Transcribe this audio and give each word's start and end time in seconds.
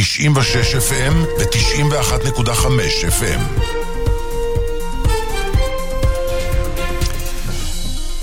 96 0.00 0.74
FM 0.74 1.12
ו-91.5 1.38 2.48
FM. 3.08 3.40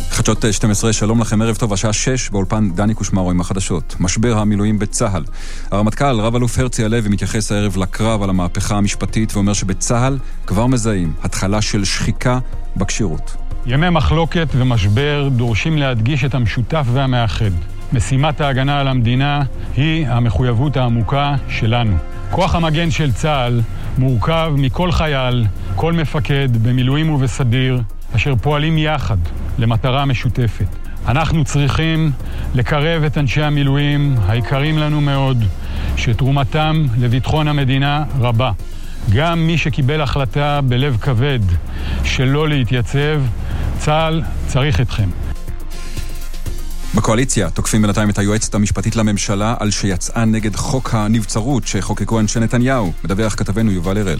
חדשות 0.10 0.46
12, 0.52 0.94
שלום 0.94 1.22
לכם, 1.22 1.42
ערב 1.42 1.56
טוב, 1.56 1.74
השעה 1.74 1.94
6 1.94 2.30
באולפן 2.30 2.72
דני 2.72 2.94
קושמרו 2.94 3.32
עם 3.32 3.42
החדשות. 3.42 3.96
משבר 4.00 4.38
המילואים 4.38 4.80
בצה"ל. 4.80 5.24
הרמטכ"ל, 5.72 6.20
רב-אלוף 6.20 6.60
הרצי 6.60 6.86
הלוי, 6.86 7.10
מתייחס 7.10 7.52
הערב 7.52 7.78
לקרב 7.78 8.24
על 8.24 8.30
המהפכה 8.30 8.78
המשפטית 8.78 9.34
ואומר 9.34 9.54
שבצה"ל 9.54 10.18
כבר 10.48 10.68
מזהים 10.68 11.14
התחלה 11.24 11.62
של 11.62 11.86
שחיקה 11.86 12.40
בכשירות. 12.76 13.36
ימי 13.66 13.90
מחלוקת 13.90 14.48
ומשבר 14.54 15.30
דורשים 15.32 15.78
להדגיש 15.78 16.26
את 16.26 16.36
המשותף 16.36 16.86
והמאחד. 16.94 17.52
משימת 17.94 18.42
ההגנה 18.42 18.80
על 18.80 18.88
המדינה 18.88 19.42
היא 19.76 20.08
המחויבות 20.08 20.78
העמוקה 20.78 21.36
שלנו. 21.50 21.98
כוח 22.32 22.56
המגן 22.56 22.92
של 22.92 23.12
צה"ל 23.12 23.62
מורכב 23.98 24.54
מכל 24.58 24.92
חייל, 24.92 25.46
כל 25.76 25.94
מפקד, 25.94 26.58
במילואים 26.58 27.10
ובסדיר, 27.10 27.82
אשר 28.16 28.36
פועלים 28.36 28.78
יחד 28.78 29.18
למטרה 29.58 30.06
משותפת. 30.06 30.66
אנחנו 31.08 31.44
צריכים 31.44 32.12
לקרב 32.54 33.04
את 33.04 33.18
אנשי 33.18 33.42
המילואים, 33.44 34.16
היקרים 34.28 34.78
לנו 34.78 35.02
מאוד, 35.02 35.44
שתרומתם 35.98 36.86
לביטחון 37.00 37.48
המדינה 37.48 38.04
רבה. 38.20 38.52
גם 39.14 39.48
מי 39.48 39.58
שקיבל 39.58 40.02
החלטה 40.02 40.60
בלב 40.62 40.98
כבד 41.02 41.40
שלא 42.04 42.50
להתייצב, 42.50 43.22
צה"ל 43.78 44.22
צריך 44.48 44.82
אתכם. 44.82 45.25
בקואליציה 46.96 47.50
תוקפים 47.50 47.82
בינתיים 47.82 48.10
את 48.10 48.18
היועצת 48.18 48.56
המשפטית 48.56 48.96
לממשלה 48.96 49.56
על 49.60 49.72
שיצאה 49.72 50.26
נגד 50.26 50.56
חוק 50.56 50.94
הנבצרות 50.94 51.68
שחוקקו 51.68 52.20
אנשי 52.20 52.40
נתניהו. 52.40 52.94
מדווח 53.04 53.36
כתבנו 53.36 53.72
יובל 53.72 53.98
הראל. 53.98 54.20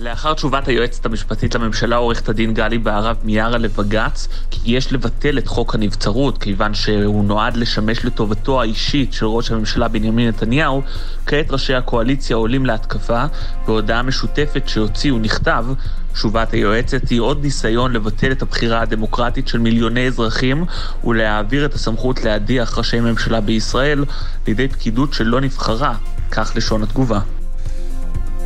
לאחר 0.00 0.34
תשובת 0.34 0.68
היועצת 0.68 1.06
המשפטית 1.06 1.54
לממשלה 1.54 1.96
עורכת 1.96 2.28
הדין 2.28 2.54
גלי 2.54 2.78
בהרב 2.78 3.16
מיארה 3.24 3.58
לבג"ץ 3.58 4.28
כי 4.50 4.76
יש 4.76 4.92
לבטל 4.92 5.38
את 5.38 5.46
חוק 5.46 5.74
הנבצרות 5.74 6.38
כיוון 6.38 6.74
שהוא 6.74 7.24
נועד 7.24 7.56
לשמש 7.56 8.04
לטובתו 8.04 8.60
האישית 8.60 9.12
של 9.12 9.26
ראש 9.26 9.50
הממשלה 9.50 9.88
בנימין 9.88 10.28
נתניהו 10.28 10.82
כעת 11.26 11.50
ראשי 11.50 11.74
הקואליציה 11.74 12.36
עולים 12.36 12.66
להתקפה 12.66 13.24
בהודעה 13.66 14.02
משותפת 14.02 14.68
שהוציאו 14.68 15.18
נכתב 15.18 15.64
תשובת 16.16 16.52
היועצת 16.52 17.08
היא 17.08 17.20
עוד 17.20 17.42
ניסיון 17.42 17.92
לבטל 17.92 18.32
את 18.32 18.42
הבחירה 18.42 18.80
הדמוקרטית 18.80 19.48
של 19.48 19.58
מיליוני 19.58 20.06
אזרחים 20.06 20.64
ולהעביר 21.04 21.66
את 21.66 21.74
הסמכות 21.74 22.24
להדיח 22.24 22.78
ראשי 22.78 23.00
ממשלה 23.00 23.40
בישראל 23.40 24.04
לידי 24.46 24.68
פקידות 24.68 25.14
שלא 25.14 25.40
נבחרה, 25.40 25.94
כך 26.30 26.52
לשון 26.56 26.82
התגובה. 26.82 27.20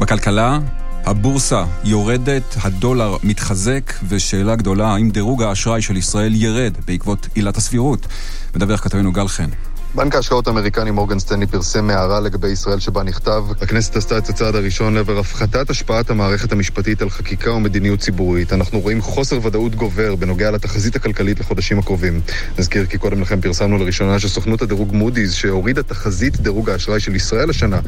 בכלכלה, 0.00 0.58
הבורסה 1.06 1.64
יורדת, 1.84 2.56
הדולר 2.62 3.16
מתחזק, 3.22 3.92
ושאלה 4.08 4.56
גדולה, 4.56 4.94
האם 4.94 5.10
דירוג 5.10 5.42
האשראי 5.42 5.82
של 5.82 5.96
ישראל 5.96 6.32
ירד 6.34 6.72
בעקבות 6.86 7.28
עילת 7.34 7.56
הסבירות? 7.56 8.06
מדווח 8.56 8.80
כתבנו 8.80 9.12
גל 9.12 9.28
חן. 9.28 9.50
בנק 9.94 10.14
ההשקעות 10.14 10.46
האמריקני 10.46 10.90
מורגן 10.90 11.18
סטנלי 11.18 11.46
פרסם 11.46 11.90
הערה 11.90 12.20
לגבי 12.20 12.48
ישראל 12.48 12.78
שבה 12.80 13.02
נכתב 13.02 13.44
הכנסת 13.60 13.96
עשתה 13.96 14.18
את 14.18 14.28
הצעד 14.28 14.54
הראשון 14.54 14.94
לעבר 14.94 15.18
הפחתת 15.18 15.70
השפעת 15.70 16.10
המערכת 16.10 16.52
המשפטית 16.52 17.02
על 17.02 17.10
חקיקה 17.10 17.52
ומדיניות 17.52 18.00
ציבורית. 18.00 18.52
אנחנו 18.52 18.80
רואים 18.80 19.00
חוסר 19.00 19.46
ודאות 19.46 19.74
גובר 19.74 20.14
בנוגע 20.14 20.50
לתחזית 20.50 20.96
הכלכלית 20.96 21.40
לחודשים 21.40 21.78
הקרובים. 21.78 22.20
נזכיר 22.58 22.86
כי 22.86 22.98
קודם 22.98 23.20
לכן 23.20 23.40
פרסמנו 23.40 23.78
לראשונה 23.78 24.18
שסוכנות 24.18 24.62
הדירוג 24.62 24.94
מודי'ס, 24.94 25.32
שהורידה 25.32 25.82
תחזית 25.82 26.40
דירוג 26.40 26.70
האשראי 26.70 27.00
של 27.00 27.14
ישראל 27.14 27.50
השנה, 27.50 27.80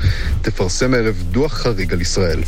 תפרסם 0.42 0.94
הערב 0.94 1.22
דוח 1.30 1.52
חריג 1.52 1.92
על 1.92 2.00
ישראל. 2.00 2.42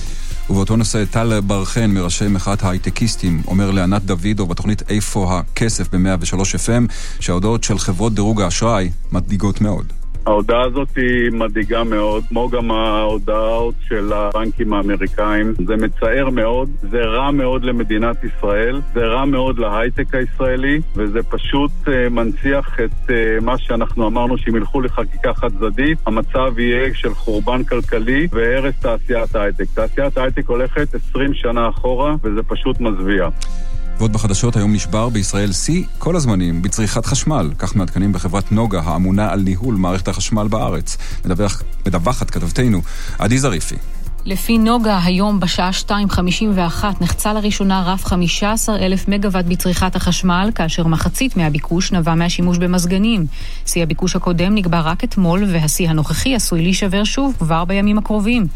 ובאותו 0.50 0.76
נושא 0.76 1.04
טל 1.04 1.40
בר 1.40 1.64
חן 1.64 1.90
מראשי 1.90 2.28
מחאת 2.28 2.62
ההייטקיסטים 2.62 3.42
אומר 3.46 3.70
לענת 3.70 4.02
דוידו 4.02 4.46
בתוכנית 4.46 4.82
איפה 4.90 5.38
הכסף 5.38 5.94
ב-103 5.94 6.34
FM 6.34 6.92
שההודעות 7.20 7.64
של 7.64 7.78
חברות 7.78 8.14
דירוג 8.14 8.40
האשראי 8.40 8.90
מדאיגות 9.12 9.60
מאוד. 9.60 10.03
ההודעה 10.26 10.62
הזאת 10.62 10.96
היא 10.96 11.30
מדאיגה 11.32 11.84
מאוד, 11.84 12.24
כמו 12.28 12.48
גם 12.48 12.70
ההודעות 12.70 13.74
של 13.88 14.12
הבנקים 14.12 14.72
האמריקאים. 14.72 15.54
זה 15.66 15.76
מצער 15.76 16.30
מאוד, 16.30 16.70
זה 16.80 17.02
רע 17.04 17.30
מאוד 17.30 17.64
למדינת 17.64 18.16
ישראל, 18.24 18.80
זה 18.94 19.00
רע 19.00 19.24
מאוד 19.24 19.58
להייטק 19.58 20.14
הישראלי, 20.14 20.80
וזה 20.96 21.22
פשוט 21.22 21.70
uh, 21.84 21.90
מנציח 22.10 22.80
את 22.84 23.10
uh, 23.10 23.44
מה 23.44 23.58
שאנחנו 23.58 24.06
אמרנו 24.06 24.38
שהם 24.38 24.56
ילכו 24.56 24.80
לחקיקה 24.80 25.34
חד 25.34 25.48
צדדית, 25.48 25.98
המצב 26.06 26.58
יהיה 26.58 26.94
של 26.94 27.14
חורבן 27.14 27.64
כלכלי 27.64 28.28
והרס 28.30 28.74
תעשיית 28.80 29.34
ההייטק. 29.34 29.64
תעשיית 29.74 30.18
ההייטק 30.18 30.48
הולכת 30.48 30.94
20 30.94 31.34
שנה 31.34 31.68
אחורה, 31.68 32.14
וזה 32.22 32.42
פשוט 32.42 32.80
מזוויע. 32.80 33.28
ועוד 33.98 34.12
בחדשות, 34.12 34.56
היום 34.56 34.72
נשבר 34.72 35.08
בישראל 35.08 35.52
שיא 35.52 35.84
כל 35.98 36.16
הזמנים 36.16 36.62
בצריכת 36.62 37.06
חשמל. 37.06 37.50
כך 37.58 37.76
מעדכנים 37.76 38.12
בחברת 38.12 38.52
נוגה, 38.52 38.80
האמונה 38.80 39.32
על 39.32 39.40
ניהול 39.40 39.74
מערכת 39.74 40.08
החשמל 40.08 40.48
בארץ. 40.48 40.96
מדווח, 41.24 41.62
מדווחת 41.86 42.30
כתבתנו, 42.30 42.82
עדי 43.18 43.38
זריפי. 43.38 43.76
לפי 44.26 44.58
נוגה, 44.58 45.00
היום 45.04 45.40
בשעה 45.40 45.70
2.51 45.88 46.84
נחצה 47.00 47.32
לראשונה 47.32 47.82
רף 47.86 48.04
15 48.04 48.76
אלף 48.76 49.08
מגוואט 49.08 49.44
בצריכת 49.44 49.96
החשמל, 49.96 50.50
כאשר 50.54 50.86
מחצית 50.86 51.36
מהביקוש 51.36 51.92
נבע 51.92 52.14
מהשימוש 52.14 52.58
במזגנים. 52.58 53.26
שיא 53.66 53.82
הביקוש 53.82 54.16
הקודם 54.16 54.54
נקבע 54.54 54.80
רק 54.80 55.04
אתמול, 55.04 55.44
והשיא 55.48 55.88
הנוכחי 55.88 56.34
עשוי 56.34 56.62
להישבר 56.62 57.04
שוב 57.04 57.34
כבר 57.38 57.64
בימים 57.64 57.98
הקרובים. 57.98 58.46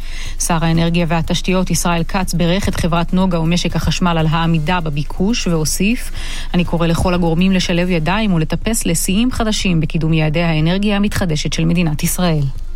שר 0.40 0.64
האנרגיה 0.64 1.06
והתשתיות 1.08 1.70
ישראל 1.70 2.04
כץ 2.04 2.34
בירך 2.34 2.68
את 2.68 2.76
חברת 2.76 3.12
נוגה 3.12 3.40
ומשק 3.40 3.76
החשמל 3.76 4.18
על 4.18 4.26
העמידה 4.30 4.80
בביקוש, 4.80 5.46
והוסיף, 5.46 6.10
אני 6.54 6.64
קורא 6.64 6.86
לכל 6.86 7.14
הגורמים 7.14 7.52
לשלב 7.52 7.90
ידיים 7.90 8.32
ולטפס 8.32 8.86
לשיאים 8.86 9.32
חדשים 9.32 9.80
בקידום 9.80 10.12
יעדי 10.12 10.42
האנרגיה 10.42 10.96
המתחדשת 10.96 11.52
של 11.52 11.64
מדינת 11.64 12.02
ישראל. 12.02 12.67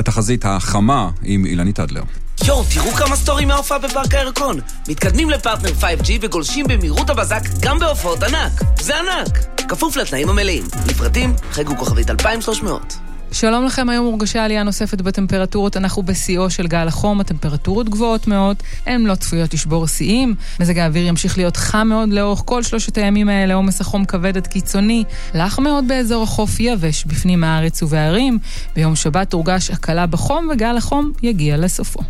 התחזית 0.00 0.44
החמה 0.44 1.10
עם 1.22 1.46
אילנית 1.46 1.80
אדלר. 1.80 2.02
יואו, 2.44 2.64
תראו 2.74 2.90
כמה 2.90 3.16
סטורים 3.16 3.48
מההופעה 3.48 3.78
בפארק 3.78 4.14
הירקון. 4.14 4.60
מתקדמים 4.88 5.30
לפרטנר 5.30 5.70
5G 5.80 6.10
וגולשים 6.20 6.66
במהירות 6.68 7.10
הבזק 7.10 7.42
גם 7.60 7.78
בהופעות 7.78 8.22
ענק. 8.22 8.52
זה 8.80 8.94
ענק! 8.98 9.38
כפוף 9.68 9.96
לתנאים 9.96 10.28
המלאים. 10.28 10.64
לפרטים, 10.88 11.34
חייגו 11.52 11.76
כוכבית 11.76 12.10
2300. 12.10 13.09
שלום 13.32 13.64
לכם, 13.64 13.88
היום 13.88 14.06
הורגשה 14.06 14.44
עלייה 14.44 14.62
נוספת 14.62 15.00
בטמפרטורות, 15.00 15.76
אנחנו 15.76 16.02
בשיאו 16.02 16.50
של 16.50 16.66
גל 16.66 16.88
החום, 16.88 17.20
הטמפרטורות 17.20 17.88
גבוהות 17.88 18.26
מאוד, 18.26 18.56
הן 18.86 19.06
לא 19.06 19.14
צפויות 19.14 19.54
לשבור 19.54 19.86
שיאים, 19.86 20.34
מזג 20.60 20.78
האוויר 20.78 21.06
ימשיך 21.06 21.38
להיות 21.38 21.56
חם 21.56 21.86
מאוד 21.88 22.08
לאורך 22.08 22.42
כל 22.44 22.62
שלושת 22.62 22.98
הימים 22.98 23.28
האלה, 23.28 23.54
עומס 23.54 23.80
החום 23.80 24.04
כבד 24.04 24.36
עד 24.36 24.46
קיצוני, 24.46 25.04
לח 25.34 25.58
מאוד 25.58 25.88
באזור 25.88 26.22
החוף 26.22 26.60
יבש, 26.60 27.04
בפנים 27.04 27.44
הארץ 27.44 27.82
ובערים, 27.82 28.38
ביום 28.76 28.96
שבת 28.96 29.30
תורגש 29.30 29.70
הקלה 29.70 30.06
בחום 30.06 30.48
וגל 30.52 30.76
החום 30.76 31.12
יגיע 31.22 31.56
לסופו. 31.56 32.00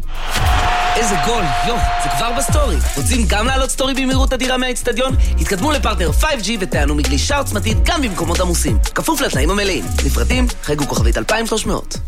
איזה 1.00 1.14
גול, 1.26 1.44
יואו, 1.66 1.78
זה 2.02 2.08
כבר 2.16 2.32
בסטורי. 2.38 2.76
רוצים 2.96 3.26
גם 3.28 3.46
לעלות 3.46 3.70
סטורי 3.70 3.94
במהירות 3.94 4.32
אדירה 4.32 4.58
מהאצטדיון? 4.58 5.14
התקדמו 5.40 5.72
לפרטנר 5.72 6.10
5G 6.20 6.50
ותיהנו 6.60 6.94
מגלישה 6.94 7.38
עוצמתית 7.38 7.78
גם 7.84 8.02
במקומות 8.02 8.40
עמוסים. 8.40 8.78
כפוף 8.94 9.20
לתנאים 9.20 9.50
המלאים. 9.50 9.84
לפרטים, 10.06 10.46
חייגו 10.62 10.86
כוכבית 10.88 11.18
2300. 11.18 11.98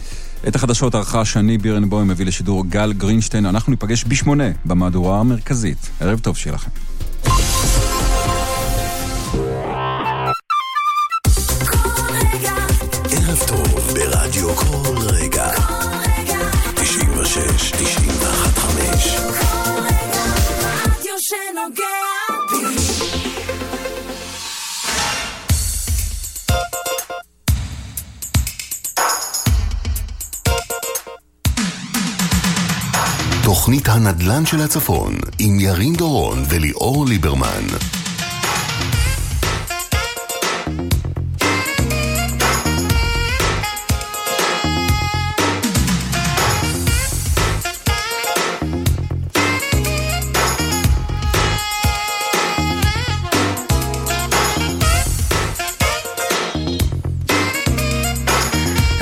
את 0.48 0.56
החדשות 0.56 0.94
ערכה 0.94 1.24
שני 1.24 1.58
בירנבוים 1.58 2.08
מביא 2.08 2.26
לשידור 2.26 2.64
גל 2.68 2.92
גרינשטיין. 2.92 3.46
אנחנו 3.46 3.70
ניפגש 3.70 4.04
בשמונה 4.08 4.44
במהדורה 4.64 5.20
המרכזית. 5.20 5.90
ערב 6.00 6.18
טוב 6.18 6.36
שיהיה 6.36 6.54
לכם. 6.54 6.70
תוכנית 33.62 33.88
הנדל"ן 33.88 34.46
של 34.46 34.60
הצפון 34.60 35.14
עם 35.38 35.60
ירין 35.60 35.94
דורון 35.94 36.42
וליאור 36.48 37.06
ליברמן. 37.06 38.01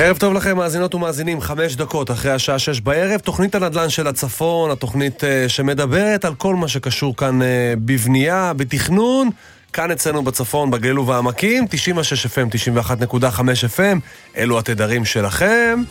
ערב 0.03 0.17
טוב 0.17 0.35
לכם, 0.35 0.57
מאזינות 0.57 0.95
ומאזינים, 0.95 1.41
חמש 1.41 1.77
דקות 1.77 2.11
אחרי 2.11 2.33
השעה 2.33 2.59
שש 2.59 2.81
בערב, 2.81 3.21
תוכנית 3.21 3.55
הנדל"ן 3.55 3.89
של 3.89 4.07
הצפון, 4.07 4.71
התוכנית 4.71 5.23
אה, 5.23 5.49
שמדברת 5.49 6.25
על 6.25 6.35
כל 6.35 6.55
מה 6.55 6.69
שקשור 6.69 7.17
כאן 7.17 7.43
אה, 7.43 7.45
בבנייה, 7.79 8.53
בתכנון, 8.57 9.31
כאן 9.73 9.91
אצלנו 9.91 10.23
בצפון, 10.23 10.71
בגליל 10.71 10.99
ובעמקים, 10.99 11.67
96 11.71 12.27
FM, 12.27 12.75
91.5 12.99 13.41
FM, 13.77 13.99
אלו 14.37 14.59
התדרים 14.59 15.05
שלכם. 15.05 15.83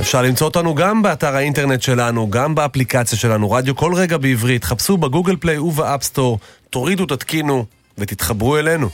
אפשר 0.00 0.22
למצוא 0.22 0.46
אותנו 0.46 0.74
גם 0.74 1.02
באתר 1.02 1.36
האינטרנט 1.36 1.82
שלנו, 1.82 2.30
גם 2.30 2.54
באפליקציה 2.54 3.18
שלנו, 3.18 3.50
רדיו 3.50 3.76
כל 3.76 3.94
רגע 3.94 4.16
בעברית, 4.16 4.64
חפשו 4.64 4.96
ב 4.96 5.02
Google 5.02 5.36
Play 5.36 5.58
וב 5.58 5.72
App 5.72 5.94
Store, 5.94 6.38
תורידו, 6.70 7.06
תתקינו 7.06 7.64
ותתחברו 7.98 8.58
אלינו. 8.58 8.88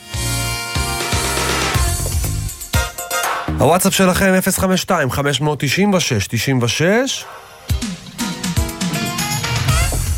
הוואטסאפ 3.60 3.94
שלכם 3.94 4.32
052-596-96 4.58 4.62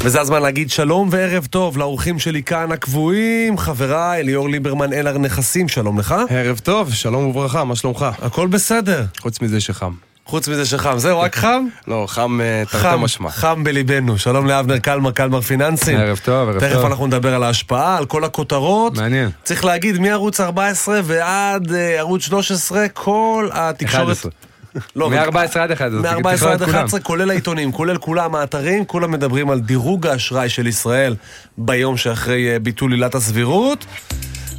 וזה 0.00 0.20
הזמן 0.20 0.42
להגיד 0.42 0.70
שלום 0.70 1.08
וערב 1.12 1.46
טוב 1.46 1.78
לאורחים 1.78 2.18
שלי 2.18 2.42
כאן 2.42 2.72
הקבועים, 2.72 3.58
חבריי, 3.58 4.22
ליאור 4.22 4.48
ליברמן 4.48 4.92
אלר 4.92 5.18
נכסים, 5.18 5.68
שלום 5.68 5.98
לך. 5.98 6.14
ערב 6.28 6.58
טוב, 6.58 6.94
שלום 6.94 7.26
וברכה, 7.26 7.64
מה 7.64 7.76
שלומך? 7.76 8.06
הכל 8.22 8.46
בסדר. 8.46 9.04
חוץ 9.20 9.40
מזה 9.40 9.60
שחם. 9.60 9.92
חוץ 10.26 10.48
מזה 10.48 10.66
שחם. 10.66 10.98
זהו, 10.98 11.20
רק 11.20 11.36
חם? 11.36 11.64
לא, 11.88 12.04
חם 12.08 12.40
אה, 12.40 12.62
תרתי 12.70 13.02
משמע. 13.02 13.30
חם 13.30 13.64
בליבנו. 13.64 14.18
שלום 14.18 14.46
לאבנר 14.46 14.78
קלמר, 14.78 15.10
קלמר 15.10 15.40
פיננסים. 15.40 15.98
ערב 15.98 16.20
טוב, 16.24 16.48
ערב 16.48 16.60
טוב. 16.60 16.68
תכף 16.68 16.84
אנחנו 16.84 17.06
נדבר 17.06 17.34
על 17.34 17.42
ההשפעה, 17.42 17.98
על 17.98 18.06
כל 18.06 18.24
הכותרות. 18.24 18.96
מעניין. 18.96 19.30
צריך 19.44 19.64
להגיד, 19.64 19.98
מערוץ 19.98 20.40
14 20.40 21.00
ועד 21.04 21.72
אה, 21.72 21.98
ערוץ 21.98 22.22
13, 22.22 22.88
כל 22.88 23.48
התקשורת... 23.52 24.16
11. 24.16 24.30
לא, 24.96 25.10
מ-14 25.10 25.58
עד 25.58 25.70
11. 25.70 26.20
מ-14 26.20 26.46
עד 26.46 26.62
11, 26.62 27.00
כולל 27.00 27.30
העיתונים, 27.30 27.72
כולל 27.72 27.96
כולם 27.96 28.34
האתרים, 28.34 28.84
כולם 28.84 29.10
מדברים 29.10 29.50
על 29.50 29.60
דירוג 29.60 30.06
האשראי 30.06 30.48
של 30.48 30.66
ישראל 30.66 31.16
ביום 31.58 31.96
שאחרי 31.96 32.52
אה, 32.52 32.58
ביטול 32.58 32.92
עילת 32.92 33.14
הסבירות. 33.14 33.84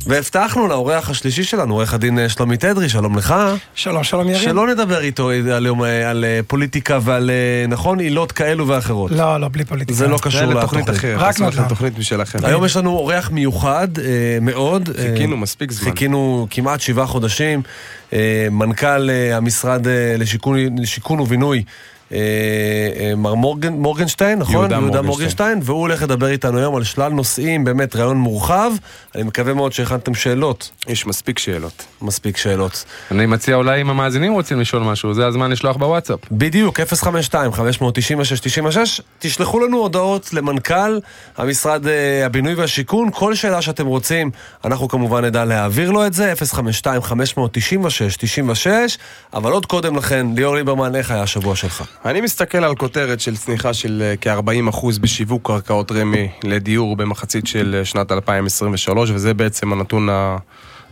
והבטחנו 0.07 0.67
לאורח 0.67 1.09
השלישי 1.09 1.43
שלנו, 1.43 1.73
עורך 1.73 1.93
הדין 1.93 2.19
אה, 2.19 2.29
שלומי 2.29 2.57
תדרי, 2.57 2.89
שלום 2.89 3.17
לך. 3.17 3.35
שלום, 3.75 4.03
שלום 4.03 4.29
ירין. 4.29 4.41
שלא 4.41 4.67
נדבר 4.67 4.99
איתו 5.01 5.29
על, 5.29 5.65
יום, 5.65 5.83
אה, 5.83 6.09
על 6.09 6.25
אה, 6.25 6.39
פוליטיקה 6.47 6.99
ועל, 7.01 7.31
נכון, 7.67 7.99
עילות 7.99 8.31
כאלו 8.31 8.67
ואחרות. 8.67 9.11
לא, 9.11 9.39
לא, 9.39 9.47
בלי 9.47 9.65
פוליטיקה. 9.65 9.97
זה 9.97 10.07
לא 10.07 10.17
קשור 10.17 10.39
זה 10.39 10.45
לתוכנית. 10.45 10.83
לתוכנית 10.83 10.89
אחרת. 10.89 11.17
רק 11.19 11.39
נדל"ן. 11.39 11.67
תוכנית 11.67 11.97
משלכם. 11.97 12.39
היום 12.43 12.65
יש 12.65 12.77
לנו 12.77 12.89
אורח 12.89 13.29
מיוחד 13.31 13.87
אה, 13.99 14.03
מאוד. 14.41 14.89
אה, 14.89 15.03
חיכינו 15.03 15.37
מספיק 15.37 15.71
זמן. 15.71 15.89
חיכינו 15.91 16.47
כמעט 16.49 16.81
שבעה 16.81 17.05
חודשים. 17.05 17.61
אה, 18.13 18.47
מנכ"ל 18.51 19.09
אה, 19.09 19.37
המשרד 19.37 19.87
אה, 19.87 20.15
לשיכון, 20.17 20.57
לשיכון 20.79 21.19
ובינוי. 21.19 21.63
אה, 22.13 22.19
אה, 22.99 23.15
מר 23.15 23.33
מורגן, 23.33 23.73
מורגנשטיין, 23.73 24.39
נכון? 24.39 24.55
יהודה 24.55 24.79
מורגנשטיין. 24.79 25.05
מורגנשטיין. 25.05 25.59
והוא 25.63 25.79
הולך 25.79 26.03
לדבר 26.03 26.27
איתנו 26.27 26.57
היום 26.57 26.75
על 26.75 26.83
שלל 26.83 27.11
נושאים, 27.11 27.63
באמת 27.63 27.95
רעיון 27.95 28.17
מורחב. 28.17 28.71
אני 29.15 29.23
מקווה 29.23 29.53
מאוד 29.53 29.73
שהכנתם 29.73 30.15
שאלות. 30.15 30.71
יש 30.87 31.07
מספיק 31.07 31.39
שאלות. 31.39 31.85
מספיק 32.01 32.37
שאלות. 32.37 32.85
אני 33.11 33.25
מציע 33.25 33.55
אולי 33.55 33.81
אם 33.81 33.89
המאזינים 33.89 34.33
רוצים 34.33 34.59
לשאול 34.59 34.83
משהו, 34.83 35.13
זה 35.13 35.27
הזמן 35.27 35.51
לשלוח 35.51 35.77
בוואטסאפ. 35.77 36.19
בדיוק, 36.31 36.79
052-596-96, 36.79 36.83
תשלחו 39.19 39.59
לנו 39.59 39.77
הודעות 39.77 40.33
למנכ"ל 40.33 40.99
המשרד 41.37 41.87
אה, 41.87 42.25
הבינוי 42.25 42.53
והשיכון, 42.53 43.09
כל 43.13 43.35
שאלה 43.35 43.61
שאתם 43.61 43.85
רוצים, 43.85 44.31
אנחנו 44.65 44.87
כמובן 44.87 45.25
נדע 45.25 45.45
להעביר 45.45 45.91
לו 45.91 46.05
את 46.05 46.13
זה, 46.13 46.33
052-596-96, 46.53 46.57
אבל 49.33 49.51
עוד 49.51 49.65
קודם 49.65 49.95
לכן, 49.95 50.27
ליאור 50.35 50.55
ליברמן, 50.55 50.95
איך 50.95 51.11
היה 51.11 51.23
השבוע 51.23 51.55
שלך? 51.55 51.83
אני 52.05 52.21
מסתכל 52.21 52.63
על 52.63 52.75
כותרת 52.75 53.19
של 53.19 53.37
צניחה 53.37 53.73
של 53.73 54.01
אה, 54.01 54.13
כ-40% 54.21 54.85
בשיווק 55.01 55.47
קרקעות 55.47 55.91
רמ"י 55.91 56.29
לדיור 56.43 56.95
במחצית 56.95 57.47
של 57.47 57.75
אה, 57.79 57.85
שנת 57.85 58.11
2023, 58.11 59.09
וזה 59.09 59.33
בעצם 59.33 59.73
הנתון 59.73 60.09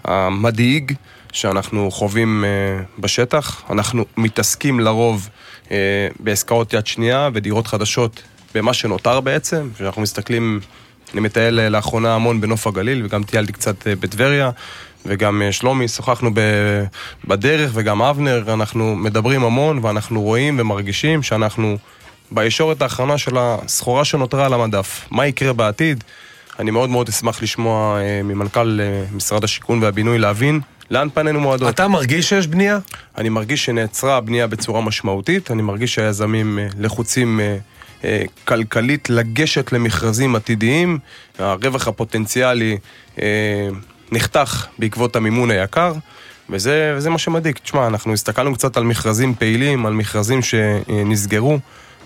המדאיג 0.04 0.94
שאנחנו 1.32 1.92
חווים 1.92 2.44
אה, 2.46 2.84
בשטח. 3.00 3.64
אנחנו 3.70 4.06
מתעסקים 4.18 4.80
לרוב 4.80 5.30
בעסקאות 6.20 6.74
יד 6.74 6.88
שנייה 6.88 7.30
ודירות 7.34 7.68
חדשות 7.68 8.24
במה 8.56 8.74
שנותר 8.74 9.22
בעצם, 9.22 9.70
כשאנחנו 9.76 10.02
מסתכלים, 10.02 10.60
אני 11.14 11.22
מטייל 11.22 11.68
לאחרונה 11.68 12.16
המון 12.16 12.42
בנוף 12.42 12.68
הגליל 12.68 13.06
וגם 13.06 13.24
טיילתי 13.24 13.54
קצת 13.54 13.88
בטבריה. 13.88 14.52
וגם 15.06 15.42
אה, 15.42 15.52
שלומי, 15.52 15.88
שוחחנו 15.88 16.30
בדרך, 17.26 17.72
וגם 17.74 18.02
אבנר, 18.02 18.44
אנחנו 18.54 18.96
מדברים 18.96 19.44
המון, 19.44 19.80
ואנחנו 19.82 20.22
רואים 20.22 20.60
ומרגישים 20.60 21.24
שאנחנו 21.24 21.78
בישורת 22.32 22.82
האחרונה 22.82 23.18
של 23.18 23.38
הסחורה 23.38 24.06
שנותרה 24.06 24.46
על 24.46 24.54
המדף. 24.54 25.08
מה 25.12 25.28
יקרה 25.28 25.54
בעתיד? 25.54 26.04
אני 26.60 26.72
מאוד 26.72 26.90
מאוד 26.90 27.10
אשמח 27.10 27.44
לשמוע 27.44 28.00
אה, 28.00 28.24
ממנכ"ל 28.24 28.80
אה, 28.82 29.04
משרד 29.14 29.44
השיכון 29.44 29.84
והבינוי 29.84 30.18
להבין 30.18 30.60
לאן 30.92 31.08
פנינו 31.14 31.40
מועדות. 31.40 31.70
אתה 31.70 31.88
מרגיש 31.88 32.30
שיש 32.30 32.48
בנייה? 32.48 32.80
אני 33.18 33.30
מרגיש 33.30 33.66
שנעצרה 33.66 34.18
הבנייה 34.18 34.48
בצורה 34.48 34.82
משמעותית, 34.82 35.52
אני 35.52 35.62
מרגיש 35.62 35.94
שהיזמים 35.94 36.60
לחוצים 36.80 37.40
כלכלית 38.46 39.10
לגשת 39.10 39.72
למכרזים 39.72 40.36
עתידיים, 40.36 41.00
הרווח 41.40 41.88
הפוטנציאלי 41.88 42.78
נחתך 44.12 44.66
בעקבות 44.80 45.16
המימון 45.16 45.52
היקר. 45.52 45.94
וזה, 46.50 46.94
וזה 46.98 47.10
מה 47.10 47.18
שמדאיג. 47.18 47.58
תשמע, 47.64 47.88
אנחנו 47.88 48.14
הסתכלנו 48.14 48.54
קצת 48.54 48.78
על 48.78 48.84
מכרזים 48.84 49.36
פעילים, 49.36 49.86
על 49.86 49.94
מכרזים 49.94 50.40
שנסגרו, 50.42 51.60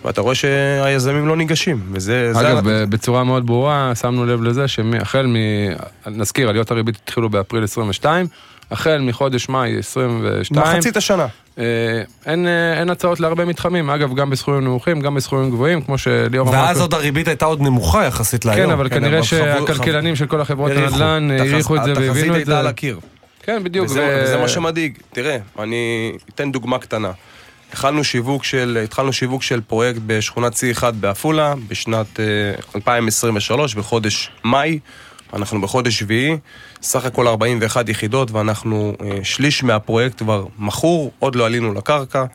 ואתה 0.05 0.21
רואה 0.21 0.35
שהיזמים 0.35 1.27
לא 1.27 1.37
ניגשים, 1.37 1.79
וזה... 1.91 2.33
זה 2.33 2.39
אגב, 2.39 2.57
ה- 2.57 2.61
ב- 2.61 2.83
בצורה 2.89 3.23
מאוד 3.23 3.45
ברורה, 3.45 3.91
שמנו 3.95 4.25
לב 4.25 4.41
לזה 4.43 4.67
שהחל 4.67 5.27
מ... 5.27 5.35
נזכיר, 6.07 6.49
עליות 6.49 6.71
הריבית 6.71 6.95
התחילו 7.03 7.29
באפריל 7.29 7.63
22, 7.63 8.27
החל 8.71 8.97
מחודש 9.01 9.49
מאי 9.49 9.79
22. 9.79 10.61
מחצית 10.61 10.97
השנה. 10.97 11.27
אה, 11.59 11.63
אין, 12.25 12.47
אה, 12.47 12.79
אין 12.79 12.89
הצעות 12.89 13.19
להרבה 13.19 13.45
מתחמים, 13.45 13.89
אגב, 13.89 14.15
גם 14.15 14.29
בסכומים 14.29 14.61
נמוכים, 14.63 15.01
גם 15.01 15.15
בסכומים 15.15 15.51
גבוהים, 15.51 15.81
כמו 15.81 15.97
שליאור 15.97 16.49
אמר. 16.49 16.57
ואז 16.57 16.81
עוד 16.81 16.93
הריבית 16.93 17.27
הייתה 17.27 17.45
עוד 17.45 17.61
נמוכה 17.61 18.05
יחסית 18.05 18.45
להיום. 18.45 18.65
כן, 18.65 18.71
אבל 18.71 18.89
כנראה 18.89 19.23
שהכלכלנים 19.23 20.15
של 20.15 20.25
כל 20.25 20.41
החברות. 20.41 20.71
הנדל"ן 20.71 21.31
העריכו 21.31 21.75
את 21.75 21.83
זה 21.83 21.91
התחזית 21.91 22.09
והבינו 22.09 22.33
את 22.33 22.37
הייתה 22.37 22.51
זה. 22.51 22.59
על 22.59 22.67
הקיר. 22.67 22.99
כן, 23.43 23.63
בדיוק. 23.63 23.85
וזה, 23.85 24.01
ו- 24.01 24.23
וזה 24.23 24.37
מה 24.37 24.47
שמדאיג. 24.47 24.97
תראה, 25.13 25.37
אני 25.59 26.11
אתן 26.29 26.51
דוגמה 26.51 26.79
קטנה. 26.79 27.11
התחלנו 27.69 28.03
שיווק 28.03 28.43
של, 28.43 28.77
התחלנו 28.83 29.13
שיווק 29.13 29.43
של 29.43 29.61
פרויקט 29.61 29.99
בשכונת 30.05 30.53
C1 30.53 30.91
בעפולה 30.91 31.53
בשנת 31.67 32.19
אה, 32.19 32.25
2023, 32.75 33.75
בחודש 33.75 34.29
מאי. 34.43 34.79
אנחנו 35.33 35.61
בחודש 35.61 35.99
שביעי, 35.99 36.37
סך 36.81 37.05
הכל 37.05 37.27
41 37.27 37.89
יחידות 37.89 38.31
ואנחנו 38.31 38.93
אה, 39.01 39.19
שליש 39.23 39.63
מהפרויקט 39.63 40.17
כבר 40.17 40.45
מכור, 40.59 41.11
עוד 41.19 41.35
לא 41.35 41.45
עלינו 41.45 41.73
לקרקע. 41.73 42.25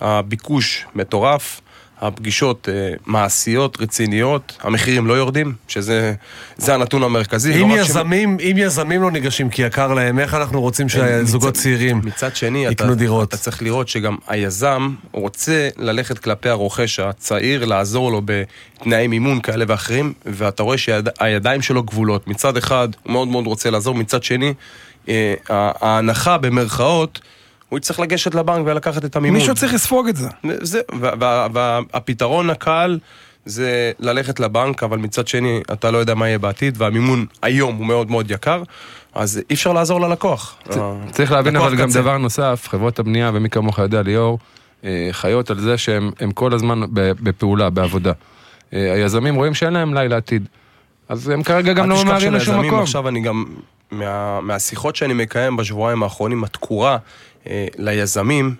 הביקוש 0.00 0.86
מטורף. 0.94 1.60
הפגישות 2.00 2.68
אה, 2.72 2.92
מעשיות, 3.06 3.76
רציניות, 3.80 4.56
המחירים 4.62 5.06
לא 5.06 5.14
יורדים, 5.14 5.54
שזה 5.68 6.14
זה 6.56 6.74
הנתון 6.74 7.02
המרכזי. 7.02 7.54
אם 7.62 7.68
לא 7.70 7.74
רק 7.74 7.82
ש- 7.86 7.88
יזמים, 7.90 8.36
אם 8.40 8.54
יזמים 8.58 9.02
לא 9.02 9.10
ניגשים 9.10 9.48
כי 9.50 9.62
יקר 9.62 9.94
להם, 9.94 10.18
איך 10.18 10.34
אנחנו 10.34 10.60
רוצים 10.60 10.88
שהזוגות 10.88 11.48
מצד- 11.54 11.62
צעירים 11.62 12.00
מצד 12.04 12.36
שני, 12.36 12.66
יקנו 12.66 12.86
אתה, 12.92 12.94
דירות? 12.94 13.28
אתה 13.28 13.36
צריך 13.36 13.62
לראות 13.62 13.88
שגם 13.88 14.16
היזם 14.28 14.94
רוצה 15.12 15.68
ללכת 15.76 16.18
כלפי 16.18 16.48
הרוכש 16.48 17.00
הצעיר, 17.00 17.64
לעזור 17.64 18.10
לו 18.12 18.22
בתנאי 18.24 19.06
מימון 19.06 19.40
כאלה 19.40 19.64
ואחרים, 19.68 20.12
ואתה 20.26 20.62
רואה 20.62 20.78
שהידיים 20.78 21.62
שלו 21.62 21.82
גבולות. 21.82 22.28
מצד 22.28 22.56
אחד, 22.56 22.88
הוא 23.02 23.12
מאוד 23.12 23.28
מאוד 23.28 23.46
רוצה 23.46 23.70
לעזור, 23.70 23.94
מצד 23.94 24.22
שני, 24.22 24.54
אה, 25.08 25.34
ההנחה 25.50 26.38
במרכאות, 26.38 27.20
הוא 27.68 27.78
יצטרך 27.78 28.00
לגשת 28.00 28.34
לבנק 28.34 28.66
ולקחת 28.66 29.04
את 29.04 29.16
המימון. 29.16 29.38
מישהו 29.38 29.54
צריך 29.54 29.74
לספוג 29.74 30.08
את 30.08 30.16
זה. 30.16 30.28
זה, 30.62 30.80
והפתרון 31.52 32.50
הקל 32.50 32.98
זה 33.44 33.92
ללכת 33.98 34.40
לבנק, 34.40 34.82
אבל 34.82 34.98
מצד 34.98 35.28
שני, 35.28 35.60
אתה 35.72 35.90
לא 35.90 35.98
יודע 35.98 36.14
מה 36.14 36.28
יהיה 36.28 36.38
בעתיד, 36.38 36.74
והמימון 36.78 37.26
היום 37.42 37.76
הוא 37.76 37.86
מאוד 37.86 38.10
מאוד 38.10 38.30
יקר, 38.30 38.62
אז 39.14 39.40
אי 39.50 39.54
אפשר 39.54 39.72
לעזור 39.72 40.00
ללקוח. 40.00 40.56
צריך 41.10 41.32
להבין 41.32 41.56
אבל 41.56 41.76
גם. 41.76 41.90
דבר 41.90 42.18
נוסף, 42.18 42.66
חברות 42.68 42.98
הבנייה, 42.98 43.30
ומי 43.34 43.50
כמוך 43.50 43.78
יודע, 43.78 44.02
ליאור, 44.02 44.38
אה, 44.84 45.08
חיות 45.12 45.50
על 45.50 45.60
זה 45.60 45.78
שהם 45.78 46.10
הם 46.20 46.30
כל 46.30 46.54
הזמן 46.54 46.80
ב- 46.92 47.12
בפעולה, 47.22 47.70
בעבודה. 47.70 48.12
אה, 48.72 48.92
היזמים 48.92 49.34
רואים 49.34 49.54
שאין 49.54 49.72
להם 49.72 49.94
לילה 49.94 50.16
עתיד. 50.16 50.48
אז 51.08 51.28
הם 51.28 51.42
כרגע 51.42 51.72
גם 51.72 51.90
לא 51.90 52.04
ממהרים 52.04 52.32
לשום 52.32 52.66
מקום. 52.66 52.80
עכשיו 52.80 53.08
אני 53.08 53.20
גם, 53.20 53.44
מה, 53.90 54.40
מהשיחות 54.40 54.96
שאני 54.96 55.14
מקיים 55.14 55.56
בשבועיים 55.56 56.02
האחרונים, 56.02 56.44
התקורה 56.44 56.96
ליזמים 57.78 58.54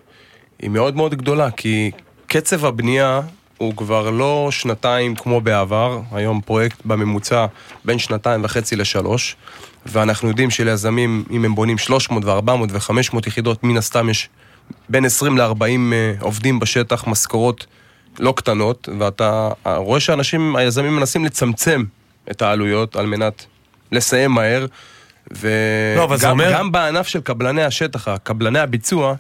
היא 0.59 0.71
מאוד 0.71 0.97
מאוד 0.97 1.15
גדולה, 1.15 1.51
כי 1.51 1.91
קצב 2.27 2.65
הבנייה 2.65 3.21
הוא 3.59 3.77
כבר 3.77 4.11
לא 4.11 4.49
שנתיים 4.51 5.15
כמו 5.15 5.41
בעבר, 5.41 6.01
היום 6.13 6.41
פרויקט 6.41 6.79
בממוצע 6.85 7.47
בין 7.85 7.99
שנתיים 7.99 8.45
וחצי 8.45 8.77
לשלוש, 8.77 9.37
ואנחנו 9.87 10.29
יודעים 10.29 10.51
שליזמים, 10.51 11.25
אם 11.31 11.45
הם 11.45 11.55
בונים 11.55 11.79
300 11.79 12.25
ו-400 12.25 12.51
ו-500 12.71 13.19
יחידות, 13.27 13.65
מן 13.65 13.77
הסתם 13.77 14.11
יש 14.11 14.29
בין 14.89 15.05
20 15.05 15.39
ל-40 15.39 15.63
אה, 15.93 16.13
עובדים 16.21 16.59
בשטח, 16.59 17.07
משכורות 17.07 17.67
לא 18.19 18.33
קטנות, 18.37 18.89
ואתה 18.99 19.51
רואה 19.67 20.01
שאנשים, 20.01 20.57
היזמים 20.57 20.97
מנסים 20.97 21.25
לצמצם 21.25 21.85
את 22.31 22.43
העלויות 22.43 22.97
על 22.97 23.07
מנת 23.07 23.47
לסיים 23.93 24.31
מהר. 24.31 24.67
לא, 25.97 26.05
אבל 26.05 26.17
זה 26.17 26.27
וגם 26.27 26.33
אומר- 26.33 26.53
גם 26.53 26.73
בענף 26.73 27.07
של 27.07 27.21
קבלני 27.21 27.63
השטח, 27.63 28.09
קבלני 28.23 28.59
הביצוע, 28.59 29.15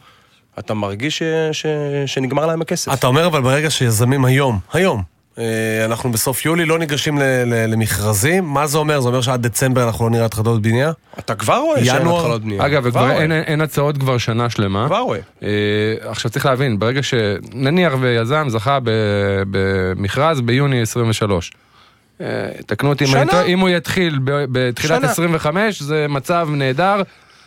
אתה 0.58 0.74
מרגיש 0.74 1.18
ש, 1.18 1.22
ש, 1.52 1.66
שנגמר 2.06 2.46
להם 2.46 2.60
הכסף. 2.62 2.92
אתה 2.92 3.06
אומר 3.06 3.26
אבל 3.26 3.42
ברגע 3.42 3.70
שיזמים 3.70 4.24
היום, 4.24 4.58
היום, 4.72 5.02
אה, 5.38 5.44
אנחנו 5.84 6.12
בסוף 6.12 6.46
יולי 6.46 6.64
לא 6.64 6.78
ניגשים 6.78 7.18
ל- 7.18 7.22
ל- 7.22 7.66
למכרזים, 7.72 8.44
מה 8.44 8.66
זה 8.66 8.78
אומר? 8.78 9.00
זה 9.00 9.08
אומר 9.08 9.20
שעד 9.20 9.42
דצמבר 9.46 9.86
אנחנו 9.86 10.04
לא 10.04 10.10
נראה 10.10 10.24
התחלות 10.24 10.62
בנייה? 10.62 10.92
אתה 11.18 11.34
כבר 11.34 11.56
רואה 11.56 11.84
שאין? 11.84 11.96
התחלות 12.08 12.42
בנייה. 12.42 12.66
אגב, 12.66 12.80
כבר 12.80 12.88
וכבר 12.88 13.00
רואה. 13.00 13.22
אין, 13.22 13.32
אין 13.32 13.60
הצעות 13.60 13.98
כבר 13.98 14.18
שנה 14.18 14.50
שלמה. 14.50 14.86
כבר 14.86 14.98
רואה. 14.98 15.18
אה, 15.42 15.48
עכשיו 16.00 16.30
צריך 16.30 16.46
להבין, 16.46 16.78
ברגע 16.78 17.00
שנניח 17.02 17.92
ויזם 18.00 18.46
זכה 18.48 18.78
ב- 18.84 18.90
במכרז 19.50 20.40
ביוני 20.40 20.80
23. 20.82 21.50
אה, 22.20 22.26
תקנו 22.66 22.88
אותי 22.88 23.04
אם 23.04 23.10
שנה. 23.10 23.22
אני 23.22 23.30
טועה, 23.30 23.44
אם 23.44 23.58
הוא 23.58 23.68
יתחיל 23.68 24.18
בתחילת 24.24 25.00
שנה. 25.00 25.10
25 25.10 25.82
זה 25.82 26.06
מצב 26.08 26.48
נהדר. 26.52 26.96
זה 26.98 27.02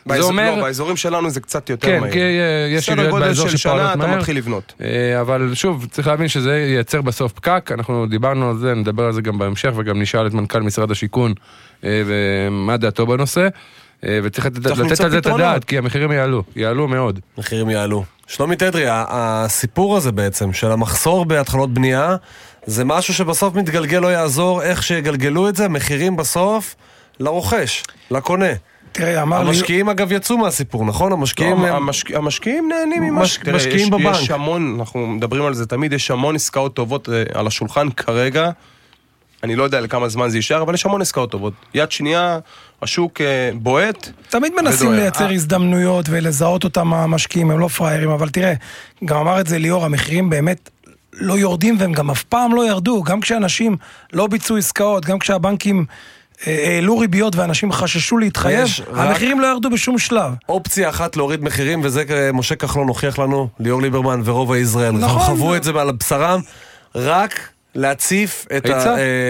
באזור- 0.05 0.29
אומר... 0.29 0.55
לא, 0.55 0.61
באזורים 0.63 0.97
שלנו 0.97 1.29
זה 1.29 1.39
קצת 1.39 1.69
יותר 1.69 1.87
כן, 1.87 1.99
מהיר. 1.99 2.13
כי 2.13 2.19
אה, 2.19 2.67
יש 2.69 2.85
סדר 2.85 2.93
עיריות 2.95 3.11
גודל 3.11 3.25
באזור 3.27 3.49
של 3.49 3.57
שפועלות 3.57 3.81
שנה 3.81 3.93
אתה 3.93 4.07
מהר. 4.07 4.17
מתחיל 4.17 4.37
לבנות. 4.37 4.73
אה, 4.81 5.21
אבל 5.21 5.51
שוב, 5.53 5.85
צריך 5.91 6.07
להבין 6.07 6.27
שזה 6.27 6.57
ייצר 6.57 7.01
בסוף 7.01 7.31
פקק, 7.31 7.71
אנחנו 7.73 8.05
דיברנו 8.05 8.49
על 8.49 8.57
זה, 8.57 8.73
נדבר 8.73 9.03
על 9.03 9.13
זה 9.13 9.21
גם 9.21 9.37
בהמשך, 9.39 9.71
וגם 9.75 10.01
נשאל 10.01 10.27
את 10.27 10.33
מנכ"ל 10.33 10.59
משרד 10.61 10.91
השיכון 10.91 11.33
ומה 11.83 12.77
דעתו 12.77 13.07
בנושא, 13.07 13.47
וצריך 14.03 14.45
לתת 14.45 15.01
על 15.01 15.09
זה 15.11 15.17
את. 15.17 15.25
הדעת, 15.25 15.63
כי 15.63 15.77
המחירים 15.77 16.11
יעלו, 16.11 16.43
יעלו 16.55 16.87
מאוד. 16.87 17.19
מחירים 17.37 17.69
יעלו. 17.69 18.03
שלומי 18.27 18.55
תדרי, 18.55 18.85
הסיפור 18.89 19.97
הזה 19.97 20.11
בעצם, 20.11 20.53
של 20.53 20.71
המחסור 20.71 21.25
בהתחלות 21.25 21.73
בנייה, 21.73 22.15
זה 22.65 22.85
משהו 22.85 23.13
שבסוף 23.13 23.55
מתגלגל 23.55 23.99
לא 23.99 24.07
יעזור, 24.07 24.61
איך 24.63 24.83
שיגלגלו 24.83 25.49
את 25.49 25.55
זה, 25.55 25.69
מחירים 25.69 26.15
בסוף 26.15 26.75
לרוכש, 27.19 27.83
לקונה. 28.11 28.45
תראה, 28.91 29.21
אמר 29.21 29.43
לי... 29.43 29.47
המשקיעים 29.49 29.89
אגב 29.89 30.11
יצאו 30.11 30.37
מהסיפור, 30.37 30.85
נכון? 30.85 31.11
המשקיעים... 31.13 31.61
לא, 31.61 31.67
הם- 31.67 31.75
המשק- 31.89 32.15
המשקיעים 32.15 32.69
נהנים 32.69 33.03
ממה 33.03 33.21
מש- 33.21 33.33
ש... 33.35 33.37
תראה, 33.37 33.55
משקיעים 33.55 33.79
יש- 33.79 33.89
בבנק. 33.89 34.15
יש 34.21 34.31
המון, 34.31 34.75
אנחנו 34.79 35.07
מדברים 35.07 35.45
על 35.45 35.53
זה 35.53 35.65
תמיד, 35.65 35.93
יש 35.93 36.11
המון 36.11 36.35
עסקאות 36.35 36.73
טובות 36.73 37.09
אה, 37.09 37.23
על 37.33 37.47
השולחן 37.47 37.89
כרגע. 37.89 38.49
אני 39.43 39.55
לא 39.55 39.63
יודע 39.63 39.81
לכמה 39.81 40.09
זמן 40.09 40.29
זה 40.29 40.37
יישאר, 40.37 40.61
אבל 40.61 40.73
יש 40.73 40.85
המון 40.85 41.01
עסקאות 41.01 41.31
טובות. 41.31 41.53
יד 41.73 41.91
שנייה, 41.91 42.39
השוק 42.81 43.21
אה, 43.21 43.25
בועט. 43.55 44.09
תמיד 44.29 44.53
מנסים. 44.61 44.93
לייצר 44.93 45.25
אה, 45.25 45.33
הזדמנויות 45.33 46.05
ולזהות 46.09 46.63
אותם 46.63 46.93
המשקיעים, 46.93 47.51
הם 47.51 47.59
לא 47.59 47.67
פראיירים, 47.67 48.09
אבל 48.09 48.29
תראה, 48.29 48.53
גם 49.05 49.17
אמר 49.17 49.39
את 49.39 49.47
זה 49.47 49.57
ליאור, 49.57 49.85
המחירים 49.85 50.29
באמת 50.29 50.69
לא 51.13 51.33
יורדים 51.39 51.75
והם 51.79 51.91
גם 51.91 52.09
אף 52.11 52.23
פעם 52.23 52.55
לא 52.55 52.67
ירדו, 52.67 53.03
גם 53.03 53.21
כשאנשים 53.21 53.77
לא 54.13 54.27
ביצעו 54.27 54.57
עסקאות, 54.57 55.05
גם 55.05 55.19
כשהבנקים 55.19 55.85
אה, 56.47 56.65
העלו 56.67 56.97
ריביות 56.97 57.35
ואנשים 57.35 57.71
חששו 57.71 58.17
להתחייב, 58.17 58.67
המחירים 58.93 59.39
לא 59.39 59.47
ירדו 59.47 59.69
בשום 59.69 59.97
שלב. 59.97 60.33
אופציה 60.49 60.89
אחת 60.89 61.15
להוריד 61.17 61.43
מחירים, 61.43 61.81
וזה 61.83 62.03
אה, 62.09 62.31
משה 62.31 62.55
כחלון 62.55 62.87
הוכיח 62.87 63.19
לנו, 63.19 63.47
ליאור 63.59 63.81
ליברמן 63.81 64.21
ורוב 64.25 64.55
ישראל. 64.55 64.91
נכון. 64.91 65.21
חוו 65.21 65.55
את 65.55 65.63
זה 65.63 65.71
על 65.71 65.91
בשרם, 65.91 66.41
רק 66.95 67.49
להציף 67.75 68.45
את. 68.57 68.65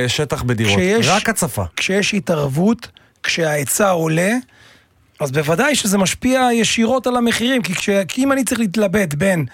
השטח 0.06 0.44
בדירות. 0.44 0.78
כשיש- 0.80 1.08
רק 1.08 1.30
הצפה. 1.30 1.64
כשיש 1.78 2.14
התערבות, 2.14 2.88
כשההיצע 3.24 3.90
עולה, 3.90 4.32
אז 5.20 5.32
בוודאי 5.32 5.76
שזה 5.76 5.98
משפיע 5.98 6.48
ישירות 6.54 7.08
על 7.08 7.16
המחירים, 7.18 7.62
כי, 7.62 7.76
כש, 7.76 7.90
כי 8.08 8.24
אם 8.24 8.32
אני 8.32 8.44
צריך 8.44 8.60
להתלבט 8.60 9.14
בין 9.14 9.40
אה, 9.40 9.46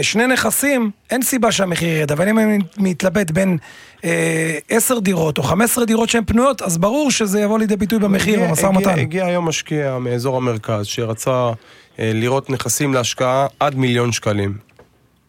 שני 0.00 0.26
נכסים, 0.26 0.90
אין 1.10 1.22
סיבה 1.22 1.52
שהמחיר 1.52 1.88
ירד, 1.88 2.12
אבל 2.12 2.28
אם 2.28 2.38
אני 2.38 2.58
מתלבט 2.78 3.30
בין 3.30 3.58
אה, 4.04 4.58
עשר 4.68 4.98
דירות 4.98 5.38
או 5.38 5.42
חמש 5.42 5.70
עשרה 5.70 5.84
דירות 5.84 6.08
שהן 6.08 6.24
פנויות, 6.24 6.62
אז 6.62 6.78
ברור 6.78 7.10
שזה 7.10 7.40
יבוא 7.40 7.58
לידי 7.58 7.76
ביטוי 7.76 7.98
במחיר, 7.98 8.40
במשא 8.40 8.66
ומתן. 8.66 8.98
הגיע 8.98 9.26
היום 9.26 9.48
משקיע 9.48 9.98
מאזור 9.98 10.36
המרכז 10.36 10.86
שרצה 10.86 11.50
אה, 11.98 12.10
לראות 12.14 12.50
נכסים 12.50 12.94
להשקעה 12.94 13.46
עד 13.60 13.74
מיליון 13.74 14.12
שקלים. 14.12 14.54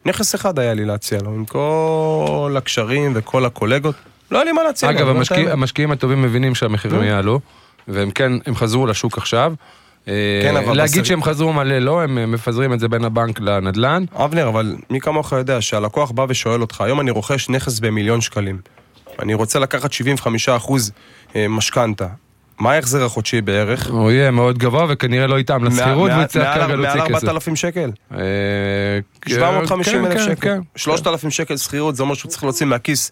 נכס 0.06 0.36
אחד 0.36 0.60
היה 0.60 0.74
לי 0.74 0.86
להציע 0.86 1.20
לו, 1.22 1.30
עם 1.30 1.46
כל 1.46 2.56
הקשרים 2.58 3.12
וכל 3.16 3.46
הקולגות. 3.46 3.96
לא 4.32 4.38
היה 4.38 4.46
לי 4.46 4.52
מה 4.52 4.64
להציע 4.64 4.92
לו. 4.92 4.98
אגב, 4.98 5.08
את 5.10 5.16
המשקיע-. 5.16 5.52
המשקיעים 5.52 5.92
הטובים 5.92 6.22
מבינים 6.22 6.56
שהמחירים. 6.56 7.04
יעלו, 7.04 7.40
והם 7.88 8.12
כן, 8.12 8.32
הם 8.46 8.56
חזרו 8.56 8.88
לשוק 8.88 9.18
עכשיו. 9.18 9.54
אה, 10.08 10.14
כן, 10.44 10.56
אבל 10.56 10.78
להגיד 10.78 10.94
בסר- 11.02 11.04
שהם 11.04 11.24
חזרו 11.24 11.54
מלא 11.54 11.80
לא, 11.80 12.02
הם 12.02 12.18
אה, 12.18 12.26
מפזרים 12.26 12.74
את 12.74 12.80
זה 12.80 12.88
בין 12.88 13.06
הבנק 13.06 13.40
לנדל"ן. 13.40 14.04
אבנר, 14.16 14.48
אבל 14.48 14.76
מי 14.90 15.00
כמוך 15.00 15.32
יודע 15.32 15.62
שהלקוח 15.62 16.12
בא 16.12 16.26
ושואל 16.30 16.62
אותך, 16.62 16.82
היום 16.82 17.00
אני 17.02 17.12
רוכש 17.12 17.50
נכס 17.50 17.80
במיליון 17.80 18.22
שקלים. 18.22 18.58
אני 19.22 19.34
רוצה 19.34 19.60
לקחת 19.60 19.92
75% 19.94 20.92
אה, 21.36 21.48
משכנתה. 21.48 22.08
מה 22.60 22.72
ההחזר 22.72 23.06
החודשי 23.06 23.42
בערך? 23.42 23.90
הוא 23.90 24.12
יהיה 24.12 24.32
מאוד 24.32 24.58
גבוה 24.58 24.86
וכנראה 24.90 25.28
לא 25.28 25.40
יטעם 25.40 25.64
לשכירות 25.64 26.10
מעל- 26.10 26.20
מעל- 26.20 26.28
כרגע 26.56 26.76
להוציא 26.76 27.00
מעל 27.02 27.10
כסף. 27.10 27.24
4,000 27.24 27.56
שקל. 27.56 27.92
אה, 28.14 28.18
750 29.30 29.94
כן, 29.94 30.06
אלף 30.06 30.14
כן, 30.18 30.24
שקל. 30.24 30.36
כן. 30.36 30.60
3,000 30.76 31.32
שקל 31.32 31.58
שכירות, 31.58 31.96
זה 31.96 32.04
אומר 32.04 32.14
שהוא 32.14 32.30
צריך 32.30 32.44
להוציא 32.44 32.66
מהכיס 32.66 33.12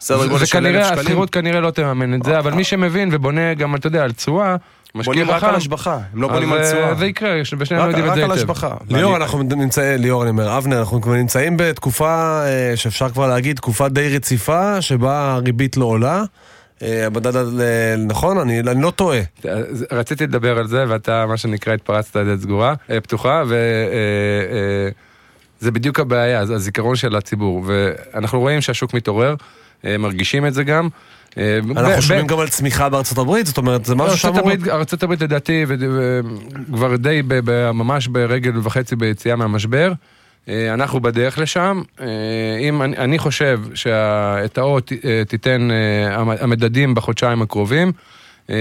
סדר 0.00 0.26
גודל 0.26 0.44
של 0.44 0.56
אלף 0.58 0.66
כנראה, 0.66 0.84
שקלים. 0.84 0.98
השכירות 1.00 1.30
כנראה 1.30 1.60
לא 1.60 1.70
תממן 1.70 2.14
את 2.14 2.22
זה, 2.24 2.38
אבל 2.38 2.52
מי 2.52 2.64
שמבין 2.64 3.08
ובונה 3.12 3.54
גם, 3.54 3.74
אתה 3.74 3.86
יודע, 3.86 4.04
על 4.04 4.12
תשואה, 4.12 4.56
משקיע 4.94 5.14
בונים 5.14 5.30
רק. 5.30 5.44
על 5.44 5.54
השבחה, 5.54 5.98
הם 6.12 6.22
לא 6.22 6.28
בונים 6.28 6.52
על 6.52 6.58
אה, 6.58 6.64
תשואה. 6.70 6.94
זה 6.94 7.06
יקרה, 7.06 7.30
ושנינו 7.58 7.82
רק- 7.82 7.88
יודעים 7.88 8.04
את 8.06 8.10
רק 8.10 8.16
זה 8.16 8.24
על 8.24 8.30
היטב. 8.30 8.40
השבחה. 8.42 8.74
ליאור, 8.88 9.16
אנחנו 9.16 9.42
נמצאים, 9.42 10.00
ליאור, 10.00 10.22
אני 10.22 10.30
אומר, 10.30 10.58
אבנר, 10.58 10.78
אנחנו 10.78 11.00
כבר 11.00 11.12
נמצאים 11.14 11.56
בתקופה 11.56 12.42
אה, 12.44 12.72
שאפשר 12.76 13.08
כבר 13.08 13.26
להגיד, 13.28 13.56
תקופה 13.56 13.88
די 13.88 14.16
רציפה, 14.16 14.82
שבה 14.82 15.32
הריבית 15.32 15.76
לא 15.76 15.84
עולה. 15.84 16.22
אה, 16.82 17.06
המדד, 17.06 17.36
ה- 17.36 17.42
נכון? 18.08 18.38
אני 18.38 18.60
אני 18.60 18.82
לא 18.82 18.90
טועה. 18.90 19.20
רציתי 19.92 20.24
לדבר 20.26 20.58
על 20.58 20.66
זה, 20.66 20.84
ואתה, 20.88 21.26
מה 21.26 21.36
שנקרא, 21.36 21.72
התפרצת 21.72 22.16
לדלת 22.16 22.40
סגורה, 22.40 22.74
אה, 22.90 23.00
פתוחה, 23.00 23.42
וזה 25.60 25.70
בדיוק 25.70 26.00
הבעיה, 26.00 26.46
זה 26.46 26.54
הזיכרון 26.54 26.96
של 26.96 27.16
הציבור. 27.16 27.62
ואנחנו 27.66 28.40
רואים 28.40 28.60
שהשוק 28.60 28.94
מתעורר, 28.94 29.30
אה, 29.30 29.34
מרגישים 29.98 30.46
את 30.46 30.54
זה 30.54 30.64
גם. 30.64 30.88
אה, 31.38 31.58
אנחנו 31.76 32.02
שומעים 32.02 32.26
גם 32.26 32.38
על 32.38 32.48
צמיחה 32.48 32.88
בארצות 32.88 33.18
הברית, 33.18 33.46
זאת 33.46 33.58
אומרת, 33.58 33.84
זה 33.84 33.94
משהו 33.94 34.28
ארצות 34.28 34.34
שאמור... 34.34 34.76
ארצות 34.76 35.02
הברית 35.02 35.22
לדעתי, 35.22 35.64
כבר 36.72 36.96
די 36.96 37.22
ממש 37.74 38.08
ברגל 38.08 38.52
וחצי 38.62 38.96
ביציאה 38.96 39.36
מהמשבר. 39.36 39.92
אה, 40.48 40.74
אנחנו 40.74 41.00
בדרך 41.00 41.38
לשם. 41.38 41.82
אה, 42.00 42.06
אם 42.60 42.82
אני, 42.82 43.18
חושב 43.18 43.60
שאת 43.74 44.58
האות 44.58 44.92
אה, 45.04 45.22
תיתן 45.28 45.68
אה, 45.70 46.16
המ- 46.16 46.36
המדדים 46.40 46.94
בחודשיים 46.94 47.42
הקרובים, 47.42 47.92
אה, 48.50 48.56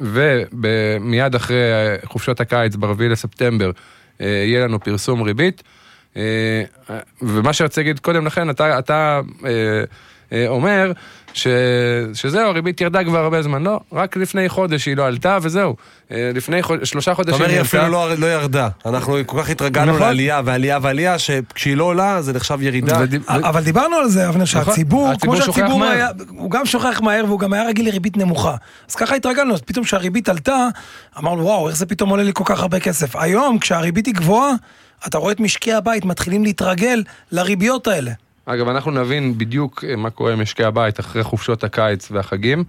ומיד 0.00 1.34
אחרי 1.34 1.56
אה, 1.72 1.96
חופשות 2.04 2.40
הקיץ, 2.40 2.76
ב-4 2.76 3.02
לספטמבר, 3.02 3.70
אה, 4.20 4.26
יהיה 4.26 4.64
לנו 4.64 4.80
פרסום 4.80 5.22
ריבית. 5.22 5.62
אה, 6.16 6.22
ומה 7.22 7.52
שרציתי 7.52 7.80
להגיד 7.80 7.98
קודם 7.98 8.26
לכן, 8.26 8.50
אתה, 8.50 8.78
אתה 8.78 9.20
אה, 9.44 9.50
אה, 9.50 9.84
אומר 10.48 10.92
ש, 11.32 11.46
שזהו, 12.14 12.48
הריבית 12.48 12.80
ירדה 12.80 13.04
כבר 13.04 13.18
הרבה 13.18 13.42
זמן. 13.42 13.62
לא, 13.62 13.80
רק 13.92 14.16
לפני 14.16 14.48
חודש 14.48 14.86
היא 14.86 14.96
לא 14.96 15.06
עלתה 15.06 15.38
וזהו. 15.42 15.76
אה, 16.10 16.30
לפני 16.34 16.62
חוד... 16.62 16.84
שלושה 16.84 17.10
אתה 17.10 17.16
חודשים 17.16 17.34
אומר, 17.34 17.46
היא 17.46 17.52
היא 17.52 17.60
עלתה. 17.60 17.78
אפילו 17.78 17.92
לא 17.92 18.14
לא 18.14 18.26
ירדה. 18.26 18.68
אנחנו 18.86 19.16
כל 19.26 19.42
כך 19.42 19.50
התרגלנו 19.50 19.92
נכון. 19.92 20.02
לעלייה 20.02 20.40
ועלייה 20.44 20.78
ועלייה, 20.82 21.18
שכשהיא 21.18 21.76
לא 21.76 21.84
עולה 21.84 22.22
זה 22.22 22.32
נחשב 22.32 22.58
ירידה. 22.62 22.98
ודיב- 23.02 23.22
אבל 23.28 23.62
דיברנו 23.62 23.96
על 23.96 24.08
זה, 24.08 24.28
אבנר, 24.28 24.44
שהציבור, 24.44 25.08
הציבור 25.08 25.36
כמו 25.36 25.54
שהציבור 25.54 25.78
מהר. 25.78 25.90
היה, 25.90 26.08
הוא 26.28 26.50
גם 26.50 26.66
שוכח 26.66 27.00
מהר 27.02 27.24
והוא 27.26 27.38
גם 27.40 27.52
היה 27.52 27.68
רגיל 27.68 27.86
לריבית 27.88 28.16
נמוכה. 28.16 28.54
אז 28.88 28.94
ככה 28.94 29.14
התרגלנו, 29.14 29.54
אז 29.54 29.60
פתאום 29.62 29.84
כשהריבית 29.84 30.28
עלתה, 30.28 30.68
אמרנו, 31.18 31.42
וואו, 31.44 31.68
איך 31.68 31.76
זה 31.76 31.86
פתאום 31.86 32.10
עולה 32.10 32.22
לי 32.22 32.30
כל 32.34 32.44
כך 32.46 32.60
הרבה 32.62 32.80
כסף. 32.80 33.16
היום, 33.16 33.58
כשהריבית 33.58 34.06
היא 34.06 34.14
גבוהה, 34.14 34.52
אתה 35.06 35.18
רואה 35.18 35.32
את 35.32 35.40
משקי 35.40 35.72
הבית 35.72 36.04
מתחילים 36.04 36.44
להתרגל 36.44 37.02
לריביות 37.32 37.86
האלה. 37.86 38.12
אגב, 38.46 38.68
אנחנו 38.68 38.90
נבין 38.90 39.38
בדיוק 39.38 39.84
אה, 39.88 39.96
מה 39.96 40.10
קורה 40.10 40.32
עם 40.32 40.40
משקי 40.42 40.64
הבית 40.64 41.00
אחרי 41.00 41.22
חופשות 41.22 41.64
הקיץ 41.64 42.08
והחגים. 42.10 42.64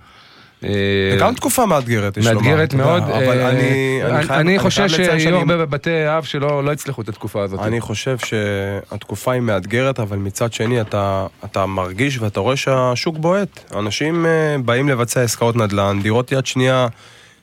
אה, 0.63 0.69
וגם 1.15 1.33
תקופה 1.33 1.65
מאתגרת, 1.65 2.17
יש 2.17 2.25
לומר. 2.27 2.39
מאתגרת 2.41 2.73
מאוד. 2.73 3.03
אבל 3.03 3.39
אה, 3.39 3.49
אני- 3.49 4.01
אני 4.29 4.59
חושב 4.59 4.87
שיהיו 4.89 5.35
הרבה 5.37 5.57
בבתי 5.57 5.89
אב 6.17 6.23
שלא 6.23 6.63
לא 6.63 6.71
יצלחו 6.71 7.01
את 7.01 7.09
התקופה 7.09 7.43
הזאת. 7.43 7.59
אני 7.59 7.81
חושב 7.81 8.17
שהתקופה 8.17 9.31
היא 9.31 9.41
מאתגרת, 9.41 9.99
אבל 9.99 10.17
מצד 10.17 10.53
שני 10.53 10.81
אתה, 10.81 11.25
מרגיש 11.67 12.19
ואתה 12.19 12.39
רואה 12.39 12.55
שהשוק 12.55 13.17
בועט. 13.17 13.73
אנשים 13.75 14.25
אה, 14.25 14.31
באים 14.65 14.89
לבצע 14.89 15.21
עסקאות 15.21 15.55
נדל"ן, 15.55 15.99
דירות 16.03 16.31
יד 16.31 16.45
שנייה, 16.45 16.87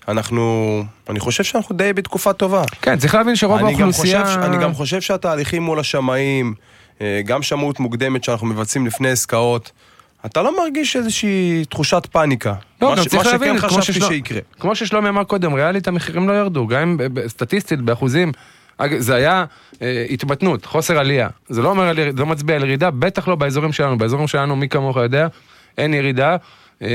אנחנו... 0.08 0.84
אני 1.08 1.20
חושב 1.20 1.44
שאנחנו 1.44 1.76
די 1.76 1.92
בתקופה 1.92 2.32
טובה. 2.32 2.62
כן, 2.82 2.98
צריך 2.98 3.14
להבין 3.14 3.36
שרוב 3.36 3.64
האוכלוסייה... 3.64 4.44
אני 4.44 4.56
גם 4.62 4.74
חושב 4.74 5.00
שהתהליכים 5.00 5.62
מול 5.62 5.80
השמאים, 5.80 6.54
אה, 6.58 6.73
גם 7.24 7.42
שמאות 7.42 7.80
מוקדמת 7.80 8.24
שאנחנו 8.24 8.46
מבצעים 8.46 8.86
לפני 8.86 9.10
עסקאות, 9.10 9.70
אתה 10.26 10.42
לא 10.42 10.56
מרגיש 10.62 10.96
איזושהי 10.96 11.64
תחושת 11.68 12.06
פאניקה. 12.12 12.54
לא, 12.82 12.90
מה 12.90 12.96
גם 12.96 13.02
ש- 13.02 13.06
צריך 13.06 13.26
מה 13.26 13.32
להבין, 13.32 13.58
שכן 13.58 13.68
כמו 13.68 13.78
חשבתי 13.78 13.92
ששלום- 13.98 14.12
שיקרה. 14.12 14.40
כמו 14.60 14.76
ששלומי 14.76 15.08
אמר 15.08 15.24
קודם, 15.24 15.54
ריאלית 15.54 15.88
המחירים 15.88 16.28
לא 16.28 16.32
ירדו, 16.32 16.66
גם 16.66 16.78
אם 16.80 16.98
סטטיסטית, 17.28 17.80
באחוזים, 17.80 18.32
זה 18.98 19.14
היה 19.14 19.44
אה, 19.82 20.06
התמתנות, 20.10 20.64
חוסר 20.64 20.98
עלייה. 20.98 21.28
זה 21.48 21.62
לא 21.62 21.68
אומר, 21.70 21.92
זה 21.94 22.20
לא 22.20 22.26
מצביע 22.26 22.56
על 22.56 22.62
ירידה, 22.62 22.90
בטח 22.90 23.28
לא 23.28 23.34
באזורים 23.34 23.72
שלנו. 23.72 23.98
באזורים 23.98 24.26
שלנו, 24.28 24.56
מי 24.56 24.68
כמוך 24.68 24.96
יודע, 24.96 25.26
אין 25.78 25.94
ירידה. 25.94 26.36
אה, 26.82 26.88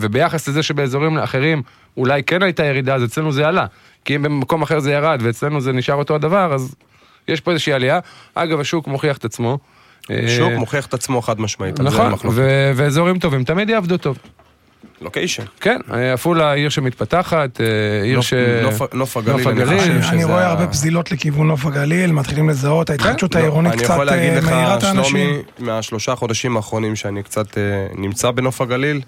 וביחס 0.00 0.48
לזה 0.48 0.62
שבאזורים 0.62 1.18
אחרים 1.18 1.62
אולי 1.96 2.22
כן 2.22 2.42
הייתה 2.42 2.64
ירידה, 2.64 2.94
אז 2.94 3.04
אצלנו 3.04 3.32
זה 3.32 3.48
עלה. 3.48 3.66
כי 4.04 4.16
אם 4.16 4.22
במקום 4.22 4.62
אחר 4.62 4.78
זה 4.80 4.92
ירד 4.92 5.18
ואצלנו 5.22 5.60
זה 5.60 5.72
נשאר 5.72 5.94
אותו 5.94 6.14
הדבר, 6.14 6.54
אז 6.54 6.74
יש 7.28 7.40
פה 7.40 7.50
איזושהי 7.50 7.72
עלייה. 7.72 7.98
אגב, 8.34 8.60
השוק 8.60 8.86
מוכיח 8.86 9.16
את 9.16 9.24
עצמו. 9.24 9.58
השוק 10.10 10.50
אה, 10.52 10.58
מוכיח 10.58 10.86
את 10.86 10.94
עצמו 10.94 11.22
חד 11.22 11.40
משמעית. 11.40 11.80
נכון, 11.80 12.12
ואזורים 12.74 13.18
טובים 13.18 13.44
תמיד 13.44 13.70
יעבדו 13.70 13.96
טוב. 13.96 14.18
לוקיישן. 15.00 15.42
כן, 15.60 15.80
אה, 15.92 16.12
עפולה 16.12 16.52
עיר 16.52 16.68
שמתפתחת, 16.68 17.60
אה, 17.60 17.66
עיר 18.04 18.20
ש... 18.20 18.34
נוף- 18.94 19.16
הגליל, 19.16 19.48
אני 19.48 19.62
הגליל. 19.62 19.78
חושב 19.78 19.90
אני 19.90 20.02
שזה 20.02 20.24
רואה 20.24 20.46
הרבה 20.46 20.66
פזילות 20.66 21.12
לכיוון 21.12 21.48
נוף 21.48 21.66
הגליל, 21.66 22.12
מתחילים 22.12 22.48
לזהות, 22.48 22.90
ההתחדשות 22.90 23.34
לא, 23.34 23.40
העירונית 23.40 23.72
אני 23.72 23.82
קצת 23.82 23.92
יכול 23.94 24.04
להגיד 24.06 24.32
אה, 24.32 24.38
לך, 24.38 24.44
מאירה 24.44 24.76
את 24.78 24.82
האנשים. 24.82 25.16
שלומי, 25.16 25.42
מהשלושה 25.58 26.14
חודשים 26.16 26.56
האחרונים 26.56 26.96
שאני 26.96 27.22
קצת 27.22 27.58
נמצא 27.94 28.30
בנוף 28.30 28.60
הגליל, 28.60 29.00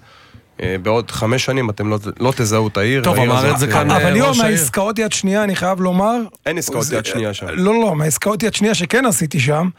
בעוד 0.81 1.11
חמש 1.11 1.45
שנים 1.45 1.69
אתם 1.69 1.89
לא- 1.89 1.97
לא 2.19 2.33
תזהו 2.35 2.67
את 2.67 2.77
העיר. 2.77 3.03
טוב, 3.03 3.17
אמר 3.17 3.51
את 3.51 3.59
זה 3.59 3.65
אה, 3.65 3.71
כאן, 3.71 3.91
אבל 3.91 4.21
ראש 4.21 4.39
העיר. 4.39 4.51
מהעסקאות 4.51 4.99
יד 4.99 5.13
שנייה, 5.13 5.43
אני 5.43 5.55
חייב 5.55 5.81
לומר... 5.81 6.15
אין 6.45 6.57
עסקאות 6.57 6.85
יד 6.91 7.05
שנייה 7.05 7.33
שם. 7.33 7.45
לא, 7.49 7.73
לא, 7.73 7.95
מהעסקאות 7.95 8.43
יד 8.43 8.53
שנייה 8.53 8.73
שכן 8.75 9.05
עשיתי 9.05 9.39
שם, 9.39 9.69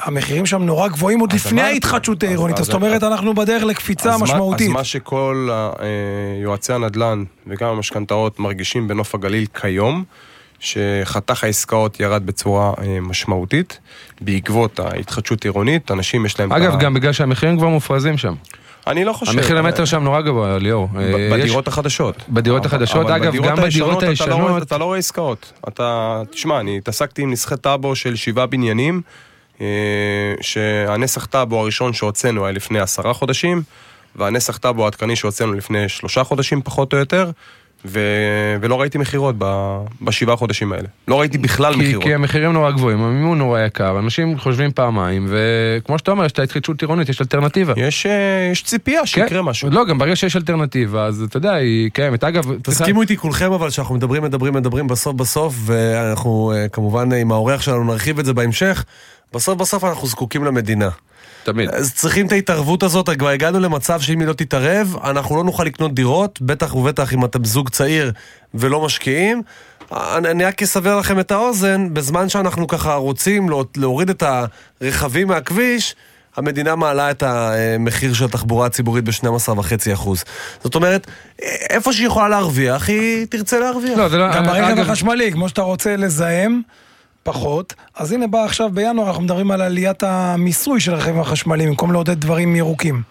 המחירים 0.00 0.46
שם 0.46 0.62
נורא 0.62 0.88
גבוהים 0.88 1.20
עוד 1.20 1.32
לפני 1.32 1.62
ההתחדשות 1.62 2.24
אז- 2.24 2.28
העירונית, 2.28 2.56
זאת 2.56 2.74
אומרת, 2.74 3.02
אנחנו 3.02 3.34
בדרך 3.34 3.62
לקפיצה 3.64 4.10
אז 4.14 4.20
מה- 4.20 4.24
משמעותית. 4.24 4.66
אז 4.68 4.72
מה 4.72 4.84
שכל 4.84 5.48
אה, 5.52 5.86
יועצי 6.42 6.72
הנדל"ן 6.72 7.24
וגם 7.46 7.68
המשכנתאות 7.68 8.38
מרגישים 8.40 8.88
בנוף 8.88 9.14
הגליל 9.14 9.46
כיום, 9.60 10.04
שחתך 10.60 11.44
העסקאות 11.44 12.00
ירד 12.00 12.26
בצורה 12.26 12.72
אה, 12.82 13.00
משמעותית 13.00 13.78
בעקבות 14.20 14.80
ההתחדשות 14.80 15.44
עירונית, 15.44 15.90
אנשים 15.90 16.26
יש 16.26 16.40
להם... 16.40 16.52
אגב, 16.52 16.78
גם 16.80 16.94
בגלל 16.94 17.12
שהמחירים 17.12 17.58
כבר 17.58 17.68
מופרזים 17.68 18.18
שם. 18.18 18.34
אני 18.86 19.04
לא 19.04 19.12
חושב... 19.12 19.32
המחיר 19.32 19.56
למטר 19.56 19.84
שם 19.84 20.02
נורא 20.02 20.20
גבוה, 20.20 20.58
ליאור. 20.58 20.88
אה, 20.98 21.28
בדירות 21.32 21.68
החדשות. 21.68 22.16
בדירות 22.28 22.66
החדשות, 22.66 23.10
אגב, 23.10 23.34
גם 23.34 23.56
בדירות 23.56 23.92
אתה 23.92 24.02
לא 24.02 24.08
הישנות... 24.08 24.62
אתה 24.62 24.78
לא 24.78 24.84
רואה 24.84 24.98
עסקאות. 24.98 25.52
אתה, 25.68 26.22
תשמע, 26.30 26.60
אני 26.60 26.76
התעסקתי 26.76 27.22
עם 27.22 27.30
נסחי 27.30 27.56
טאבו 27.56 27.96
של 27.96 28.16
שבעה 28.16 28.46
בניינים, 28.46 29.00
אה, 29.60 29.66
שהנסח 30.40 31.26
טאבו 31.26 31.60
הראשון 31.60 31.92
שהוצאנו 31.92 32.44
היה 32.44 32.52
לפני 32.52 32.80
עשרה 32.80 33.12
חודשים, 33.12 33.62
והנסח 34.16 34.56
טאבו 34.56 34.84
העדכני 34.84 35.16
שהוצאנו 35.16 35.52
לפני 35.52 35.88
שלושה 35.88 36.24
חודשים 36.24 36.62
פחות 36.62 36.92
או 36.92 36.98
יותר, 36.98 37.30
ו... 37.84 38.00
ולא 38.60 38.80
ראיתי 38.80 38.98
מכירות 38.98 39.34
ב... 39.38 39.76
בשבעה 40.02 40.36
חודשים 40.36 40.72
האלה. 40.72 40.88
לא 41.08 41.20
ראיתי 41.20 41.38
בכלל 41.38 41.74
כי, 41.74 41.80
מכירות. 41.80 42.04
כי 42.04 42.14
המחירים 42.14 42.52
נורא 42.52 42.70
גבוהים, 42.70 43.02
המימון 43.02 43.38
נורא 43.38 43.60
יקר, 43.60 43.98
אנשים 43.98 44.38
חושבים 44.38 44.72
פעמיים, 44.72 45.26
וכמו 45.28 45.98
שאתה 45.98 46.10
אומר, 46.10 46.24
יש 46.24 46.32
את 46.32 46.38
ההתחדשות 46.38 46.82
עירונית, 46.82 47.08
יש 47.08 47.20
אלטרנטיבה. 47.20 47.72
יש, 47.76 48.06
אה, 48.06 48.48
יש 48.52 48.62
ציפייה 48.62 49.06
שיקרה 49.06 49.42
משהו. 49.42 49.70
לא, 49.70 49.84
גם 49.84 49.98
ברגע 49.98 50.16
שיש 50.16 50.36
אלטרנטיבה, 50.36 51.04
אז 51.04 51.22
אתה 51.22 51.36
יודע, 51.36 51.52
היא 51.52 51.90
קיימת. 51.90 52.24
אגב, 52.24 52.44
תסכימו 52.62 53.02
איתי 53.02 53.16
כולכם 53.16 53.52
אבל 53.52 53.70
שאנחנו 53.70 53.94
מדברים, 53.94 54.22
מדברים, 54.22 54.54
מדברים 54.54 54.86
בסוף 54.86 55.14
בסוף, 55.14 55.54
ואנחנו 55.64 56.52
אה, 56.56 56.68
כמובן 56.68 57.12
אה, 57.12 57.18
עם 57.18 57.32
האורח 57.32 57.62
שלנו 57.62 57.84
נרחיב 57.84 58.18
את 58.18 58.24
זה 58.24 58.34
בהמשך, 58.34 58.84
בסוף 59.32 59.58
בסוף 59.58 59.84
אנחנו 59.84 60.08
זקוקים 60.08 60.44
למדינה. 60.44 60.88
תמיד. 61.46 61.70
אז 61.70 61.94
צריכים 61.94 62.26
את 62.26 62.32
ההתערבות 62.32 62.82
הזאת, 62.82 63.10
כבר 63.18 63.28
הגענו 63.28 63.60
למצב 63.60 64.00
שאם 64.00 64.20
היא 64.20 64.28
לא 64.28 64.32
תתערב, 64.32 64.96
אנחנו 65.04 65.36
לא 65.36 65.44
נוכל 65.44 65.64
לקנות 65.64 65.94
דירות, 65.94 66.40
בטח 66.40 66.74
ובטח 66.74 67.12
אם 67.12 67.24
אתם 67.24 67.44
זוג 67.44 67.68
צעיר 67.68 68.12
ולא 68.54 68.84
משקיעים. 68.84 69.42
אני, 69.92 70.30
אני 70.30 70.44
רק 70.44 70.62
אסבר 70.62 70.98
לכם 70.98 71.20
את 71.20 71.30
האוזן, 71.30 71.94
בזמן 71.94 72.28
שאנחנו 72.28 72.66
ככה 72.66 72.94
רוצים 72.94 73.50
לא- 73.50 73.64
להוריד 73.76 74.10
את 74.10 74.22
הרכבים 74.80 75.28
מהכביש, 75.28 75.94
המדינה 76.36 76.76
מעלה 76.76 77.10
את 77.10 77.22
המחיר 77.22 78.14
של 78.14 78.24
התחבורה 78.24 78.66
הציבורית 78.66 79.04
ב-12.5%. 79.04 80.08
זאת 80.64 80.74
אומרת, 80.74 81.06
איפה 81.70 81.92
שהיא 81.92 82.06
יכולה 82.06 82.28
להרוויח, 82.28 82.88
היא 82.88 83.26
תרצה 83.26 83.60
להרוויח. 83.60 83.98
לא, 83.98 84.08
זה 84.08 84.16
לא... 84.16 84.34
גם 84.34 84.44
ברכב 84.44 84.64
אגב, 84.64 84.78
החשמלי, 84.78 85.32
כמו 85.32 85.48
שאתה 85.48 85.62
רוצה 85.62 85.96
לזהם 85.96 86.60
פחות, 87.26 87.74
אז 87.96 88.12
הנה 88.12 88.26
בא 88.26 88.44
עכשיו 88.44 88.70
בינואר, 88.70 89.06
אנחנו 89.06 89.22
מדברים 89.22 89.50
על 89.50 89.60
עליית 89.60 90.02
המיסוי 90.02 90.80
של 90.80 90.94
הרכבים 90.94 91.20
החשמליים, 91.20 91.68
במקום 91.68 91.92
לעודד 91.92 92.20
דברים 92.20 92.56
ירוקים. 92.56 93.02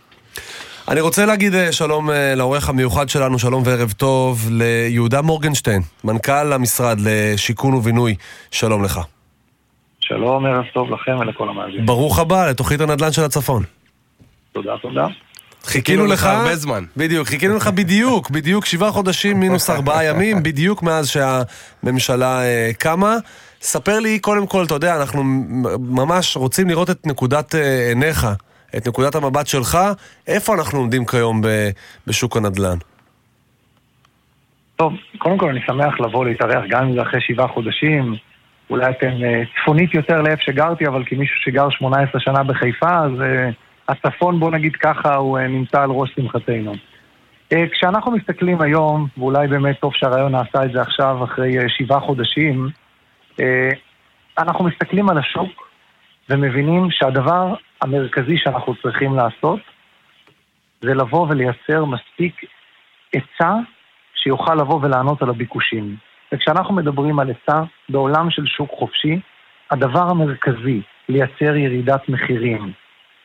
אני 0.87 1.01
רוצה 1.01 1.25
להגיד 1.25 1.55
אה, 1.55 1.71
שלום 1.71 2.11
אה, 2.11 2.35
לעורך 2.35 2.69
המיוחד 2.69 3.09
שלנו, 3.09 3.39
שלום 3.39 3.63
וערב 3.65 3.91
טוב, 3.91 4.49
ליהודה 4.51 5.21
מורגנשטיין, 5.21 5.81
מנכ"ל 6.03 6.53
המשרד 6.53 6.97
לשיכון 6.99 7.73
ובינוי, 7.73 8.15
שלום 8.51 8.83
לך. 8.83 8.99
שלום, 9.99 10.45
ערב 10.45 10.65
טוב 10.73 10.89
לכם 10.91 11.17
ולכל 11.19 11.49
המאזינים. 11.49 11.85
ברוך 11.85 12.19
הבא 12.19 12.49
לתוכנית 12.49 12.81
הנדל"ן 12.81 13.11
של 13.11 13.23
הצפון. 13.23 13.63
תודה, 14.51 14.77
תודה. 14.81 15.07
חיכינו 15.65 16.05
לך 16.05 16.25
הרבה 16.25 16.55
זמן. 16.55 16.83
בדיוק, 16.97 17.27
חיכינו 17.27 17.55
לך 17.55 17.67
בדיוק, 17.67 18.29
בדיוק 18.29 18.65
שבעה 18.65 18.91
חודשים 18.91 19.39
מינוס 19.39 19.69
ארבעה 19.69 20.05
ימים, 20.05 20.43
בדיוק 20.43 20.83
מאז 20.83 21.09
שהממשלה 21.09 22.43
אה, 22.43 22.71
קמה. 22.77 23.17
ספר 23.65 23.99
לי 23.99 24.19
קודם 24.19 24.47
כל, 24.47 24.63
אתה 24.65 24.73
יודע, 24.73 24.95
אנחנו 24.95 25.23
ממש 25.79 26.37
רוצים 26.37 26.69
לראות 26.69 26.89
את 26.89 27.07
נקודת 27.07 27.55
אה, 27.55 27.87
עיניך, 27.89 28.27
את 28.77 28.87
נקודת 28.87 29.15
המבט 29.15 29.47
שלך, 29.47 29.77
איפה 30.27 30.53
אנחנו 30.53 30.79
עומדים 30.79 31.05
כיום 31.05 31.41
בשוק 32.07 32.37
הנדל"ן. 32.37 32.77
טוב, 34.75 34.93
קודם 35.17 35.37
כל 35.37 35.49
אני 35.49 35.59
שמח 35.67 35.99
לבוא 35.99 36.25
להתארח 36.25 36.63
גם 36.69 36.83
אם 36.83 36.93
זה 36.93 37.01
אחרי 37.01 37.21
שבעה 37.21 37.47
חודשים. 37.47 38.15
אולי 38.69 38.89
אתם 38.89 39.11
אה, 39.23 39.41
צפונית 39.61 39.93
יותר 39.93 40.21
לאיפה 40.21 40.43
שגרתי, 40.43 40.87
אבל 40.87 41.03
כמישהו 41.05 41.35
שגר 41.41 41.69
18 41.69 42.21
שנה 42.21 42.43
בחיפה, 42.43 42.99
אז 42.99 43.21
אה, 43.21 43.49
הצפון, 43.89 44.39
בוא 44.39 44.51
נגיד 44.51 44.75
ככה, 44.75 45.15
הוא 45.15 45.39
נמצא 45.39 45.81
על 45.81 45.89
ראש 45.89 46.09
שמחתנו. 46.15 46.73
כשאנחנו 47.71 48.11
מסתכלים 48.11 48.61
היום, 48.61 49.07
ואולי 49.17 49.47
באמת 49.47 49.79
טוב 49.79 49.91
שהרעיון 49.95 50.31
נעשה 50.31 50.65
את 50.65 50.71
זה 50.71 50.81
עכשיו, 50.81 51.23
אחרי 51.23 51.55
שבעה 51.67 51.99
חודשים, 51.99 52.69
אנחנו 54.37 54.65
מסתכלים 54.65 55.09
על 55.09 55.17
השוק 55.17 55.69
ומבינים 56.29 56.91
שהדבר 56.91 57.53
המרכזי 57.81 58.37
שאנחנו 58.37 58.75
צריכים 58.75 59.15
לעשות 59.15 59.59
זה 60.81 60.93
לבוא 60.93 61.27
ולייצר 61.29 61.85
מספיק 61.85 62.41
היצע 63.13 63.53
שיוכל 64.15 64.55
לבוא 64.55 64.79
ולענות 64.81 65.21
על 65.21 65.29
הביקושים. 65.29 65.95
וכשאנחנו 66.31 66.75
מדברים 66.75 67.19
על 67.19 67.27
היצע 67.27 67.63
בעולם 67.89 68.29
של 68.29 68.45
שוק 68.45 68.71
חופשי, 68.71 69.19
הדבר 69.71 70.09
המרכזי 70.09 70.81
לייצר 71.09 71.55
ירידת 71.55 72.09
מחירים 72.09 72.71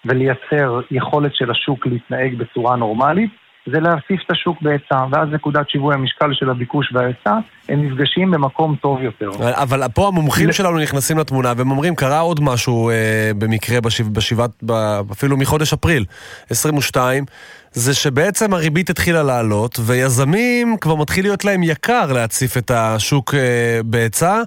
ולייצר 0.05 0.81
יכולת 0.91 1.35
של 1.35 1.51
השוק 1.51 1.87
להתנהג 1.87 2.35
בצורה 2.35 2.77
נורמלית, 2.77 3.31
זה 3.67 3.81
להוסיף 3.81 4.21
את 4.27 4.31
השוק 4.31 4.63
בהיצע, 4.63 5.05
ואז 5.13 5.29
נקודת 5.33 5.71
שיווי 5.71 5.95
המשקל 5.95 6.31
של 6.33 6.51
הביקוש 6.51 6.93
וההיצע, 6.93 7.35
הם 7.69 7.87
נפגשים 7.87 8.31
במקום 8.31 8.77
טוב 8.83 9.03
יותר. 9.03 9.31
אבל 9.63 9.89
פה 9.95 10.09
המומחים 10.09 10.53
שלנו 10.53 10.79
נכנסים 10.79 11.19
לתמונה 11.19 11.53
והם 11.57 11.71
אומרים, 11.71 11.95
קרה 11.95 12.19
עוד 12.19 12.41
משהו 12.43 12.91
אה, 12.91 13.31
במקרה 13.39 13.81
בשבעת, 13.81 14.13
בשבעת, 14.13 14.51
ב- 14.67 15.01
אפילו 15.13 15.37
מחודש 15.37 15.73
אפריל 15.73 16.05
22, 16.51 17.25
זה 17.73 17.95
שבעצם 17.95 18.55
הריבית 18.55 18.91
התחילה 18.91 19.23
לעלות, 19.23 19.79
ויזמים 19.87 20.77
כבר 20.81 20.95
מתחיל 20.95 21.25
להיות 21.25 21.45
להם 21.45 21.63
יקר 21.63 22.13
להציף 22.13 22.57
את 22.57 22.71
השוק 22.71 23.35
אה, 23.35 23.81
בהיצע, 23.85 24.43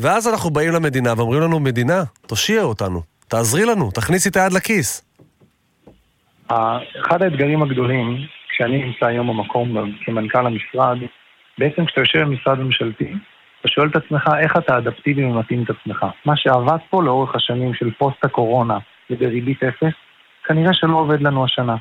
ואז 0.00 0.28
אנחנו 0.28 0.50
באים 0.50 0.72
למדינה 0.72 1.12
ואומרים 1.16 1.40
לנו, 1.40 1.60
מדינה, 1.60 2.02
תושיע 2.26 2.62
אותנו, 2.62 3.02
תעזרי 3.28 3.64
לנו, 3.64 3.90
תכניסי 3.90 4.28
את 4.28 4.36
היד 4.36 4.52
לכיס. 4.52 5.02
אחד 6.48 7.22
האתגרים 7.22 7.62
הגדולים, 7.62 8.16
כשאני 8.56 8.84
נמצא 8.84 9.06
היום 9.06 9.26
במקום 9.26 9.92
כמנכ"ל 10.04 10.46
המשרד, 10.46 10.98
בעצם 11.58 11.84
כשאתה 11.84 12.00
יושב 12.00 12.20
במשרד 12.20 12.58
ממשלתי, 12.58 13.12
אתה 13.60 13.68
שואל 13.68 13.88
את 13.88 13.96
עצמך 13.96 14.24
איך 14.40 14.56
אתה 14.56 14.78
אדפטיבי 14.78 15.24
ומתאים 15.24 15.62
את 15.62 15.70
עצמך. 15.70 16.06
מה 16.24 16.36
שעבד 16.36 16.78
פה 16.90 17.02
לאורך 17.02 17.34
השנים 17.34 17.74
של 17.74 17.90
פוסט 17.90 18.24
הקורונה 18.24 18.78
ובריבית 19.10 19.62
אפס, 19.62 19.94
כנראה 20.44 20.74
שלא 20.74 20.96
עובד 20.96 21.20
לנו 21.20 21.44
השנה. 21.44 21.76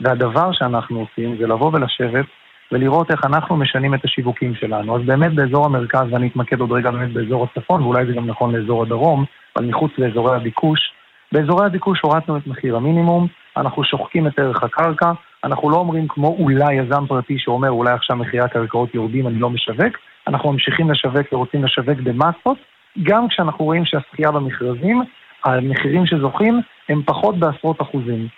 והדבר 0.00 0.52
שאנחנו 0.52 1.00
עושים 1.00 1.36
זה 1.36 1.46
לבוא 1.46 1.70
ולשבת 1.72 2.26
ולראות 2.72 3.10
איך 3.10 3.24
אנחנו 3.24 3.56
משנים 3.56 3.94
את 3.94 4.04
השיווקים 4.04 4.54
שלנו. 4.54 4.96
אז 4.96 5.02
באמת 5.02 5.34
באזור 5.34 5.66
המרכז, 5.66 6.06
ואני 6.10 6.26
אתמקד 6.26 6.60
עוד 6.60 6.72
רגע 6.72 6.90
באמת 6.90 7.12
באזור 7.12 7.44
הצפון, 7.44 7.82
ואולי 7.82 8.06
זה 8.06 8.12
גם 8.12 8.26
נכון 8.26 8.54
לאזור 8.54 8.82
הדרום, 8.82 9.24
אבל 9.56 9.64
מחוץ 9.64 9.92
לאזורי 9.98 10.36
הביקוש, 10.36 10.92
באזורי 11.32 11.66
הביקוש 11.66 12.00
הורדנו 12.00 12.36
את 12.36 12.46
מחיר 12.46 12.76
המינימום, 12.76 13.26
אנחנו 13.56 13.84
שוחקים 13.84 14.26
את 14.26 14.38
ערך 14.38 14.62
הקרקע, 14.62 15.12
אנחנו 15.44 15.70
לא 15.70 15.76
אומרים 15.76 16.08
כמו 16.08 16.36
אולי 16.38 16.74
יזם 16.74 17.06
פרטי 17.06 17.38
שאומר 17.38 17.70
אולי 17.70 17.92
עכשיו 17.92 18.16
מחירי 18.16 18.44
הקרקעות 18.44 18.94
יורדים, 18.94 19.26
אני 19.26 19.38
לא 19.38 19.50
משווק, 19.50 19.98
אנחנו 20.26 20.52
ממשיכים 20.52 20.90
לשווק 20.90 21.32
ורוצים 21.32 21.64
לשווק 21.64 21.98
במסות, 21.98 22.58
גם 23.02 23.28
כשאנחנו 23.28 23.64
רואים 23.64 23.84
שהזכייה 23.84 24.30
במכרזים, 24.30 25.02
המחירים 25.44 26.06
שזוכים 26.06 26.60
הם 26.88 27.02
פחות 27.06 27.38
בעשרות 27.38 27.82
אחוזים. 27.82 28.28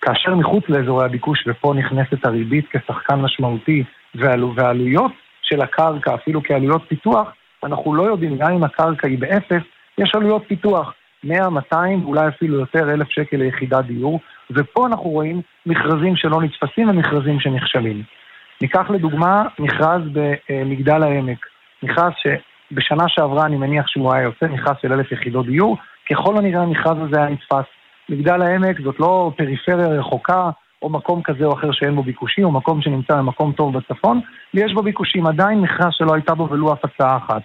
כאשר 0.00 0.34
מחוץ 0.34 0.64
לאזורי 0.68 1.04
הביקוש, 1.04 1.44
ופה 1.46 1.74
נכנסת 1.74 2.26
הריבית 2.26 2.66
כשחקן 2.70 3.20
משמעותי, 3.20 3.84
ועלו, 4.14 4.54
והעלויות 4.56 5.12
של 5.42 5.60
הקרקע, 5.60 6.14
אפילו 6.14 6.42
כעלויות 6.42 6.82
פיתוח, 6.88 7.32
אנחנו 7.64 7.94
לא 7.94 8.02
יודעים, 8.02 8.38
גם 8.38 8.52
אם 8.52 8.64
הקרקע 8.64 9.08
היא 9.08 9.18
באפס, 9.18 9.62
יש 9.98 10.14
עלויות 10.14 10.42
פיתוח. 10.48 10.92
100, 11.24 11.50
200, 11.50 12.04
אולי 12.04 12.28
אפילו 12.28 12.60
יותר, 12.60 12.92
אלף 12.92 13.08
שקל 13.10 13.36
ליחידת 13.36 13.84
דיור, 13.84 14.20
ופה 14.50 14.86
אנחנו 14.86 15.10
רואים 15.10 15.40
מכרזים 15.66 16.16
שלא 16.16 16.42
נתפסים 16.42 16.88
ומכרזים 16.88 17.40
שנכשלים. 17.40 18.02
ניקח 18.62 18.90
לדוגמה 18.90 19.44
מכרז 19.58 20.02
במגדל 20.12 21.02
העמק, 21.02 21.46
מכרז 21.82 22.12
שבשנה 22.22 23.04
שעברה 23.08 23.46
אני 23.46 23.56
מניח 23.56 23.86
שהוא 23.86 24.12
היה 24.12 24.22
יוצא, 24.22 24.46
מכרז 24.46 24.76
של 24.82 24.92
אלף 24.92 25.12
יחידות 25.12 25.46
דיור, 25.46 25.76
ככל 26.10 26.36
הנראה 26.36 26.62
המכרז 26.62 26.96
הזה 27.00 27.18
היה 27.18 27.28
נתפס. 27.28 27.64
מגדל 28.08 28.42
העמק 28.42 28.80
זאת 28.80 29.00
לא 29.00 29.32
פריפריה 29.36 29.88
רחוקה, 29.88 30.50
או 30.82 30.90
מקום 30.90 31.22
כזה 31.22 31.44
או 31.44 31.52
אחר 31.52 31.72
שאין 31.72 31.94
בו 31.96 32.02
ביקושים, 32.02 32.44
או 32.44 32.52
מקום 32.52 32.82
שנמצא 32.82 33.16
במקום 33.16 33.52
טוב 33.52 33.78
בצפון, 33.78 34.20
ויש 34.54 34.72
בו 34.72 34.82
ביקושים. 34.82 35.26
עדיין 35.26 35.60
מכרז 35.60 35.88
שלא 35.90 36.14
הייתה 36.14 36.34
בו 36.34 36.48
ולו 36.50 36.72
אף 36.72 36.84
הצעה 36.84 37.16
אחת. 37.16 37.42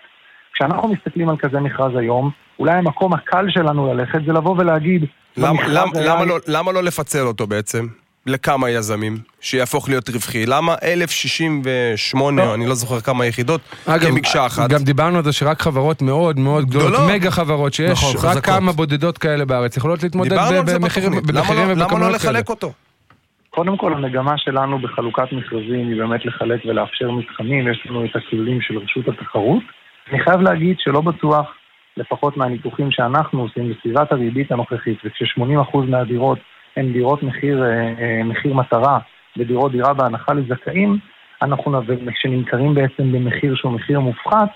כשאנחנו 0.54 0.88
מסתכלים 0.88 1.30
על 1.30 1.38
כזה 1.38 1.60
מכרז 1.60 1.96
היום, 1.96 2.32
אולי 2.62 2.74
המקום 2.74 3.14
הקל 3.14 3.46
שלנו 3.50 3.94
ללכת 3.94 4.20
זה 4.26 4.34
לבוא 4.34 4.56
ולהגיד... 4.58 5.06
למה, 5.38 5.68
למה, 5.68 5.92
למה, 6.06 6.26
לא, 6.26 6.38
למה 6.48 6.72
לא 6.72 6.84
לפצל 6.84 7.20
אותו 7.22 7.48
בעצם? 7.48 7.88
לכמה 8.26 8.70
יזמים, 8.70 9.18
שיהפוך 9.42 9.90
להיות 9.90 10.10
רווחי. 10.10 10.46
למה 10.46 10.76
1,068, 10.84 12.46
לא. 12.46 12.56
אני 12.56 12.66
לא 12.68 12.74
זוכר 12.74 13.00
כמה 13.00 13.26
יחידות, 13.26 13.62
אגב, 13.86 14.10
כמקשה 14.10 14.46
אחת. 14.46 14.70
גם 14.70 14.84
דיברנו 14.84 15.18
על 15.18 15.24
זה 15.24 15.34
שרק 15.34 15.62
חברות 15.62 16.02
מאוד 16.02 16.40
מאוד 16.40 16.66
גדולות, 16.66 16.92
גדולות. 16.92 17.12
מגה 17.12 17.32
חברות 17.32 17.74
שיש, 17.74 17.92
נכון, 17.92 18.10
רק 18.16 18.18
חזקות. 18.18 18.46
כמה 18.46 18.72
בודדות 18.72 19.18
כאלה 19.18 19.46
בארץ 19.46 19.78
יכולות 19.78 20.04
להתמודד 20.04 20.38
במחירים 20.74 21.14
ובכמויות 21.14 21.48
כאלה. 21.48 21.74
למה 21.74 22.00
לא 22.00 22.12
לחלק 22.12 22.50
אותו? 22.50 22.74
קודם 23.50 23.78
כל, 23.78 23.94
המגמה 23.94 24.34
שלנו 24.38 24.80
בחלוקת 24.80 25.32
מכרזים 25.32 25.88
היא 25.88 25.98
באמת 25.98 26.26
לחלק 26.26 26.60
ולאפשר 26.66 27.12
מתחמים, 27.12 27.68
יש 27.72 27.88
לנו 27.90 28.06
את 28.06 28.16
הכללים 28.16 28.62
של 28.62 28.78
רשות 28.78 29.08
התחרות. 29.08 29.64
אני 30.12 30.24
חייב 30.24 30.42
להגיד 30.42 30.76
שלא 30.80 31.02
בטוח, 31.02 31.46
לפחות 32.02 32.38
מהניתוחים 32.38 32.92
שאנחנו 32.92 33.42
עושים, 33.42 33.74
בסביבת 33.74 34.12
הריבית 34.12 34.52
הנוכחית, 34.52 34.98
וכש-80% 35.06 35.78
מהדירות 35.78 36.40
הן 36.78 36.94
דירות 36.94 37.24
מחיר, 37.24 37.64
אה, 37.64 37.70
אה, 37.70 38.24
מחיר 38.24 38.54
מטרה 38.54 39.00
ודירות 39.38 39.72
דירה 39.72 39.94
בהנחה 39.94 40.34
לזכאים, 40.34 40.98
אנחנו, 41.42 41.82
כשנמכרים 42.16 42.74
בעצם 42.74 43.12
במחיר 43.12 43.56
שהוא 43.56 43.72
מחיר 43.72 44.00
מופחת, 44.00 44.50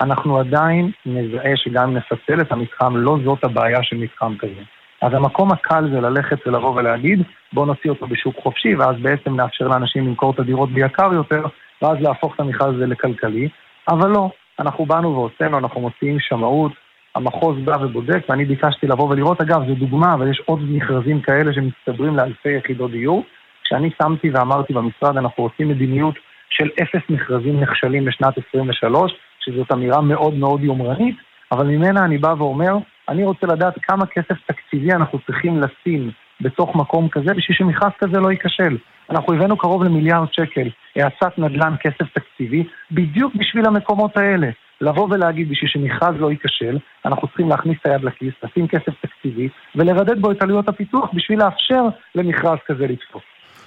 אנחנו 0.00 0.38
עדיין 0.38 0.90
נזהה 1.06 1.56
שגם 1.56 1.88
אם 1.88 1.96
נפצל 1.96 2.40
את 2.40 2.52
המתחם, 2.52 2.96
לא 2.96 3.16
זאת 3.24 3.44
הבעיה 3.44 3.82
של 3.82 3.96
מתחם 3.96 4.34
כזה. 4.38 4.62
אז 5.02 5.14
המקום 5.14 5.52
הקל 5.52 5.90
זה 5.92 6.00
ללכת 6.00 6.46
ולבוא 6.46 6.74
ולהגיד, 6.76 7.22
בואו 7.52 7.66
נוציא 7.66 7.90
אותו 7.90 8.06
בשוק 8.06 8.36
חופשי, 8.42 8.74
ואז 8.74 8.96
בעצם 9.02 9.36
נאפשר 9.36 9.68
לאנשים 9.68 10.06
למכור 10.06 10.32
את 10.34 10.38
הדירות 10.38 10.70
ביקר 10.70 11.12
יותר, 11.12 11.42
ואז 11.82 11.96
להפוך 12.00 12.34
את 12.34 12.40
המכרז 12.40 12.74
הזה 12.74 12.86
לכלכלי. 12.86 13.48
אבל 13.88 14.10
לא, 14.10 14.30
אנחנו 14.60 14.86
באנו 14.86 15.14
והוצאנו, 15.14 15.58
אנחנו 15.58 15.80
מוציאים 15.80 16.20
שמאות, 16.20 16.72
המחוז 17.16 17.56
בא 17.64 17.76
ובודק, 17.80 18.20
ואני 18.28 18.44
ביקשתי 18.44 18.86
לבוא 18.86 19.08
ולראות, 19.10 19.40
אגב, 19.40 19.66
זו 19.68 19.74
דוגמה, 19.74 20.14
אבל 20.14 20.30
יש 20.30 20.42
עוד 20.44 20.60
מכרזים 20.68 21.20
כאלה 21.20 21.52
שמצטברים 21.52 22.16
לאלפי 22.16 22.48
יחידות 22.58 22.90
דיור. 22.90 23.24
כשאני 23.64 23.90
שמתי 24.02 24.30
ואמרתי 24.30 24.72
במשרד, 24.72 25.16
אנחנו 25.16 25.44
עושים 25.44 25.68
מדיניות 25.68 26.14
של 26.50 26.68
אפס 26.82 27.10
מכרזים 27.10 27.60
נכשלים 27.60 28.04
בשנת 28.04 28.34
23, 28.48 29.12
שזאת 29.40 29.72
אמירה 29.72 30.00
מאוד 30.00 30.34
מאוד 30.34 30.64
יומרנית, 30.64 31.16
אבל 31.52 31.66
ממנה 31.66 32.04
אני 32.04 32.18
בא 32.18 32.34
ואומר, 32.38 32.76
אני 33.08 33.24
רוצה 33.24 33.46
לדעת 33.46 33.74
כמה 33.82 34.06
כסף 34.06 34.36
תקציבי 34.46 34.92
אנחנו 34.92 35.18
צריכים 35.26 35.60
לשים 35.60 36.10
בתוך 36.40 36.76
מקום 36.76 37.08
כזה 37.08 37.34
בשביל 37.34 37.56
שמכרז 37.56 37.92
כזה 37.98 38.20
לא 38.20 38.30
ייכשל. 38.30 38.76
אנחנו 39.10 39.34
הבאנו 39.34 39.56
קרוב 39.56 39.84
למיליארד 39.84 40.28
שקל 40.32 40.68
האצת 40.96 41.38
נדל"ן 41.38 41.74
כסף 41.80 42.12
תקציבי 42.14 42.64
בדיוק 42.90 43.34
בשביל 43.34 43.66
המקומות 43.66 44.16
האלה. 44.16 44.50
לבוא 44.80 45.08
ולהגיד 45.10 45.48
בשביל 45.50 45.70
שמכרז 45.70 46.14
לא 46.18 46.30
ייכשל, 46.30 46.78
אנחנו 47.04 47.28
צריכים 47.28 47.48
להכניס 47.48 47.76
את 47.82 47.86
היד 47.86 48.04
לכיס, 48.04 48.34
לשים 48.42 48.68
כסף 48.68 48.92
תקציבי 49.02 49.48
ולרדד 49.76 50.20
בו 50.20 50.30
את 50.30 50.42
עלויות 50.42 50.68
הפיתוח 50.68 51.10
בשביל 51.14 51.38
לאפשר 51.38 51.82
למכרז 52.14 52.58
כזה 52.66 52.86
לתפוס. 52.86 53.22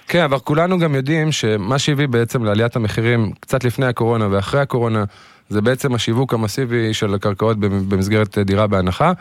כן, 0.08 0.22
אבל 0.22 0.38
כולנו 0.38 0.78
גם 0.78 0.94
יודעים 0.94 1.32
שמה 1.32 1.78
שהביא 1.78 2.08
בעצם 2.08 2.44
לעליית 2.44 2.76
המחירים 2.76 3.32
קצת 3.40 3.64
לפני 3.64 3.86
הקורונה 3.86 4.26
ואחרי 4.30 4.60
הקורונה 4.60 5.04
זה 5.48 5.62
בעצם 5.62 5.94
השיווק 5.94 6.34
המסיבי 6.34 6.94
של 6.94 7.14
הקרקעות 7.14 7.58
במסגרת 7.60 8.38
דירה 8.38 8.66
בהנחה, 8.66 9.12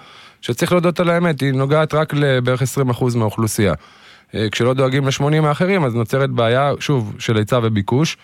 שצריך 0.41 0.71
להודות 0.71 0.99
על 0.99 1.09
האמת, 1.09 1.41
היא 1.41 1.53
נוגעת 1.53 1.93
רק 1.93 2.13
לבערך 2.13 2.61
20% 2.61 3.17
מהאוכלוסייה. 3.17 3.73
אה, 4.35 4.47
כשלא 4.51 4.73
דואגים 4.73 5.05
ל-80 5.05 5.45
האחרים, 5.45 5.83
אז 5.83 5.95
נוצרת 5.95 6.29
בעיה, 6.29 6.71
שוב, 6.79 7.15
של 7.19 7.37
היצע 7.37 7.59
וביקוש. 7.63 8.17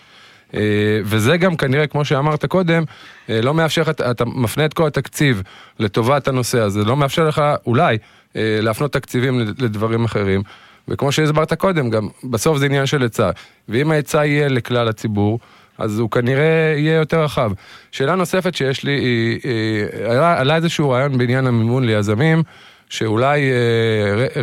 אה, 0.54 0.60
וזה 1.04 1.36
גם 1.36 1.56
כנראה, 1.56 1.86
כמו 1.86 2.04
שאמרת 2.04 2.44
קודם, 2.44 2.84
אה, 3.30 3.40
לא 3.40 3.54
מאפשר 3.54 3.82
לך, 3.82 3.88
אתה 3.88 4.24
מפנה 4.24 4.64
את 4.64 4.74
כל 4.74 4.86
התקציב 4.86 5.42
לטובת 5.78 6.28
הנושא 6.28 6.60
הזה, 6.60 6.84
לא 6.84 6.96
מאפשר 6.96 7.28
לך 7.28 7.42
אולי 7.66 7.98
להפנות 8.38 8.92
תקציבים 8.92 9.40
לדברים 9.58 10.04
אחרים. 10.04 10.42
וכמו 10.88 11.12
שהסברת 11.12 11.52
קודם, 11.52 11.90
גם 11.90 12.08
בסוף 12.24 12.58
זה 12.58 12.66
עניין 12.66 12.86
של 12.86 13.02
היצע. 13.02 13.30
ואם 13.68 13.90
ההיצע 13.90 14.26
יהיה 14.26 14.48
לכלל 14.48 14.88
הציבור, 14.88 15.38
אז 15.78 15.98
הוא 15.98 16.10
כנראה 16.10 16.74
יהיה 16.76 16.94
יותר 16.94 17.22
רחב. 17.22 17.50
שאלה 17.92 18.14
נוספת 18.14 18.54
שיש 18.54 18.84
לי, 18.84 18.92
היא, 18.92 19.40
היא, 19.42 20.10
עלה, 20.10 20.40
עלה 20.40 20.56
איזשהו 20.56 20.90
רעיון 20.90 21.18
בעניין 21.18 21.46
המימון 21.46 21.84
ליזמים, 21.84 22.42
שאולי 22.88 23.50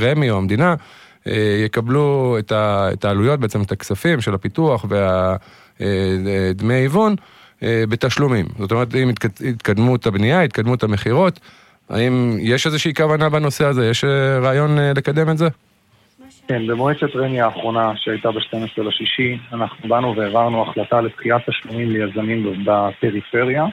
רמ"י 0.01 0.29
או 0.29 0.37
המדינה 0.37 0.75
יקבלו 1.65 2.35
את, 2.39 2.51
ה, 2.51 2.89
את 2.93 3.05
העלויות, 3.05 3.39
בעצם 3.39 3.61
את 3.61 3.71
הכספים 3.71 4.21
של 4.21 4.33
הפיתוח 4.33 4.85
והדמי 4.89 6.73
אה, 6.73 6.79
היוון 6.79 7.15
בתשלומים. 7.61 8.45
זאת 8.57 8.71
אומרת, 8.71 8.95
עם 8.95 9.09
התקדמות 9.49 10.05
הבנייה, 10.05 10.41
התקדמות 10.41 10.83
המכירות, 10.83 11.39
האם 11.89 12.37
יש 12.39 12.65
איזושהי 12.65 12.93
כוונה 12.93 13.29
בנושא 13.29 13.65
הזה? 13.65 13.89
יש 13.89 14.03
רעיון 14.41 14.77
לקדם 14.95 15.29
את 15.29 15.37
זה? 15.37 15.47
כן, 16.47 16.67
במועצת 16.67 17.15
רמ"י 17.15 17.41
האחרונה 17.41 17.91
שהייתה 17.95 18.31
ב-12 18.31 18.81
לשישי, 18.83 19.37
אנחנו 19.53 19.89
באנו 19.89 20.15
והעברנו 20.15 20.61
החלטה 20.61 21.01
לדחיית 21.01 21.49
תשלומים 21.49 21.91
ליזמים 21.91 22.65
בפריפריה, 22.65 23.65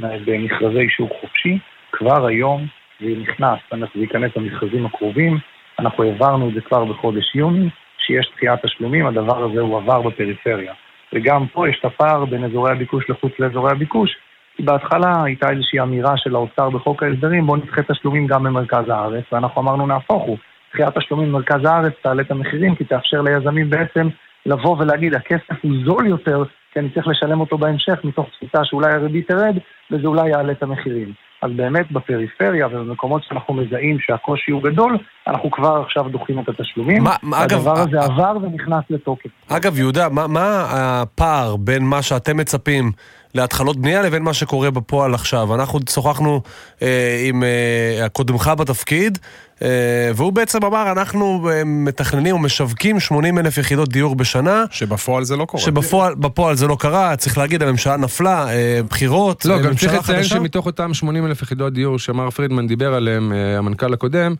במכרזי 0.00 0.88
שוק 0.88 1.10
חופשי. 1.20 1.58
כבר 1.92 2.26
היום 2.26 2.66
זה 3.00 3.06
נכנס, 3.22 3.58
זה 3.70 4.00
ייכנס 4.00 4.30
למכרזים 4.36 4.86
הקרובים, 4.86 5.38
אנחנו 5.78 6.04
העברנו 6.04 6.48
את 6.48 6.54
זה 6.54 6.60
כבר 6.60 6.84
בחודש 6.84 7.34
יוני, 7.34 7.68
שיש 7.98 8.30
דחיית 8.36 8.60
תשלומים, 8.66 9.06
הדבר 9.06 9.44
הזה 9.44 9.60
הוא 9.60 9.76
עבר 9.76 10.02
בפריפריה. 10.02 10.72
וגם 11.12 11.46
פה 11.52 11.68
יש 11.68 11.76
את 11.80 11.84
הפער 11.84 12.24
בין 12.24 12.44
אזורי 12.44 12.72
הביקוש 12.72 13.10
לחוץ 13.10 13.32
לאזורי 13.38 13.70
הביקוש, 13.72 14.16
כי 14.56 14.62
בהתחלה 14.62 15.22
הייתה 15.24 15.50
איזושהי 15.50 15.80
אמירה 15.80 16.16
של 16.16 16.34
האוצר 16.34 16.70
בחוק 16.70 17.02
ההסדרים, 17.02 17.46
בואו 17.46 17.56
נדחה 17.56 17.82
תשלומים 17.82 18.26
גם 18.26 18.42
במרכז 18.42 18.88
הארץ, 18.88 19.24
ואנחנו 19.32 19.60
אמרנו 19.62 19.86
נהפוך 19.86 20.22
הוא. 20.22 20.38
דחיית 20.72 20.98
תשלומים 20.98 21.28
במרכז 21.28 21.64
הארץ 21.64 21.92
תעלה 22.02 22.22
את 22.22 22.30
המחירים, 22.30 22.74
כי 22.74 22.84
תאפשר 22.84 23.22
ליזמים 23.22 23.70
בעצם 23.70 24.08
לבוא 24.46 24.76
ולהגיד, 24.78 25.14
הכסף 25.14 25.62
הוא 25.62 25.72
זול 25.84 26.06
יותר, 26.06 26.42
כי 26.72 26.80
אני 26.80 26.90
צריך 26.90 27.06
לשלם 27.06 27.40
אותו 27.40 27.58
בהמשך, 27.58 28.04
מתוך 28.04 28.28
תפיסה 28.28 28.64
שאולי 28.64 28.92
הריבית 28.92 29.28
תרד, 29.28 29.58
וזה 29.90 30.06
אולי 30.06 30.28
יעלה 30.28 30.52
את 30.52 30.62
המחירים. 30.62 31.12
אז 31.44 31.50
באמת 31.56 31.92
בפריפריה 31.92 32.66
ובמקומות 32.66 33.22
שאנחנו 33.28 33.54
מזהים 33.54 33.96
שהקושי 34.00 34.50
הוא 34.50 34.62
גדול, 34.62 34.98
אנחנו 35.26 35.50
כבר 35.50 35.82
עכשיו 35.86 36.04
דוחים 36.08 36.38
את 36.38 36.48
התשלומים. 36.48 37.02
מה, 37.02 37.16
מה, 37.22 37.42
הדבר 37.42 37.72
אגב, 37.72 37.88
הזה 37.88 38.00
עבר 38.00 38.36
ונכנס 38.42 38.84
לתוקף. 38.90 39.28
אגב, 39.48 39.78
יהודה, 39.78 40.08
מה, 40.08 40.26
מה 40.26 40.66
הפער 40.70 41.56
בין 41.56 41.84
מה 41.84 42.02
שאתם 42.02 42.36
מצפים 42.36 42.92
להתחלות 43.34 43.76
בנייה 43.76 44.02
לבין 44.02 44.22
מה 44.22 44.34
שקורה 44.34 44.70
בפועל 44.70 45.14
עכשיו. 45.14 45.54
אנחנו 45.54 45.80
שוחחנו 45.90 46.40
אה, 46.82 47.24
עם 47.28 47.42
אה, 47.44 48.08
קודמך 48.08 48.52
בתפקיד, 48.58 49.18
אה, 49.62 49.68
והוא 50.14 50.32
בעצם 50.32 50.64
אמר, 50.64 50.92
אנחנו 50.92 51.50
אה, 51.50 51.62
מתכננים 51.64 52.36
ומשווקים 52.36 53.00
80 53.00 53.38
אלף 53.38 53.58
יחידות 53.58 53.88
דיור 53.88 54.16
בשנה. 54.16 54.64
שבפועל 54.70 55.24
זה 55.24 55.36
לא 55.36 55.44
קורה. 55.44 55.62
שבפועל 55.62 56.56
זה 56.56 56.66
לא 56.66 56.76
קרה, 56.80 57.16
צריך 57.16 57.38
להגיד, 57.38 57.62
הממשלה 57.62 57.96
נפלה, 57.96 58.48
אה, 58.48 58.80
בחירות, 58.90 59.44
לא, 59.44 59.62
גם 59.62 59.74
צריך 59.74 59.94
לציין 59.94 60.24
שמתוך 60.24 60.66
אותם 60.66 60.94
80 60.94 61.26
אלף 61.26 61.42
יחידות 61.42 61.72
דיור 61.72 61.98
שמר 61.98 62.30
פרידמן 62.30 62.66
דיבר 62.66 62.94
עליהם, 62.94 63.32
אה, 63.32 63.58
המנכ"ל 63.58 63.92
הקודם, 63.92 64.32
אה, 64.32 64.36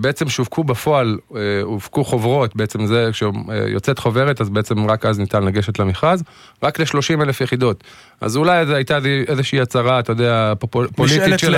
בעצם 0.00 0.28
שווקו 0.28 0.64
בפועל, 0.64 1.18
אה, 1.36 1.60
הופקו 1.62 2.04
חוברות, 2.04 2.56
בעצם 2.56 2.86
זה, 2.86 3.10
כשיוצאת 3.12 3.98
חוברת, 3.98 4.40
אז 4.40 4.50
בעצם 4.50 4.90
רק 4.90 5.06
אז 5.06 5.20
ניתן 5.20 5.44
לגשת 5.44 5.78
למכרז, 5.78 6.24
רק 6.62 6.80
ל-30 6.80 7.22
אלף 7.22 7.40
יחידות. 7.40 7.84
אז 8.20 8.36
אולי 8.36 8.66
זו 8.66 8.74
הייתה 8.74 8.98
איזושהי 9.28 9.60
הצהרה, 9.60 9.98
אתה 9.98 10.12
יודע, 10.12 10.52
פוליטית 10.96 11.38
של, 11.38 11.54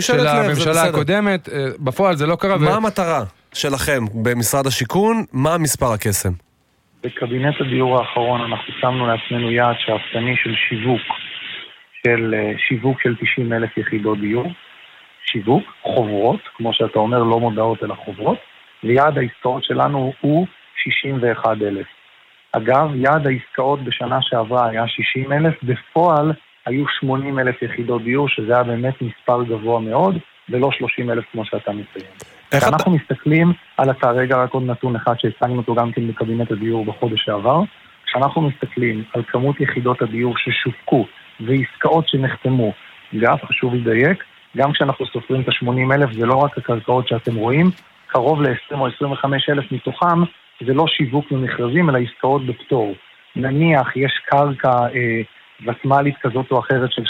של 0.00 0.26
הממשלה 0.26 0.82
הקודמת, 0.82 1.48
אה, 1.48 1.66
בפועל 1.78 2.16
זה 2.16 2.26
לא 2.26 2.36
קרה. 2.36 2.56
מה 2.56 2.70
ו... 2.70 2.74
המטרה 2.74 3.24
שלכם 3.52 4.04
במשרד 4.22 4.66
השיכון, 4.66 5.24
מה 5.32 5.58
מספר 5.58 5.92
הקסם? 5.92 6.32
בקבינט 7.04 7.54
הדיור 7.60 7.98
האחרון 7.98 8.40
אנחנו 8.40 8.74
שמנו 8.80 9.06
לעצמנו 9.06 9.50
יעד 9.50 9.76
שאפתני 9.78 10.34
של 10.44 10.54
שיווק, 10.68 11.02
של 12.04 12.34
שיווק 12.68 13.00
של 13.02 13.14
90 13.20 13.52
אלף 13.52 13.76
יחידות 13.76 14.20
דיור. 14.20 14.52
שיווק, 15.26 15.64
חוברות, 15.82 16.40
כמו 16.56 16.72
שאתה 16.72 16.98
אומר, 16.98 17.22
לא 17.22 17.40
מודעות 17.40 17.82
אלא 17.84 17.94
חוברות, 17.94 18.38
ויעד 18.84 19.18
העסקאות 19.18 19.64
שלנו 19.64 20.12
הוא 20.20 20.46
61 20.76 21.62
אלף. 21.62 21.86
אגב, 22.52 22.90
יעד 22.94 23.26
העסקאות 23.26 23.84
בשנה 23.84 24.18
שעברה 24.22 24.68
היה 24.68 24.88
60 24.88 25.32
אלף, 25.32 25.54
בפועל 25.62 26.32
היו 26.66 26.84
80 26.88 27.38
אלף 27.38 27.62
יחידות 27.62 28.02
דיור, 28.02 28.28
שזה 28.28 28.54
היה 28.54 28.62
באמת 28.62 28.94
מספר 29.02 29.42
גבוה 29.42 29.80
מאוד, 29.80 30.18
ולא 30.48 30.70
30 30.72 31.10
אלף 31.10 31.24
כמו 31.32 31.44
שאתה 31.44 31.72
מציין. 31.72 32.10
כשאנחנו 32.50 32.76
אתה... 32.76 33.02
מסתכלים 33.02 33.52
על 33.76 33.90
אתה, 33.90 34.10
רגע, 34.10 34.36
רק 34.36 34.50
עוד 34.50 34.62
נתון 34.62 34.96
אחד 34.96 35.14
שהצגנו 35.18 35.56
אותו 35.56 35.74
גם 35.74 35.92
כן 35.92 36.08
בקבינט 36.08 36.50
הדיור 36.52 36.84
בחודש 36.84 37.24
שעבר, 37.24 37.62
כשאנחנו 38.06 38.42
מסתכלים 38.42 39.04
על 39.14 39.22
כמות 39.28 39.60
יחידות 39.60 40.02
הדיור 40.02 40.34
ששווקו 40.36 41.06
ועסקאות 41.40 42.08
שנחתמו, 42.08 42.72
ואף 43.20 43.44
חשוב 43.44 43.74
לדייק, 43.74 44.24
גם 44.56 44.72
כשאנחנו 44.72 45.06
סופרים 45.06 45.40
את 45.40 45.48
ה-80 45.48 45.94
אלף, 45.94 46.12
זה 46.12 46.26
לא 46.26 46.34
רק 46.34 46.58
הקרקעות 46.58 47.08
שאתם 47.08 47.36
רואים, 47.36 47.66
קרוב 48.06 48.42
ל-20 48.42 48.78
או 48.78 48.86
25 48.86 49.48
אלף 49.48 49.72
מתוכם 49.72 50.22
זה 50.66 50.74
לא 50.74 50.86
שיווק 50.86 51.32
ממכרזים, 51.32 51.90
אלא 51.90 51.98
עסקאות 51.98 52.46
בפטור. 52.46 52.94
נניח 53.36 53.96
יש 53.96 54.12
קרקע 54.26 54.70
אה, 54.70 55.20
ותמ"לית 55.66 56.14
כזאת 56.22 56.50
או 56.50 56.58
אחרת 56.60 56.92
של 56.92 57.02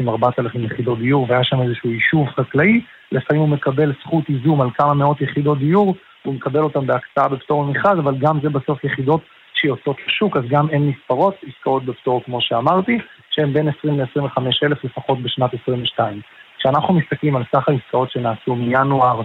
3,000-4,000 0.00 0.58
יחידות 0.58 0.98
דיור, 0.98 1.26
והיה 1.28 1.44
שם 1.44 1.62
איזשהו 1.62 1.90
יישוב 1.90 2.28
חקלאי, 2.28 2.80
לפעמים 3.12 3.42
הוא 3.42 3.48
מקבל 3.48 3.92
זכות 4.00 4.24
איזום 4.28 4.60
על 4.60 4.68
כמה 4.74 4.94
מאות 4.94 5.20
יחידות 5.20 5.58
דיור, 5.58 5.94
הוא 6.22 6.34
מקבל 6.34 6.60
אותן 6.60 6.86
בהקצאה 6.86 7.28
בפטור 7.28 7.64
ממכרז, 7.64 7.98
אבל 7.98 8.14
גם 8.18 8.38
זה 8.42 8.48
בסוף 8.48 8.84
יחידות 8.84 9.20
שיוצאות 9.54 9.96
לשוק, 10.06 10.36
אז 10.36 10.44
גם 10.48 10.66
הן 10.72 10.88
נספרות, 10.88 11.34
עסקאות 11.48 11.84
בפטור 11.84 12.22
כמו 12.24 12.40
שאמרתי, 12.40 12.98
שהן 13.30 13.52
בין 13.52 13.68
20 13.78 14.00
ל-25 14.00 14.38
אלף 14.64 14.84
לפחות 14.84 15.22
בשנת 15.22 15.50
22. 15.62 16.20
כשאנחנו 16.64 16.94
מסתכלים 16.94 17.36
על 17.36 17.42
סך 17.56 17.68
העסקאות 17.68 18.10
שנעשו 18.10 18.56
מינואר 18.56 19.22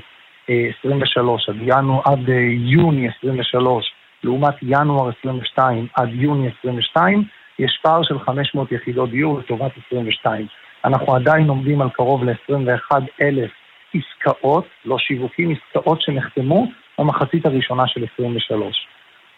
23 0.80 1.50
עד, 1.50 1.56
ינואר, 1.62 2.02
עד 2.06 2.30
אה, 2.30 2.36
יוני 2.52 3.10
23, 3.20 3.94
לעומת 4.24 4.56
ינואר 4.62 5.10
22 5.20 5.88
עד 5.94 6.10
יוני 6.12 6.50
22, 6.60 7.24
יש 7.60 7.80
פער 7.84 8.04
של 8.04 8.20
500 8.20 8.72
יחידות 8.72 9.10
דיור 9.10 9.40
לטובת 9.40 9.72
22. 9.88 10.48
אנחנו 10.86 11.16
עדיין 11.16 11.50
עומדים 11.50 11.82
על 11.82 11.90
קרוב 11.90 12.24
ל-21 12.24 12.98
אלף 13.22 13.52
עסקאות, 13.94 14.66
לא 14.86 14.98
שיווקים, 14.98 15.52
עסקאות 15.52 16.02
שנחתמו 16.02 16.68
במחצית 17.00 17.46
הראשונה 17.46 17.88
של 17.88 18.06
23. 18.14 18.88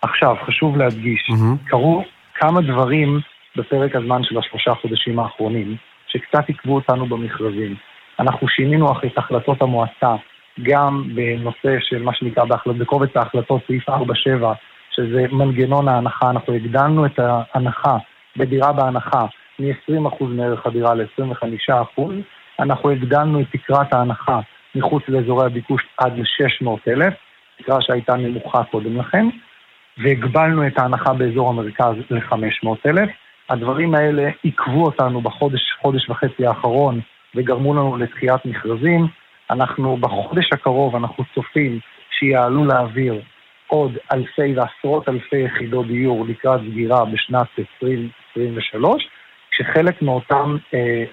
עכשיו, 0.02 0.36
חשוב 0.46 0.78
להדגיש, 0.78 1.30
mm-hmm. 1.30 1.70
קרו 1.70 2.04
כמה 2.36 2.62
דברים 2.62 3.20
בפרק 3.56 3.96
הזמן 3.96 4.24
של 4.24 4.38
השלושה 4.38 4.74
חודשים 4.74 5.20
האחרונים, 5.20 5.76
שקצת 6.08 6.48
עיכבו 6.48 6.76
אותנו 6.76 7.06
במכרזים. 7.06 7.76
אנחנו 8.20 8.48
שינינו 8.48 8.92
את 9.06 9.18
החלטות 9.18 9.62
המועצה 9.62 10.16
גם 10.62 11.04
בנושא 11.16 11.80
של 11.80 12.04
מה 12.04 12.14
שנקרא 12.14 12.44
בהחלט, 12.44 12.76
בקובץ 12.76 13.10
ההחלטות 13.16 13.62
סעיף 13.68 13.90
4-7, 13.90 13.92
שזה 14.92 15.26
מנגנון 15.32 15.88
ההנחה, 15.88 16.30
אנחנו 16.30 16.54
הגדלנו 16.54 17.06
את 17.06 17.20
ההנחה 17.20 17.98
בדירה 18.38 18.74
בהנחה 18.74 19.26
מ-20% 19.60 20.24
מערך 20.24 20.66
הדירה 20.66 20.94
ל-25%, 20.94 22.02
אנחנו 22.60 22.90
הגדלנו 22.90 23.42
את 23.42 23.46
תקרת 23.52 23.94
ההנחה 23.94 24.40
מחוץ 24.76 25.04
לאזורי 25.08 25.46
הביקוש 25.46 25.82
עד 25.98 26.20
ל-600,000, 26.20 27.14
תקרה 27.58 27.82
שהייתה 27.82 28.16
נמוכה 28.16 28.64
קודם 28.64 28.98
לכן, 28.98 29.26
והגבלנו 29.98 30.68
את 30.68 30.80
ההנחה 30.80 31.14
באזור 31.14 31.50
המרכז 31.50 31.96
ל-500,000. 32.10 33.10
הדברים 33.50 33.96
האלה 33.96 34.30
עיכבו 34.44 34.86
אותנו 34.86 35.22
בחודש, 35.22 35.62
חודש 35.82 36.10
וחצי 36.10 36.46
האחרון 36.46 37.00
וגרמו 37.36 37.74
לנו 37.74 37.98
לדחיית 37.98 38.46
מכרזים. 38.46 39.08
אנחנו 39.50 39.98
בחודש 39.98 40.50
הקרוב, 40.54 40.96
אנחנו 40.96 41.24
צופים 41.36 41.80
שיעלו 42.20 42.66
לאוויר 42.66 43.22
עוד 43.68 43.98
אלפי 44.14 44.54
ועשרות 44.56 45.10
אלפי 45.10 45.38
יחידות 45.38 45.88
דיור 45.88 46.26
לקראת 46.26 46.62
סגירה 46.72 47.06
בשנת 47.06 47.48
2023, 47.60 49.08
כשחלק 49.52 50.02
מאותן 50.02 50.56
אה, 50.74 51.04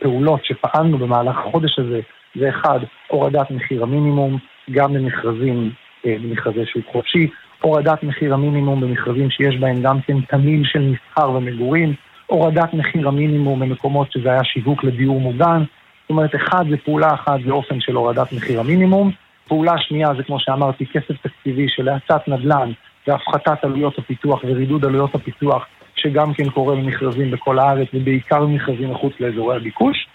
פעולות 0.00 0.44
שפעלנו 0.44 0.98
במהלך 0.98 1.38
החודש 1.38 1.78
הזה 1.78 2.00
זה 2.34 2.48
אחד, 2.48 2.80
הורדת 3.08 3.50
מחיר 3.50 3.82
המינימום, 3.82 4.38
גם 4.70 4.92
במכרזים, 4.94 5.70
אה, 6.06 6.16
במכרזי 6.22 6.66
שוק 6.66 6.86
חופשי, 6.92 7.28
הורדת 7.60 8.02
מחיר 8.02 8.34
המינימום 8.34 8.80
במכרזים 8.80 9.30
שיש 9.30 9.56
בהם 9.56 9.82
גם 9.82 10.00
כן 10.00 10.20
תמיל 10.20 10.64
של 10.64 10.80
מסחר 10.80 11.30
ומגורים, 11.30 11.94
הורדת 12.32 12.74
מחיר 12.74 13.08
המינימום 13.08 13.60
במקומות 13.60 14.12
שזה 14.12 14.30
היה 14.30 14.44
שיווק 14.44 14.84
לדיור 14.84 15.20
מוגן, 15.20 15.62
זאת 16.02 16.10
אומרת, 16.10 16.34
אחד 16.34 16.64
זה 16.70 16.76
פעולה 16.84 17.14
אחת 17.14 17.40
זה 17.46 17.50
אופן 17.50 17.80
של 17.80 17.94
הורדת 17.94 18.32
מחיר 18.32 18.60
המינימום, 18.60 19.10
פעולה 19.48 19.78
שנייה 19.78 20.14
זה 20.16 20.22
כמו 20.22 20.40
שאמרתי, 20.40 20.86
כסף 20.86 21.22
תקציבי 21.22 21.68
של 21.68 21.88
האצת 21.88 22.28
נדל"ן 22.28 22.72
והפחתת 23.06 23.64
עלויות 23.64 23.98
הפיתוח 23.98 24.40
ורידוד 24.44 24.84
עלויות 24.84 25.14
הפיתוח, 25.14 25.66
שגם 25.96 26.34
כן 26.34 26.50
קורה 26.50 26.76
במכרזים 26.76 27.30
בכל 27.30 27.58
הארץ 27.58 27.88
ובעיקר 27.94 28.40
במכרזים 28.40 28.90
מחוץ 28.90 29.12
לאזורי 29.20 29.56
הביקוש. 29.56 30.06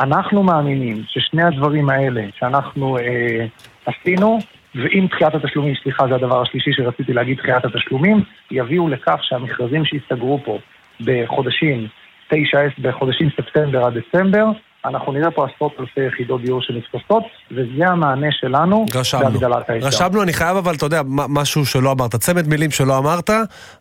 אנחנו 0.00 0.42
מאמינים 0.42 1.02
ששני 1.08 1.42
הדברים 1.42 1.90
האלה 1.90 2.22
שאנחנו 2.38 2.98
אה, 2.98 3.46
עשינו, 3.86 4.38
ועם 4.74 5.06
דחיית 5.06 5.34
התשלומים, 5.34 5.74
סליחה, 5.82 6.08
זה 6.08 6.14
הדבר 6.14 6.42
השלישי 6.42 6.72
שרציתי 6.72 7.12
להגיד, 7.12 7.38
דחיית 7.38 7.64
התשלומים, 7.64 8.22
יביאו 8.50 8.88
לכך 8.88 9.18
שהמכרזים 9.22 9.84
שיסתגרו 9.84 10.40
פה 10.44 10.58
בחודשים 11.00 11.88
9 12.30 12.58
בחודשים 12.78 13.28
ספטמבר 13.36 13.84
עד 13.84 13.92
דצמבר, 13.98 14.44
אנחנו 14.84 15.12
נראה 15.12 15.30
פה 15.30 15.46
עשרות 15.46 15.72
אלפי 15.80 16.00
יחידות 16.00 16.42
דיור 16.44 16.62
שנתפסות, 16.62 17.22
וזה 17.50 17.86
המענה 17.86 18.26
שלנו 18.30 18.86
בהגדלת 19.12 19.70
האזור. 19.70 19.88
רשמנו, 19.88 20.22
אני 20.22 20.32
חייב 20.32 20.56
אבל, 20.56 20.74
אתה 20.74 20.86
יודע, 20.86 21.02
משהו 21.06 21.66
שלא 21.66 21.92
אמרת, 21.92 22.16
צמד 22.16 22.48
מילים 22.48 22.70
שלא 22.70 22.98
אמרת, 22.98 23.30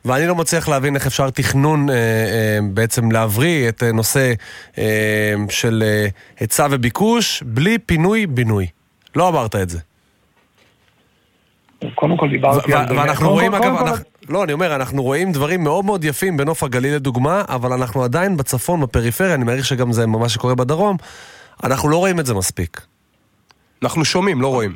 ואני 0.05 0.27
לא 0.27 0.35
מצליח 0.35 0.69
להבין 0.69 0.95
איך 0.95 1.07
אפשר 1.07 1.29
תכנון 1.29 1.89
אה, 1.89 1.95
אה, 1.95 2.59
בעצם 2.73 3.11
להבריא 3.11 3.69
את 3.69 3.83
אה, 3.83 3.91
נושא 3.91 4.33
אה, 4.77 5.33
של 5.49 5.83
אה, 5.85 6.07
היצע 6.39 6.67
וביקוש, 6.71 7.43
בלי 7.43 7.77
פינוי-בינוי. 7.77 8.67
לא 9.15 9.27
אמרת 9.29 9.55
את 9.55 9.69
זה. 9.69 9.79
קודם 11.95 12.17
כל 12.17 12.29
דיברתי 12.29 12.73
על... 12.73 12.97
ואנחנו 12.97 13.29
רואים, 13.29 13.53
אגב, 13.53 13.75
לא, 14.29 14.43
אני 14.43 14.53
אומר, 14.53 14.75
אנחנו 14.75 15.03
רואים 15.03 15.31
דברים 15.31 15.63
מאוד 15.63 15.85
מאוד 15.85 16.03
יפים 16.03 16.37
בנוף 16.37 16.63
הגליל 16.63 16.95
לדוגמה, 16.95 17.41
אבל 17.47 17.73
אנחנו 17.73 18.03
עדיין 18.03 18.37
בצפון, 18.37 18.81
בפריפריה, 18.81 19.35
אני 19.35 19.43
מעריך 19.43 19.65
שגם 19.65 19.91
זה 19.91 20.07
מה 20.07 20.29
שקורה 20.29 20.55
בדרום, 20.55 20.97
אנחנו 21.63 21.89
לא 21.89 21.97
רואים 21.97 22.19
את 22.19 22.25
זה 22.25 22.33
מספיק. 22.33 22.81
אנחנו 23.83 24.05
שומעים, 24.05 24.41
לא 24.41 24.47
רואים. 24.47 24.75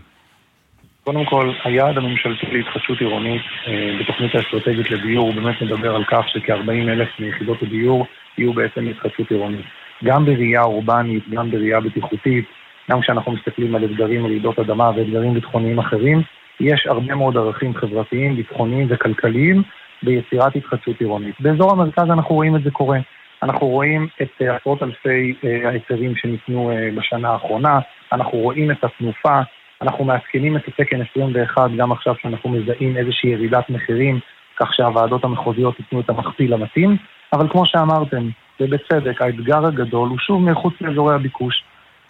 קודם 1.04 1.26
כל, 1.26 1.54
היעד 1.64 1.98
הממשלתי 1.98 2.46
להתחדשות 2.52 3.00
עירונית 3.00 3.42
אה, 3.68 3.98
בתוכנית 4.00 4.36
האסטרטגית 4.36 4.92
לדיור, 4.92 5.28
הוא 5.28 5.36
באמת 5.36 5.62
מדבר 5.62 5.96
על 5.96 6.04
כך 6.12 6.26
שכ-40 6.28 6.72
אלף 6.72 7.10
מיחידות 7.20 7.64
הדיור 7.64 8.06
יהיו 8.38 8.54
בעצם 8.54 8.88
התחדשות 8.88 9.32
עירונית. 9.32 9.66
גם 10.04 10.26
בראייה 10.26 10.64
אורבנית, 10.64 11.30
גם 11.30 11.52
בראייה 11.52 11.80
בטיחותית, 11.80 12.46
גם 12.92 13.02
כשאנחנו 13.02 13.32
מסתכלים 13.32 13.76
על 13.76 13.86
אתגרים 13.86 14.26
רעידות 14.26 14.60
אדמה 14.60 14.90
ואתגרים 14.96 15.34
ביטחוניים 15.34 15.80
אחרים, 15.80 16.22
יש 16.60 16.88
הרבה 16.88 17.16
מאוד 17.16 17.38
ערכים 17.38 17.76
חברתיים, 17.76 18.36
ביטחוניים 18.36 18.88
וכלכליים 18.90 19.64
ביצירת 20.04 20.56
התחדשות 20.56 21.00
עירונית. 21.00 21.36
באזור 21.40 21.72
המרכז 21.72 22.04
אנחנו 22.04 22.36
רואים 22.36 22.56
את 22.56 22.64
זה 22.64 22.72
קורה. 22.72 23.00
אנחנו 23.44 23.68
רואים 23.68 24.08
את 24.22 24.30
אה, 24.42 24.56
עשרות 24.56 24.84
אלפי 24.84 25.34
אה, 25.46 25.70
ההיתרים 25.70 26.16
שניתנו 26.16 26.72
אה, 26.72 26.90
בשנה 26.96 27.30
האחרונה, 27.30 27.80
אנחנו 28.12 28.38
רואים 28.38 28.72
את 28.72 28.84
התנופה, 28.84 29.42
אנחנו 29.82 30.06
מעדכנים 30.06 30.58
את 30.58 30.68
התקן 30.68 31.02
21 31.02 31.72
גם 31.78 31.92
עכשיו 31.92 32.16
שאנחנו 32.22 32.50
מזהים 32.50 32.98
איזושהי 32.98 33.30
ירידת 33.30 33.70
מחירים, 33.70 34.20
כך 34.56 34.74
שהוועדות 34.74 35.24
המחוזיות 35.24 35.80
ייתנו 35.80 36.00
את 36.00 36.10
המכפיל 36.10 36.54
המתאים, 36.54 36.98
אבל 37.34 37.50
כמו 37.50 37.66
שאמרתם, 37.66 38.30
ובצדק, 38.60 39.22
האתגר 39.22 39.66
הגדול 39.66 40.10
הוא 40.10 40.18
שוב 40.18 40.50
מחוץ 40.50 40.74
לאזורי 40.82 41.16
הביקוש. 41.16 41.64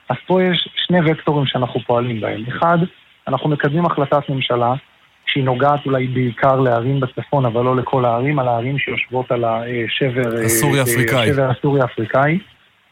אז 0.09 0.17
פה 0.27 0.43
יש 0.43 0.69
שני 0.75 0.99
וקטורים 1.05 1.45
שאנחנו 1.45 1.79
פועלים 1.79 2.21
בהם. 2.21 2.43
אחד, 2.47 2.77
אנחנו 3.27 3.49
מקדמים 3.49 3.85
החלטת 3.85 4.29
ממשלה 4.29 4.73
שהיא 5.25 5.43
נוגעת 5.43 5.85
אולי 5.85 6.07
בעיקר 6.07 6.59
לערים 6.59 6.99
בצפון, 6.99 7.45
אבל 7.45 7.65
לא 7.65 7.75
לכל 7.75 8.05
הערים, 8.05 8.39
על 8.39 8.47
הערים 8.47 8.79
שיושבות 8.79 9.31
על 9.31 9.43
השבר 9.45 10.37
אה, 10.37 10.45
הסורי-אפריקאי. 10.45 11.29
השבר 11.29 11.49
הסורי-אפריקאי. 11.49 12.39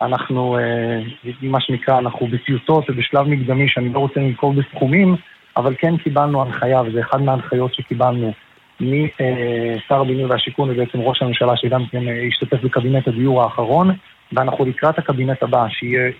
אנחנו, 0.01 0.57
אה, 0.57 1.31
מה 1.41 1.61
שנקרא, 1.61 1.97
אנחנו 1.97 2.27
בטיוטות 2.27 2.89
ובשלב 2.89 3.27
מקדמי 3.27 3.69
שאני 3.69 3.93
לא 3.93 3.99
רוצה 3.99 4.19
לנקוב 4.19 4.59
בסכומים, 4.59 5.15
אבל 5.57 5.75
כן 5.77 5.97
קיבלנו 5.97 6.41
הנחיה, 6.41 6.81
וזה 6.81 7.01
אחד 7.01 7.21
מההנחיות 7.21 7.73
שקיבלנו 7.73 8.33
משר 8.79 10.01
הבינוי 10.01 10.25
והשיכון 10.25 10.69
ובעצם 10.69 10.99
ראש 10.99 11.21
הממשלה, 11.21 11.57
שגם 11.57 11.85
כן 11.91 12.07
אה, 12.07 12.23
השתתף 12.27 12.63
בקבינט 12.63 13.07
הדיור 13.07 13.43
האחרון, 13.43 13.91
ואנחנו 14.33 14.65
לקראת 14.65 14.97
הקבינט 14.99 15.43
הבא, 15.43 15.65
שיהיה 15.69 16.11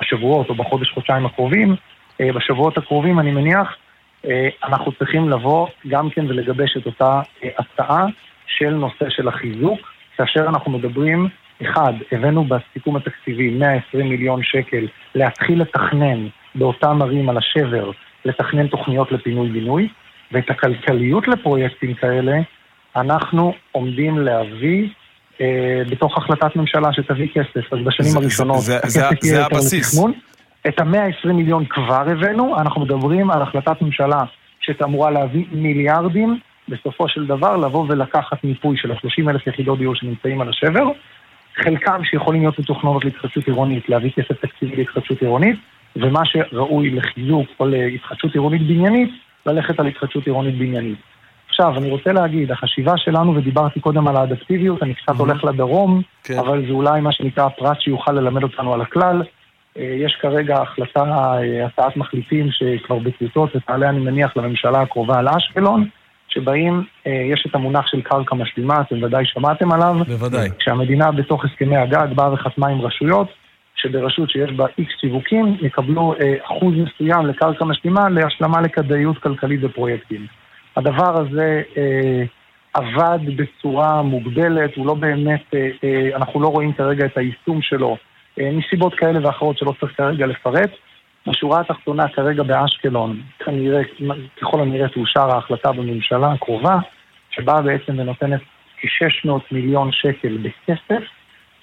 בשבועות 0.00 0.48
או 0.48 0.54
בחודש-חודשיים 0.54 1.26
הקרובים, 1.26 1.70
אה, 1.70 1.76
בשבועות 2.30 2.78
הקרובים, 2.78 3.20
אני 3.20 3.30
מניח, 3.30 3.68
אה, 4.24 4.48
אנחנו 4.64 4.92
צריכים 4.92 5.28
לבוא 5.28 5.66
גם 5.88 6.10
כן 6.10 6.26
ולגבש 6.28 6.76
את 6.76 6.86
אותה 6.86 7.20
אה, 7.44 7.48
הצעה 7.58 8.06
של 8.46 8.70
נושא 8.70 9.10
של 9.10 9.28
החיזוק, 9.28 9.78
כאשר 10.16 10.40
אנחנו 10.48 10.70
מדברים, 10.70 11.28
אחד, 11.62 11.92
הבאנו 12.12 12.44
בסיכום 12.44 12.96
התקציבי 12.96 13.50
120 13.50 14.08
מיליון 14.08 14.40
שקל 14.42 14.86
להתחיל 15.14 15.60
לתכנן 15.60 16.26
באותם 16.54 17.02
ערים 17.02 17.28
על 17.28 17.38
השבר, 17.38 17.90
לתכנן 18.24 18.66
תוכניות 18.66 19.12
לפינוי-בינוי, 19.12 19.88
ואת 20.32 20.50
הכלכליות 20.50 21.28
לפרויקטים 21.28 21.94
כאלה 21.94 22.40
אנחנו 22.96 23.52
עומדים 23.72 24.18
להביא 24.18 24.88
אה, 25.40 25.82
בתוך 25.90 26.18
החלטת 26.18 26.56
ממשלה 26.56 26.92
שתביא 26.92 27.28
כסף, 27.34 27.72
אז 27.72 27.78
בשנים 27.84 28.16
הראשונות 28.16 28.60
זה, 28.60 28.76
הכסף 28.76 28.88
זה, 28.88 29.00
יהיה 29.00 29.10
זה 29.20 29.36
יותר 29.36 29.56
הבסיס. 29.56 29.94
לתכנון. 29.94 30.12
את 30.68 30.80
ה-120 30.80 31.32
מיליון 31.32 31.64
כבר 31.64 32.10
הבאנו, 32.10 32.56
אנחנו 32.60 32.80
מדברים 32.80 33.30
על 33.30 33.42
החלטת 33.42 33.82
ממשלה 33.82 34.24
שאמורה 34.60 35.10
להביא 35.10 35.44
מיליארדים, 35.52 36.38
בסופו 36.68 37.08
של 37.08 37.26
דבר 37.26 37.56
לבוא 37.56 37.84
ולקחת 37.88 38.44
מיפוי 38.44 38.76
של 38.76 38.92
ה-30 38.92 39.30
אלף 39.30 39.46
יחידות 39.46 39.78
דיור 39.78 39.94
שנמצאים 39.94 40.40
על 40.40 40.48
השבר, 40.48 40.88
חלקם 41.56 42.04
שיכולים 42.04 42.42
להיות 42.42 42.58
מתוכננות 42.58 43.04
להתחדשות 43.04 43.46
עירונית, 43.46 43.88
להביא 43.88 44.10
כסף 44.10 44.32
תקציבי 44.32 44.76
להתחדשות 44.76 45.22
עירונית, 45.22 45.56
ומה 45.96 46.24
שראוי 46.24 46.90
לחיזוק 46.90 47.46
או 47.60 47.66
להתחדשות 47.66 48.34
עירונית 48.34 48.62
בניינית, 48.62 49.10
ללכת 49.46 49.80
על 49.80 49.86
התחדשות 49.86 50.26
עירונית 50.26 50.58
בניינית. 50.58 50.98
עכשיו, 51.48 51.78
אני 51.78 51.90
רוצה 51.90 52.12
להגיד, 52.12 52.52
החשיבה 52.52 52.96
שלנו, 52.96 53.34
ודיברתי 53.36 53.80
קודם 53.80 54.08
על 54.08 54.16
האדפטיביות, 54.16 54.82
אני 54.82 54.94
קצת 54.94 55.14
הולך 55.18 55.44
לדרום, 55.44 56.02
כן. 56.24 56.38
אבל 56.38 56.66
זה 56.66 56.72
אולי 56.72 57.00
מה 57.00 57.12
שנקרא 57.12 57.48
פרט 57.48 57.80
שיוכל 57.80 58.12
ללמד 58.12 58.42
אותנו 58.42 58.74
על 58.74 58.80
הכלל. 58.80 59.22
אה, 59.78 59.82
יש 59.82 60.18
כרגע 60.20 60.56
החלטה, 60.62 61.02
אה, 61.02 61.66
הצעת 61.66 61.96
מחליטים 61.96 62.48
שכבר 62.50 62.98
בטיוטות, 62.98 63.56
ותעלה 63.56 63.88
אני 63.88 64.00
מניח 64.00 64.36
לממשלה 64.36 64.80
הקרובה 64.80 65.18
על 65.18 65.28
אשקלון, 65.28 65.88
שבאים, 66.28 66.84
אה, 67.06 67.12
יש 67.12 67.46
את 67.50 67.54
המונח 67.54 67.86
של 67.86 68.02
קרקע 68.02 68.34
משלימה, 68.34 68.80
אתם 68.80 69.02
ודאי 69.02 69.24
שמעתם 69.26 69.72
עליו. 69.72 69.94
בוודאי. 70.08 70.48
כשהמדינה 70.58 71.12
בתוך 71.12 71.44
הסכמי 71.44 71.76
הגג 71.76 72.06
באה 72.14 72.32
וחתמה 72.32 72.68
עם 72.68 72.80
רשויות, 72.80 73.28
שברשות 73.74 74.30
שיש 74.30 74.50
בה 74.50 74.66
איקס 74.78 74.92
שיווקים, 75.00 75.56
יקבלו 75.60 76.14
אחוז 76.42 76.74
מסוים 76.74 77.26
לקרקע 77.26 77.64
משלימה 77.64 78.08
להשלמה 78.08 78.60
לכדאיות 78.60 79.18
כלכלית 79.18 79.60
בפרויקטים. 79.60 80.26
הדבר 80.76 81.20
הזה 81.20 81.62
אה, 81.76 82.24
עבד 82.74 83.18
בצורה 83.36 84.02
מוגבלת, 84.02 84.76
הוא 84.76 84.86
לא 84.86 84.94
באמת, 84.94 85.42
אה, 85.54 85.68
אה, 85.84 86.16
אנחנו 86.16 86.40
לא 86.40 86.48
רואים 86.48 86.72
כרגע 86.72 87.06
את 87.06 87.18
היישום 87.18 87.62
שלו, 87.62 87.96
מסיבות 88.38 88.94
כאלה 88.94 89.26
ואחרות 89.26 89.58
שלא 89.58 89.74
צריך 89.80 89.96
כרגע 89.96 90.26
לפרט. 90.26 90.70
בשורה 91.26 91.60
התחתונה 91.60 92.08
כרגע 92.08 92.42
באשקלון, 92.42 93.20
כנראה, 93.38 93.80
ככל 94.40 94.60
הנראה 94.60 94.88
תאושר 94.88 95.30
ההחלטה 95.30 95.72
בממשלה 95.72 96.32
הקרובה, 96.32 96.78
שבאה 97.30 97.62
בעצם 97.62 97.98
ונותנת 97.98 98.40
כ-600 98.80 99.30
מיליון 99.52 99.92
שקל 99.92 100.38
בכסף, 100.42 101.02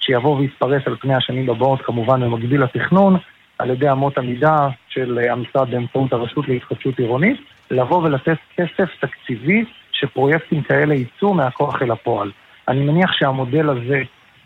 שיבוא 0.00 0.36
ויתפרס 0.36 0.82
על 0.86 0.96
פני 0.96 1.14
השנים 1.14 1.50
הבאות, 1.50 1.82
כמובן 1.82 2.20
במקביל 2.20 2.62
לתכנון, 2.62 3.16
על 3.58 3.70
ידי 3.70 3.90
אמות 3.90 4.18
המידה 4.18 4.68
של 4.88 5.18
אה, 5.18 5.32
המשרד 5.32 5.70
באמצעות 5.70 6.12
הרשות 6.12 6.48
להתחדשות 6.48 6.98
עירונית, 6.98 7.40
לבוא 7.70 8.02
ולתת 8.02 8.38
כסף 8.56 8.90
תקציבי 9.00 9.64
שפרויקטים 9.92 10.62
כאלה 10.62 10.94
יצאו 10.94 11.34
מהכוח 11.34 11.82
אל 11.82 11.90
הפועל. 11.90 12.30
אני 12.68 12.80
מניח 12.80 13.12
שהמודל 13.12 13.70
הזה 13.70 14.02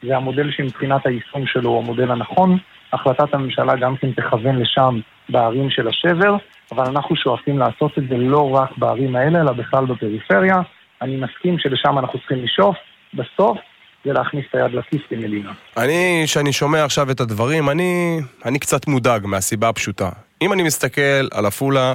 זה 0.07 0.17
המודל 0.17 0.51
שמבחינת 0.51 1.07
היישום 1.07 1.47
שלו 1.47 1.71
הוא 1.71 1.79
המודל 1.79 2.11
הנכון. 2.11 2.59
החלטת 2.93 3.35
הממשלה 3.35 3.77
גם 3.77 3.97
כן 3.97 4.13
תכוון 4.13 4.57
לשם 4.57 5.01
בערים 5.29 5.71
של 5.71 5.89
השבר, 5.89 6.37
אבל 6.73 6.85
אנחנו 6.87 7.17
שואפים 7.17 7.59
לעשות 7.59 7.99
את 7.99 8.09
זה 8.09 8.17
לא 8.17 8.51
רק 8.51 8.79
בערים 8.79 9.17
האלה, 9.17 9.41
אלא 9.41 9.53
בכלל 9.53 9.87
בפריפריה. 9.87 10.57
אני 11.03 11.17
מסכים 11.17 11.59
שלשם 11.59 11.99
אנחנו 11.99 12.19
צריכים 12.19 12.45
לשאוף. 12.45 12.77
בסוף 13.15 13.59
זה 14.05 14.13
להכניס 14.13 14.45
את 14.51 14.55
היד 14.55 14.75
לכיס 14.75 15.01
כמדינה. 15.09 15.53
אני, 15.77 16.23
כשאני 16.25 16.53
שומע 16.53 16.85
עכשיו 16.85 17.11
את 17.11 17.21
הדברים, 17.21 17.71
אני, 17.71 18.19
אני 18.45 18.59
קצת 18.59 18.87
מודאג 18.87 19.27
מהסיבה 19.27 19.69
הפשוטה. 19.69 20.11
אם 20.43 20.53
אני 20.53 20.63
מסתכל 20.63 21.29
על 21.33 21.47
עפולה, 21.47 21.95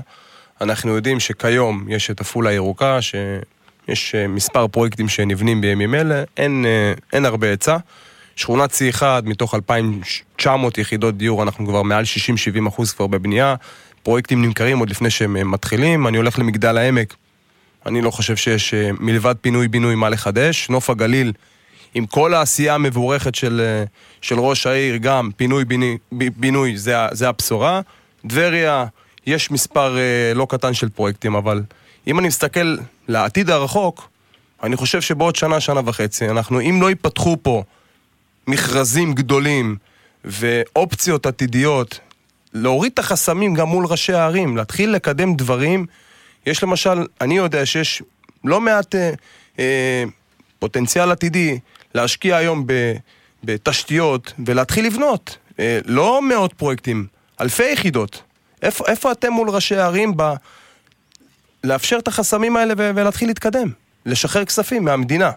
אנחנו 0.61 0.95
יודעים 0.95 1.19
שכיום 1.19 1.85
יש 1.89 2.11
את 2.11 2.21
עפולה 2.21 2.49
הירוקה, 2.49 3.01
שיש 3.01 3.17
אה, 4.15 4.27
מספר 4.27 4.67
פרויקטים 4.67 5.09
שנבנים 5.09 5.61
בימים 5.61 5.95
אלה, 5.95 6.23
אין, 6.37 6.65
אה, 6.65 6.93
אין 7.13 7.25
הרבה 7.25 7.47
היצע. 7.47 7.77
שכונת 8.35 8.71
C1 8.71 9.03
מתוך 9.23 9.55
2,900 9.55 10.77
יחידות 10.77 11.17
דיור, 11.17 11.43
אנחנו 11.43 11.67
כבר 11.67 11.81
מעל 11.81 12.03
60-70 12.63 12.67
אחוז 12.67 12.93
כבר 12.93 13.07
בבנייה. 13.07 13.55
פרויקטים 14.03 14.41
נמכרים 14.41 14.79
עוד 14.79 14.89
לפני 14.89 15.09
שהם 15.09 15.37
אה, 15.37 15.43
מתחילים. 15.43 16.07
אני 16.07 16.17
הולך 16.17 16.39
למגדל 16.39 16.77
העמק, 16.77 17.15
אני 17.85 18.01
לא 18.01 18.11
חושב 18.11 18.35
שיש 18.35 18.73
מלבד 18.99 19.35
פינוי-בינוי 19.41 19.95
מה 19.95 20.09
לחדש. 20.09 20.69
נוף 20.69 20.89
הגליל, 20.89 21.33
עם 21.93 22.05
כל 22.05 22.33
העשייה 22.33 22.75
המבורכת 22.75 23.35
של, 23.35 23.61
של 24.21 24.39
ראש 24.39 24.67
העיר, 24.67 24.97
גם 24.97 25.29
פינוי-בינוי 25.37 26.77
זה, 26.77 26.95
זה 27.11 27.29
הבשורה. 27.29 27.81
טבריה, 28.27 28.85
יש 29.27 29.51
מספר 29.51 29.97
לא 30.35 30.47
קטן 30.49 30.73
של 30.73 30.89
פרויקטים, 30.89 31.35
אבל 31.35 31.61
אם 32.07 32.19
אני 32.19 32.27
מסתכל 32.27 32.77
לעתיד 33.07 33.49
הרחוק, 33.49 34.09
אני 34.63 34.75
חושב 34.75 35.01
שבעוד 35.01 35.35
שנה, 35.35 35.59
שנה 35.59 35.81
וחצי, 35.85 36.29
אנחנו, 36.29 36.61
אם 36.61 36.81
לא 36.81 36.89
ייפתחו 36.89 37.37
פה 37.41 37.63
מכרזים 38.47 39.13
גדולים 39.13 39.75
ואופציות 40.25 41.25
עתידיות, 41.25 41.99
להוריד 42.53 42.91
את 42.93 42.99
החסמים 42.99 43.53
גם 43.53 43.67
מול 43.67 43.85
ראשי 43.85 44.13
הערים, 44.13 44.57
להתחיל 44.57 44.91
לקדם 44.91 45.35
דברים. 45.35 45.85
יש 46.45 46.63
למשל, 46.63 47.05
אני 47.21 47.37
יודע 47.37 47.65
שיש 47.65 48.03
לא 48.43 48.61
מעט 48.61 48.95
אה, 48.95 49.11
אה, 49.59 50.03
פוטנציאל 50.59 51.11
עתידי 51.11 51.59
להשקיע 51.95 52.37
היום 52.37 52.67
ב, 52.67 52.93
בתשתיות 53.43 54.33
ולהתחיל 54.45 54.85
לבנות. 54.85 55.37
אה, 55.59 55.79
לא 55.85 56.21
מאות 56.21 56.53
פרויקטים, 56.53 57.07
אלפי 57.41 57.71
יחידות. 57.71 58.21
איפה, 58.61 58.83
איפה 58.87 59.11
אתם 59.11 59.33
מול 59.33 59.49
ראשי 59.49 59.75
הערים 59.75 60.13
ב... 60.17 60.33
לאפשר 61.63 61.97
את 61.99 62.07
החסמים 62.07 62.55
האלה 62.55 62.73
ולהתחיל 62.77 63.27
להתקדם? 63.27 63.67
לשחרר 64.05 64.45
כספים 64.45 64.85
מהמדינה. 64.85 65.29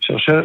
שרשרת, 0.00 0.44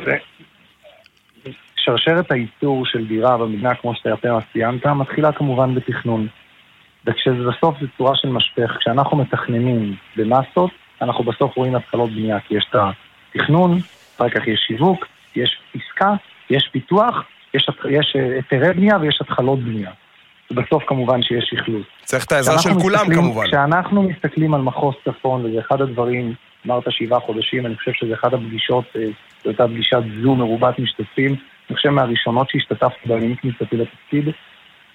שרשרת 1.76 2.32
הייצור 2.32 2.86
של 2.86 3.08
דירה 3.08 3.38
במדינה, 3.38 3.76
כמו 3.76 3.96
שאתה 3.96 4.10
ציינת, 4.54 4.86
מתחילה 4.86 5.32
כמובן 5.32 5.76
בתכנון. 5.76 6.28
וכשבסוף 7.06 7.76
זה 7.82 7.88
צורה 7.98 8.16
של 8.16 8.28
משפך, 8.28 8.78
כשאנחנו 8.80 9.18
מתכננים 9.18 9.96
במסות, 10.16 10.72
אנחנו 11.02 11.24
בסוף 11.24 11.56
רואים 11.56 11.76
התחלות 11.76 12.12
בנייה, 12.12 12.40
כי 12.40 12.58
יש 12.58 12.66
את 12.70 12.76
התכנון, 12.76 13.80
אחר 14.16 14.30
כך 14.30 14.48
יש 14.48 14.60
שיווק, 14.68 15.06
יש 15.36 15.60
עסקה, 15.76 16.14
יש 16.50 16.70
פיתוח, 16.72 17.24
יש, 17.54 17.70
יש 17.90 18.16
היתרי 18.36 18.74
בנייה 18.74 18.98
ויש 19.02 19.18
התחלות 19.22 19.60
בנייה. 19.60 19.92
ובסוף 20.52 20.84
כמובן 20.88 21.24
שיש 21.24 21.46
שחלוט. 21.50 21.86
צריך 22.04 22.26
את 22.26 22.32
העזרה 22.32 22.60
של 22.60 22.74
כולם 22.74 23.06
כמובן. 23.16 23.48
כשאנחנו 23.48 24.04
מסתכלים 24.04 24.54
על 24.54 24.62
מחוז 24.62 24.96
צפון, 25.06 25.46
וזה 25.46 25.60
אחד 25.60 25.82
הדברים, 25.82 26.34
אמרת 26.66 26.84
שבעה 26.90 27.20
חודשים, 27.20 27.66
אני 27.66 27.76
חושב 27.76 27.92
שזה 27.94 28.14
אחד 28.14 28.34
הפגישות, 28.34 28.86
זו 29.44 29.50
הייתה 29.50 29.68
פגישת 29.68 29.98
זום 30.24 30.40
מרובת 30.40 30.80
משתתפים, 30.80 31.36
אני 31.70 31.76
חושב 31.76 31.90
מהראשונות 31.90 32.50
שהשתתפתי 32.50 33.10
בהן 33.10 33.24
עם 33.24 33.36
כניסתי 33.36 33.78
לתפקיד, 33.78 34.30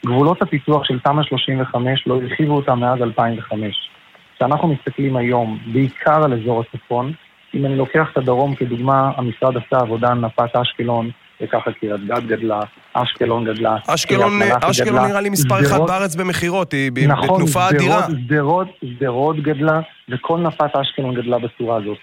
גבולות 0.06 0.42
הפיתוח 0.42 0.84
של 0.84 0.98
תמ"א 0.98 1.22
35 1.22 2.06
לא 2.06 2.14
הרחיבו 2.14 2.56
אותם 2.56 2.80
מאז 2.80 3.02
2005. 3.02 3.90
כשאנחנו 4.36 4.68
מסתכלים 4.68 5.16
היום, 5.16 5.58
בעיקר 5.72 6.24
על 6.24 6.32
אזור 6.32 6.60
הצפון, 6.62 7.12
אם 7.54 7.66
אני 7.66 7.76
לוקח 7.76 8.08
את 8.12 8.16
הדרום 8.16 8.54
כדוגמה, 8.54 9.10
המשרד 9.16 9.56
עשה 9.56 9.80
עבודה 9.80 10.08
על 10.08 10.18
מפת 10.18 10.56
אשקלון, 10.56 11.10
וככה 11.42 11.72
קריית 11.72 12.06
גת 12.06 12.22
גדלה, 12.22 12.60
אשקלון 12.92 13.44
גדלה. 13.44 13.76
אשקלון, 13.86 14.42
אשקלון 14.62 14.94
גדלה, 14.94 15.08
נראה 15.08 15.20
לי 15.20 15.30
מספר 15.30 15.60
אחד 15.60 15.78
בארץ 15.86 16.14
במכירות, 16.14 16.72
היא 16.72 17.08
נכון, 17.08 17.28
בתנופה 17.28 17.68
אדירה. 17.68 18.00
נכון, 18.00 18.66
שדרות 18.84 19.42
גדלה, 19.42 19.80
וכל 20.08 20.38
נפת 20.38 20.76
אשקלון 20.76 21.14
גדלה 21.14 21.38
בצורה 21.38 21.76
הזאת. 21.76 21.98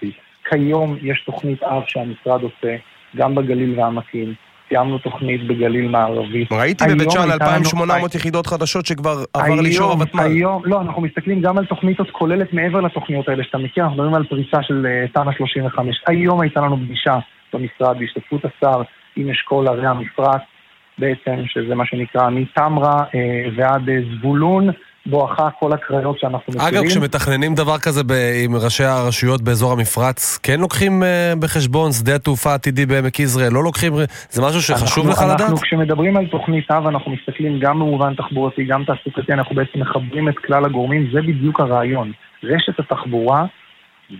כיום 0.50 0.96
יש 1.02 1.22
תוכנית 1.26 1.62
אב 1.62 1.82
שהמשרד 1.86 2.42
עושה, 2.42 2.76
גם 3.16 3.34
בגליל 3.34 3.80
והעמקים. 3.80 4.34
סיימנו 4.68 4.98
תוכנית 4.98 5.46
בגליל 5.46 5.88
מערבי. 5.88 6.44
ראיתי 6.52 6.84
בבית 6.88 7.10
שאן 7.10 7.30
2,800 7.30 8.14
יחידות 8.14 8.46
חדשות 8.46 8.86
שכבר 8.86 9.24
עבר 9.34 9.54
לאישור 9.54 9.92
הוותמ"ל. 9.92 10.22
היום, 10.22 10.62
לא, 10.64 10.80
אנחנו 10.80 11.02
מסתכלים 11.02 11.40
גם 11.40 11.58
על 11.58 11.66
תוכנית 11.66 11.98
עוד 11.98 12.10
כוללת 12.10 12.52
מעבר 12.52 12.80
לתוכניות 12.80 13.28
האלה 13.28 13.44
שאתה 13.44 13.58
מכיר, 13.58 13.84
אנחנו 13.84 13.96
מדברים 13.96 14.14
על 14.14 14.24
פריסה 14.24 14.62
של 14.62 14.86
תמ"א 15.14 15.32
35. 15.36 15.96
היום 16.06 16.40
הייתה 16.40 16.60
לנו 16.60 16.76
פגישה 16.76 17.18
במשרד 17.52 17.98
בהשתתפות 17.98 18.44
השר 18.44 18.82
עם 19.18 19.30
אשכול 19.30 19.68
ערי 19.68 19.86
המפרץ, 19.86 20.42
בעצם, 20.98 21.42
שזה 21.46 21.74
מה 21.74 21.86
שנקרא 21.86 22.30
מתמרה 22.30 22.96
אה, 23.14 23.44
ועד 23.56 23.88
אה, 23.88 23.94
זבולון. 24.18 24.70
בואכה 25.06 25.50
כל 25.50 25.72
הקריות 25.72 26.18
שאנחנו 26.18 26.52
מכירים. 26.52 26.74
אגב, 26.74 26.86
כשמתכננים 26.86 27.54
דבר 27.54 27.78
כזה 27.78 28.04
ב- 28.04 28.12
עם 28.44 28.56
ראשי 28.56 28.84
הרשויות 28.84 29.42
באזור 29.42 29.72
המפרץ, 29.72 30.38
כן 30.42 30.60
לוקחים 30.60 31.02
uh, 31.02 31.38
בחשבון 31.38 31.92
שדה 31.92 32.18
תעופה 32.18 32.54
עתידי 32.54 32.86
בעמק 32.86 33.20
יזרעאל? 33.20 33.52
לא 33.52 33.62
לוקחים... 33.64 33.92
זה 34.30 34.42
משהו 34.42 34.62
שחשוב 34.62 35.06
אנחנו, 35.06 35.24
לך 35.24 35.30
לדעת? 35.34 35.40
אנחנו 35.40 35.56
כשמדברים 35.56 36.16
על 36.16 36.26
תוכנית 36.26 36.70
אב, 36.70 36.86
אנחנו 36.86 37.12
מסתכלים 37.12 37.58
גם 37.60 37.78
במובן 37.78 38.14
תחבורתי, 38.14 38.64
גם 38.64 38.84
תעסוקתי, 38.84 39.32
אנחנו 39.32 39.54
בעצם 39.54 39.80
מחברים 39.80 40.28
את 40.28 40.38
כלל 40.38 40.64
הגורמים, 40.64 41.10
זה 41.12 41.22
בדיוק 41.22 41.60
הרעיון. 41.60 42.12
רשת 42.44 42.80
התחבורה, 42.80 43.44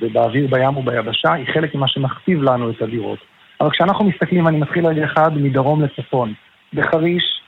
ובאוויר, 0.00 0.46
בים 0.50 0.76
וביבשה, 0.76 1.32
היא 1.32 1.46
חלק 1.54 1.74
ממה 1.74 1.88
שמכתיב 1.88 2.42
לנו 2.42 2.70
את 2.70 2.82
הדירות. 2.82 3.18
אבל 3.60 3.70
כשאנחנו 3.70 4.04
מסתכלים, 4.04 4.48
אני 4.48 4.58
מתחיל 4.58 4.86
רגע 4.86 5.04
אחד 5.04 5.36
מדרום 5.36 5.82
לצפון. 5.82 6.32
בחריש, 6.74 7.40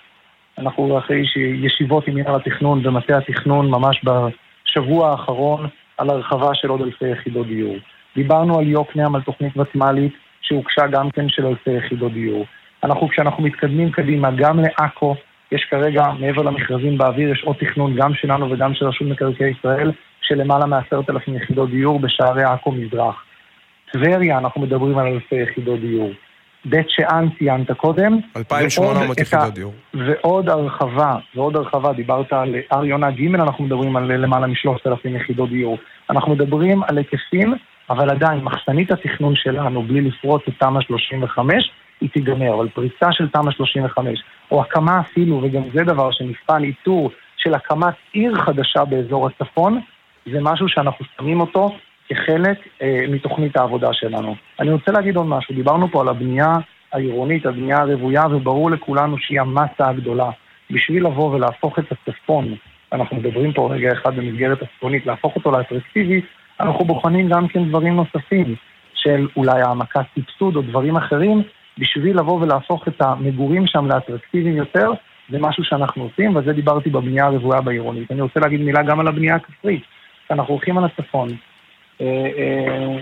אנחנו 0.59 0.99
אחרי 0.99 1.23
ישיבות 1.37 2.09
עם 2.09 2.15
מנהל 2.15 2.35
התכנון 2.35 2.87
ומטה 2.87 3.19
התכנון 3.19 3.71
ממש 3.71 4.01
בשבוע 4.05 5.11
האחרון 5.11 5.69
על 5.99 6.11
הרחבה 6.11 6.55
של 6.55 6.69
עוד 6.69 6.81
אלפי 6.81 7.09
יחידות 7.09 7.47
דיור. 7.47 7.77
דיברנו 8.17 8.59
על 8.59 8.69
יוקנעם, 8.69 9.15
על 9.15 9.23
תוכנית 9.23 9.57
ותמ"לית 9.57 10.13
שהוגשה 10.41 10.87
גם 10.87 11.11
כן 11.11 11.29
של 11.29 11.47
אלפי 11.47 11.71
יחידות 11.71 12.13
דיור. 12.13 12.47
אנחנו, 12.85 13.09
כשאנחנו 13.09 13.43
מתקדמים 13.43 13.91
קדימה, 13.91 14.31
גם 14.31 14.61
לעכו, 14.61 15.15
יש 15.53 15.65
כרגע, 15.71 16.03
מעבר 16.21 16.43
למכרזים 16.43 16.99
באוויר, 16.99 17.33
יש 17.33 17.43
עוד 17.45 17.57
תכנון 17.57 17.97
גם 17.97 18.15
שלנו 18.15 18.51
וגם 18.51 18.75
של 18.75 18.87
רשות 18.87 19.09
מקרקעי 19.09 19.51
ישראל, 19.51 19.93
של 20.21 20.35
למעלה 20.35 20.67
מעשרת 20.67 21.11
אלפים 21.11 21.37
יחידות 21.37 21.71
דיור 21.71 22.01
בשערי 22.01 22.43
עכו 22.43 22.73
מזרח. 22.73 23.25
טבריה, 23.93 24.39
אנחנו 24.39 24.61
מדברים 24.61 24.99
על 24.99 25.07
אלפי 25.07 25.37
יחידות 25.37 25.81
דיור. 25.81 26.11
בית 26.65 26.91
שאן 26.91 27.29
ציינת 27.39 27.71
קודם. 27.71 28.19
2,800 28.37 29.21
יחידות 29.21 29.55
דיור. 29.55 29.73
ועוד 29.95 30.49
הרחבה, 30.49 31.17
ועוד 31.35 31.57
הרחבה, 31.57 31.93
דיברת 31.93 32.33
על 32.33 32.55
הר 32.71 32.85
יונה 32.85 33.11
ג', 33.11 33.35
אנחנו 33.35 33.65
מדברים 33.65 33.97
על 33.97 34.13
למעלה 34.13 34.47
מ-3,000 34.47 35.09
יחידות 35.09 35.51
דיור. 35.51 35.79
אנחנו 36.11 36.33
מדברים 36.33 36.83
על 36.83 36.99
היקפים, 36.99 37.55
אבל 37.91 38.11
עדיין, 38.11 38.41
מחסנית 38.41 38.93
התכנון 38.93 39.37
שלנו, 39.37 39.83
בלי 39.83 40.01
לפרוץ 40.01 40.43
את 40.49 40.55
תמ"א 40.59 40.81
35, 40.81 41.71
היא 42.01 42.11
תיגמר, 42.11 42.55
אבל 42.55 42.69
פריצה 42.69 43.13
של 43.13 43.29
תמ"א 43.29 43.51
35, 43.51 44.23
או 44.51 44.61
הקמה 44.61 45.01
אפילו, 45.01 45.41
וגם 45.43 45.63
זה 45.75 45.85
דבר 45.85 46.11
שנפעל 46.11 46.65
איתור 46.65 47.11
של 47.37 47.55
הקמת 47.55 47.95
עיר 48.13 48.35
חדשה 48.35 48.85
באזור 48.85 49.27
הצפון, 49.27 49.81
זה 50.33 50.39
משהו 50.41 50.69
שאנחנו 50.69 51.05
שמים 51.17 51.41
אותו 51.41 51.77
כחלק 52.11 52.59
אה, 52.83 53.05
מתוכנית 53.09 53.57
העבודה 53.57 53.93
שלנו. 53.93 54.35
אני 54.61 54.71
רוצה 54.71 54.93
להגיד 54.93 55.17
עוד 55.17 55.27
משהו, 55.27 55.55
דיברנו 55.55 55.91
פה 55.91 56.01
על 56.01 56.09
הבנייה 56.09 56.55
העירונית, 56.93 57.47
הבנייה 57.47 57.79
הרוויה, 57.79 58.23
וברור 58.31 58.71
לכולנו 58.71 59.19
שהיא 59.19 59.41
המסה 59.41 59.89
הגדולה. 59.89 60.31
בשביל 60.71 61.07
לבוא 61.07 61.35
ולהפוך 61.35 61.79
את 61.79 61.85
הצפון, 61.93 62.55
אנחנו 62.93 63.17
מדברים 63.17 63.53
פה 63.53 63.69
רגע 63.73 63.93
אחד 63.93 64.17
במסגרת 64.17 64.63
הצפונית, 64.63 65.07
להפוך 65.07 65.37
אותו 65.37 65.51
לאטרקטיבי, 65.51 66.21
אנחנו 66.61 66.85
בוחנים 66.85 67.29
גם 67.29 67.49
כן 67.49 67.69
דברים 67.69 67.97
נוספים, 67.97 68.55
של 68.95 69.29
אולי 69.37 69.61
העמקת 69.61 70.05
סבסוד 70.15 70.57
או 70.57 70.63
דברים 70.63 70.97
אחרים, 70.97 71.43
בשביל 71.79 72.19
לבוא 72.19 72.41
ולהפוך 72.41 72.89
את 72.89 73.03
המגורים 73.03 73.67
שם 73.67 73.87
לאטרקטיביים 73.87 74.57
יותר, 74.57 74.91
זה 75.31 75.39
משהו 75.41 75.65
שאנחנו 75.65 76.03
עושים, 76.03 76.37
וזה 76.37 76.53
דיברתי 76.53 76.91
בבנייה 76.91 77.27
הרוויה 77.27 77.61
בעירונית. 77.61 78.11
אני 78.11 78.21
רוצה 78.21 78.41
להגיד 78.41 78.61
מילה 78.61 78.83
גם 78.83 79.01
על 79.01 79.09
הבנייה 79.09 79.35
הכפרית. 79.35 79.83
אנחנו 80.31 80.55
הולכים 80.55 80.79
על 80.79 80.85
הצפון. 80.85 81.29
אה, 82.01 82.07
אה, 82.39 82.97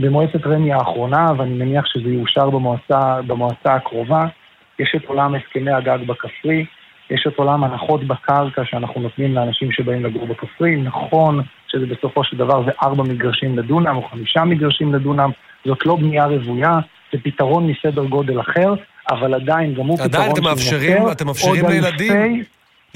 במועצת 0.00 0.46
רמ"י 0.46 0.72
האחרונה, 0.72 1.26
ואני 1.38 1.54
מניח 1.54 1.86
שזה 1.86 2.08
יאושר 2.08 2.50
במועצה, 2.50 3.22
במועצה 3.26 3.74
הקרובה, 3.74 4.24
יש 4.78 4.94
את 4.96 5.04
עולם 5.04 5.34
הסכמי 5.34 5.72
הגג 5.72 5.98
בכפרי, 6.06 6.64
יש 7.10 7.26
את 7.28 7.38
עולם 7.38 7.64
הנחות 7.64 8.04
בקרקע 8.04 8.62
שאנחנו 8.64 9.00
נותנים 9.00 9.34
לאנשים 9.34 9.72
שבאים 9.72 10.04
לגור 10.04 10.26
בכפרי. 10.26 10.76
נכון 10.76 11.40
שזה 11.68 11.86
בסופו 11.86 12.24
של 12.24 12.36
דבר 12.36 12.64
זה 12.64 12.70
ארבע 12.82 13.02
מגרשים 13.02 13.58
לדונם 13.58 13.96
או 13.96 14.02
חמישה 14.02 14.44
מגרשים 14.44 14.94
לדונם, 14.94 15.30
זאת 15.64 15.86
לא 15.86 15.96
בנייה 15.96 16.24
רוויה, 16.24 16.78
זה 17.12 17.18
פתרון 17.22 17.66
מסדר 17.66 18.04
גודל 18.04 18.40
אחר, 18.40 18.74
אבל 19.10 19.34
עדיין 19.34 19.74
גם 19.74 19.86
הוא 19.86 19.98
עדיין 20.02 20.30
פתרון 20.30 20.56
שמאפשר, 20.56 21.12
אתם 21.12 21.26
מאפשרים 21.26 21.64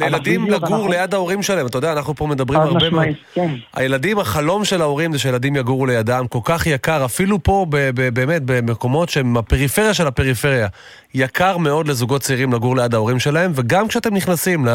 לילדים... 0.00 0.50
לגור 0.50 0.76
אנחנו... 0.76 0.88
ליד 0.88 1.14
ההורים 1.14 1.42
שלהם. 1.42 1.66
אתה 1.66 1.78
יודע, 1.78 1.92
אנחנו 1.92 2.14
פה 2.14 2.26
מדברים 2.26 2.60
הרבה 2.60 2.90
מאוד. 2.90 3.06
כן. 3.34 3.54
הילדים, 3.74 4.18
החלום 4.18 4.64
של 4.64 4.82
ההורים 4.82 5.12
זה 5.12 5.18
שילדים 5.18 5.56
יגורו 5.56 5.86
לידם, 5.86 6.26
כל 6.28 6.38
כך 6.44 6.66
יקר, 6.66 7.04
אפילו 7.04 7.42
פה 7.42 7.66
ב- 7.68 7.90
ב- 7.94 8.08
באמת 8.14 8.42
במקומות 8.44 9.08
שהם 9.08 9.36
הפריפריה 9.36 9.94
של 9.94 10.06
הפריפריה. 10.06 10.68
יקר 11.14 11.58
מאוד 11.58 11.88
לזוגות 11.88 12.20
צעירים 12.20 12.52
לגור 12.52 12.76
ליד 12.76 12.94
ההורים 12.94 13.18
שלהם, 13.18 13.52
וגם 13.54 13.88
כשאתם 13.88 14.14
נכנסים 14.14 14.64
לא, 14.64 14.72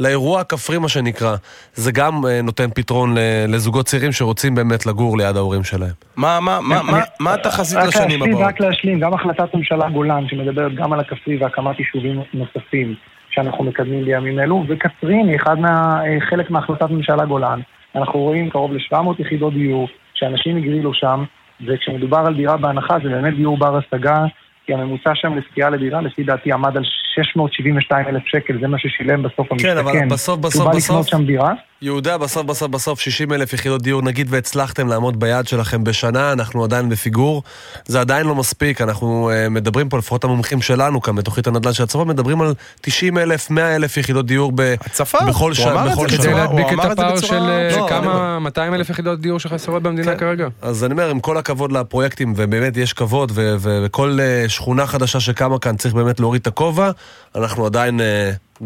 לאירוע 0.00 0.40
הכפרי, 0.40 0.78
מה 0.78 0.88
שנקרא, 0.88 1.36
זה 1.74 1.92
גם 1.92 2.24
uh, 2.24 2.28
נותן 2.42 2.70
פתרון 2.74 3.14
לזוגות 3.48 3.86
צעירים 3.86 4.12
שרוצים 4.12 4.54
באמת 4.54 4.86
לגור 4.86 5.18
ליד 5.18 5.36
ההורים 5.36 5.64
שלהם. 5.64 5.90
מה, 6.16 6.40
מה, 6.40 6.60
מה, 6.60 6.82
מה, 6.82 7.00
מה 7.20 7.34
התחזית 7.34 7.78
לשנים 7.78 8.22
הבאות? 8.22 8.42
רק 8.42 8.60
להשלים, 8.60 9.00
גם 9.00 9.14
החלטת 9.14 9.54
ממשלה 9.54 9.88
גולן, 9.88 10.24
שמדברת 10.28 10.74
גם 10.74 10.92
על 10.92 11.00
הכפרי 11.00 11.36
והקמת 11.36 11.78
יישובים 11.78 12.22
נוספים. 12.34 12.94
שאנחנו 13.32 13.64
מקדמים 13.64 14.04
בימים 14.04 14.38
אלו, 14.40 14.64
וקצרין 14.68 15.28
היא 15.28 15.36
אחד 15.36 15.58
מה, 15.60 16.00
חלק 16.30 16.50
מהחלטת 16.50 16.90
ממשלה 16.90 17.24
גולן. 17.24 17.60
אנחנו 17.94 18.20
רואים 18.20 18.50
קרוב 18.50 18.72
ל-700 18.72 18.96
יחידות 19.18 19.54
דיור, 19.54 19.88
שאנשים 20.14 20.56
הגרילו 20.56 20.94
שם, 20.94 21.24
וכשמדובר 21.66 22.18
על 22.26 22.34
דירה 22.34 22.56
בהנחה 22.56 22.96
זה 23.02 23.08
באמת 23.08 23.36
דיור 23.36 23.58
בר 23.58 23.76
השגה, 23.76 24.24
כי 24.66 24.74
הממוצע 24.74 25.10
שם 25.14 25.38
לזכייה 25.38 25.70
לדירה, 25.70 26.00
לפי 26.00 26.22
דעתי, 26.22 26.52
עמד 26.52 26.76
על 26.76 26.84
672 27.14 28.06
אלף 28.08 28.22
שקל, 28.26 28.58
זה 28.60 28.68
מה 28.68 28.78
ששילם 28.78 29.22
בסוף 29.22 29.52
המשתכן. 29.52 29.72
כן, 29.72 29.78
אבל 29.78 30.08
בסוף, 30.08 30.40
בסוף, 30.40 30.74
בסוף, 30.74 31.06
שם 31.06 31.24
דירה. 31.26 31.52
יהודה, 31.82 32.18
בסוף, 32.18 32.46
בסוף, 32.46 32.70
בסוף, 32.70 33.00
60 33.00 33.32
אלף 33.32 33.52
יחידות 33.52 33.82
דיור, 33.82 34.02
נגיד 34.02 34.26
והצלחתם 34.30 34.88
לעמוד 34.88 35.20
ביעד 35.20 35.48
שלכם 35.48 35.84
בשנה, 35.84 36.32
אנחנו 36.32 36.64
עדיין 36.64 36.88
בפיגור. 36.88 37.42
זה 37.84 38.00
עדיין 38.00 38.26
לא 38.26 38.34
מספיק, 38.34 38.80
אנחנו 38.80 39.30
uh, 39.30 39.48
מדברים 39.50 39.88
פה, 39.88 39.98
לפחות 39.98 40.24
המומחים 40.24 40.62
שלנו 40.62 41.02
כאן 41.02 41.16
בתוכנית 41.16 41.46
הנדל"ן 41.46 41.72
של 41.72 41.82
הצפון, 41.82 42.08
מדברים 42.08 42.40
על 42.40 42.54
90 42.80 43.18
אלף, 43.18 43.50
100 43.50 43.76
אלף 43.76 43.96
יחידות 43.96 44.26
דיור 44.26 44.52
ב... 44.54 44.74
הצפה, 44.80 45.18
בכל 45.28 45.54
שנה. 45.54 45.86
בכל 45.92 46.08
שנה. 46.08 46.18
כדי 46.18 46.32
להדביק 46.34 46.66
את 46.72 46.78
הפער 46.90 47.16
של 47.16 47.40
לא, 47.78 47.88
כמה, 47.88 48.38
200 48.38 48.74
אלף 48.74 48.90
יחידות 48.90 49.20
דיור 49.20 49.40
שחסרות 49.40 49.82
במדינה 49.82 50.12
כן. 50.12 50.18
כרגע. 50.18 50.48
אז 50.62 50.84
אני 50.84 50.92
אומר, 50.92 51.10
עם 51.10 51.20
כל 51.20 51.36
הכבוד 51.36 51.72
לפרויקטים, 51.72 52.32
ובאמת 52.36 52.76
יש 52.76 52.92
כבוד, 52.92 53.32
וכל 53.34 54.18
uh, 54.18 54.48
שכונה 54.48 54.86
חדשה 54.86 55.20
שקמה 55.20 55.58
כאן 55.58 55.76
צריך 55.76 55.94
באמת 55.94 56.20
להוריד 56.20 56.40
את 56.40 56.46
הכובע, 56.46 56.90
אנחנו 57.34 57.66
עדיין 57.66 58.00
uh, 58.00 58.64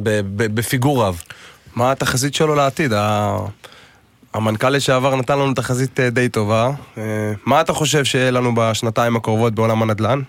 בפיגור 0.54 1.04
רב. 1.04 1.22
מה 1.76 1.92
התחזית 1.92 2.34
שלו 2.34 2.54
לעתיד? 2.54 2.92
המנכ"ל 4.34 4.70
לשעבר 4.70 5.16
נתן 5.16 5.38
לנו 5.38 5.54
תחזית 5.54 6.00
אה, 6.00 6.10
די 6.10 6.28
טובה. 6.28 6.70
אה, 6.98 7.32
מה 7.46 7.60
אתה 7.60 7.72
חושב 7.72 8.04
שיהיה 8.04 8.30
לנו 8.30 8.54
בשנתיים 8.54 9.16
הקרובות 9.16 9.54
בעולם 9.54 9.82
הנדל"ן? 9.82 10.20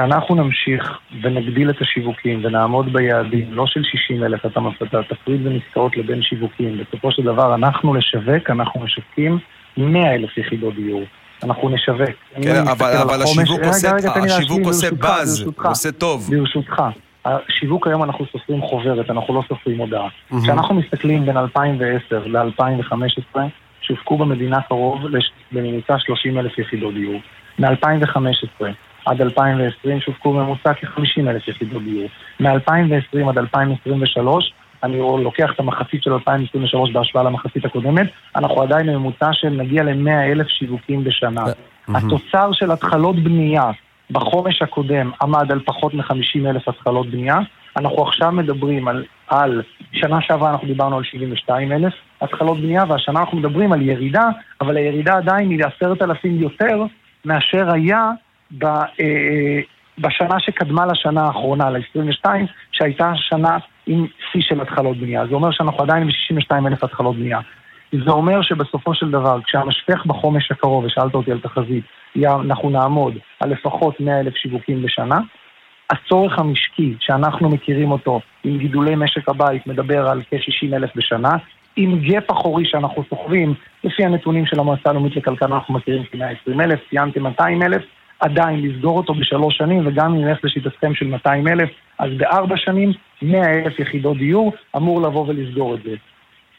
שאנחנו 0.00 0.34
נמשיך 0.34 0.98
ונגדיל 1.22 1.70
את 1.70 1.76
השיווקים 1.80 2.44
ונעמוד 2.44 2.92
ביעדים, 2.92 3.52
לא 3.52 3.66
של 3.66 3.82
60 3.84 4.24
אלף, 4.24 4.46
אתה 4.46 4.60
תפריד 5.08 5.44
בין 5.44 5.60
עסקאות 5.66 5.96
לבין 5.96 6.22
שיווקים. 6.22 6.78
בסופו 6.78 7.12
של 7.12 7.22
דבר, 7.22 7.54
אנחנו 7.54 7.94
לשווק, 7.94 8.50
אנחנו 8.50 8.80
משווקים 8.80 9.38
100 9.76 10.14
אלף 10.14 10.38
יחידות 10.38 10.74
דיור. 10.74 11.04
אנחנו 11.42 11.68
נשווק. 11.68 12.10
כן, 12.42 12.68
אבל, 12.68 12.96
אבל 12.96 13.22
השיווק 13.22 13.60
עושה, 13.64 13.96
השיווק 14.16 14.60
עושה 14.64 14.90
באז, 14.90 15.40
הוא 15.40 15.52
עושה 15.64 15.92
טוב. 15.92 16.30
ברשותך. 16.30 16.82
השיווק 17.24 17.86
היום 17.86 18.02
אנחנו 18.02 18.26
סופרים 18.32 18.62
חוברת, 18.62 19.10
אנחנו 19.10 19.34
לא 19.34 19.42
סופרים 19.48 19.78
הודעה. 19.78 20.08
כשאנחנו 20.42 20.74
מסתכלים 20.74 21.26
בין 21.26 21.36
2010 21.36 22.22
ל-2015, 22.26 23.38
שווקו 23.80 24.18
במדינה 24.18 24.60
קרוב 24.62 24.98
בממוצע 25.52 25.98
30 25.98 26.38
אלף 26.38 26.58
יחידות 26.58 26.94
דיור. 26.94 27.20
מ-2015 27.58 28.64
עד 29.06 29.20
2020 29.20 30.00
שווקו 30.00 30.32
בממוצע 30.32 30.74
כ-50 30.74 31.28
אלף 31.28 31.48
יחידות 31.48 31.82
דיור. 31.82 32.08
מ-2020 32.40 33.28
עד 33.28 33.38
2023, 33.38 34.52
אני 34.82 34.98
לוקח 34.98 35.50
את 35.54 35.60
המחצית 35.60 36.02
של 36.02 36.12
2023 36.12 36.92
בהשוואה 36.92 37.24
למחצית 37.24 37.64
הקודמת, 37.64 38.06
אנחנו 38.36 38.62
עדיין 38.62 38.86
בממוצע 38.86 39.32
של 39.32 39.48
נגיע 39.48 39.82
ל-100 39.82 40.32
אלף 40.32 40.46
שיווקים 40.48 41.04
בשנה. 41.04 41.44
התוצר 41.88 42.52
של 42.52 42.70
התחלות 42.70 43.16
בנייה 43.16 43.70
בחומש 44.10 44.62
הקודם 44.62 45.10
עמד 45.22 45.52
על 45.52 45.60
פחות 45.64 45.94
מ-50 45.94 46.48
אלף 46.50 46.68
התחלות 46.68 47.10
בנייה. 47.10 47.38
אנחנו 47.76 48.02
עכשיו 48.02 48.32
מדברים 48.32 48.88
על, 48.88 49.04
על, 49.28 49.62
שנה 49.92 50.20
שעברה 50.20 50.50
אנחנו 50.50 50.66
דיברנו 50.66 50.96
על 50.96 51.04
72 51.04 51.72
אלף 51.72 51.92
התחלות 52.20 52.60
בנייה, 52.60 52.84
והשנה 52.88 53.20
אנחנו 53.20 53.38
מדברים 53.38 53.72
על 53.72 53.82
ירידה, 53.82 54.28
אבל 54.60 54.76
הירידה 54.76 55.16
עדיין 55.16 55.50
היא 55.50 55.58
לעשרת 55.58 56.02
אלפים 56.02 56.40
יותר 56.40 56.82
מאשר 57.24 57.72
היה 57.72 58.10
ב, 58.58 58.64
אה, 58.64 59.60
בשנה 59.98 60.40
שקדמה 60.40 60.86
לשנה 60.86 61.22
האחרונה, 61.22 61.70
ל-22, 61.70 62.24
שהייתה 62.72 63.12
שנה 63.16 63.58
עם 63.86 64.06
שיא 64.32 64.42
של 64.42 64.60
התחלות 64.60 64.96
בנייה. 64.96 65.26
זה 65.26 65.34
אומר 65.34 65.50
שאנחנו 65.50 65.82
עדיין 65.82 66.06
ב-62 66.06 66.66
אלף 66.66 66.84
התחלות 66.84 67.16
בנייה. 67.16 67.40
זה 67.92 68.10
אומר 68.10 68.42
שבסופו 68.42 68.94
של 68.94 69.10
דבר, 69.10 69.38
כשהמשפך 69.42 70.06
בחומש 70.06 70.50
הקרוב, 70.50 70.84
ושאלת 70.84 71.14
אותי 71.14 71.32
על 71.32 71.40
תחזית, 71.40 71.84
אנחנו 72.16 72.70
נעמוד 72.70 73.14
על 73.40 73.50
לפחות 73.50 74.00
100 74.00 74.20
אלף 74.20 74.36
שיווקים 74.36 74.82
בשנה. 74.82 75.18
הצורך 75.90 76.38
המשקי 76.38 76.94
שאנחנו 77.00 77.48
מכירים 77.48 77.92
אותו 77.92 78.20
עם 78.44 78.58
גידולי 78.58 78.94
משק 78.96 79.28
הבית 79.28 79.66
מדבר 79.66 80.08
על 80.08 80.22
כ-60 80.30 80.76
אלף 80.76 80.90
בשנה. 80.96 81.36
עם 81.76 81.98
גאפ 82.00 82.30
אחורי 82.30 82.64
שאנחנו 82.64 83.04
סוחבים, 83.10 83.54
לפי 83.84 84.04
הנתונים 84.04 84.46
של 84.46 84.60
המועצה 84.60 84.90
הלאומית 84.90 85.16
לכלכלה 85.16 85.54
אנחנו 85.54 85.74
מכירים 85.74 86.04
כ-120 86.04 86.62
אלף, 86.62 86.80
ציינתם 86.90 87.22
200 87.22 87.62
אלף, 87.62 87.82
עדיין 88.20 88.62
לסגור 88.62 88.96
אותו 88.96 89.14
בשלוש 89.14 89.56
שנים, 89.56 89.86
וגם 89.86 90.14
אם 90.14 90.24
נלך 90.24 90.38
לשיטתכם 90.44 90.94
של 90.94 91.06
200 91.06 91.48
אלף, 91.48 91.70
אז 91.98 92.10
בארבע 92.16 92.56
שנים 92.56 92.92
100 93.22 93.42
אלף 93.44 93.78
יחידות 93.78 94.16
דיור 94.16 94.52
אמור 94.76 95.02
לבוא 95.02 95.24
ולסגור 95.28 95.74
את 95.74 95.82
זה. 95.82 95.94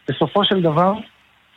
בסופו 0.10 0.46
של 0.46 0.62
דבר, 0.62 0.94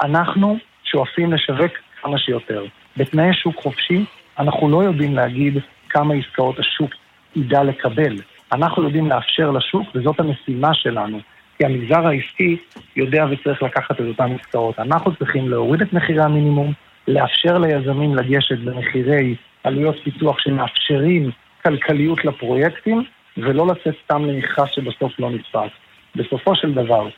אנחנו 0.02 0.56
שואפים 0.84 1.32
לשווק 1.32 1.72
כמה 2.02 2.18
שיותר. 2.18 2.64
בתנאי 2.96 3.34
שוק 3.34 3.62
חופשי, 3.62 4.04
אנחנו 4.38 4.68
לא 4.68 4.84
יודעים 4.84 5.14
להגיד 5.14 5.58
כמה 5.88 6.14
עסקאות 6.14 6.58
השוק 6.58 6.90
ידע 7.36 7.62
לקבל. 7.62 8.16
אנחנו 8.52 8.82
יודעים 8.82 9.06
לאפשר 9.06 9.50
לשוק, 9.50 9.88
וזאת 9.94 10.20
המשימה 10.20 10.74
שלנו. 10.74 11.18
כי 11.58 11.64
המגזר 11.64 12.06
העסקי 12.06 12.56
יודע 12.96 13.26
וצריך 13.30 13.62
לקחת 13.62 14.00
את 14.00 14.06
אותן 14.08 14.32
עסקאות. 14.40 14.78
אנחנו 14.78 15.16
צריכים 15.16 15.48
להוריד 15.48 15.82
את 15.82 15.92
מחירי 15.92 16.22
המינימום, 16.22 16.72
לאפשר 17.08 17.58
ליזמים 17.58 18.14
לגשת 18.14 18.58
במחירי 18.58 19.34
עלויות 19.64 19.96
פיתוח 20.04 20.38
שמאפשרים 20.38 21.30
כלכליות 21.64 22.24
לפרויקטים, 22.24 23.04
ולא 23.36 23.66
לצאת 23.66 23.94
סתם 24.04 24.24
למכרז 24.24 24.68
שבסוף 24.74 25.12
לא 25.18 25.30
נתפס. 25.30 25.70
בסופו 26.16 26.54
של 26.54 26.74
דבר, 26.74 27.08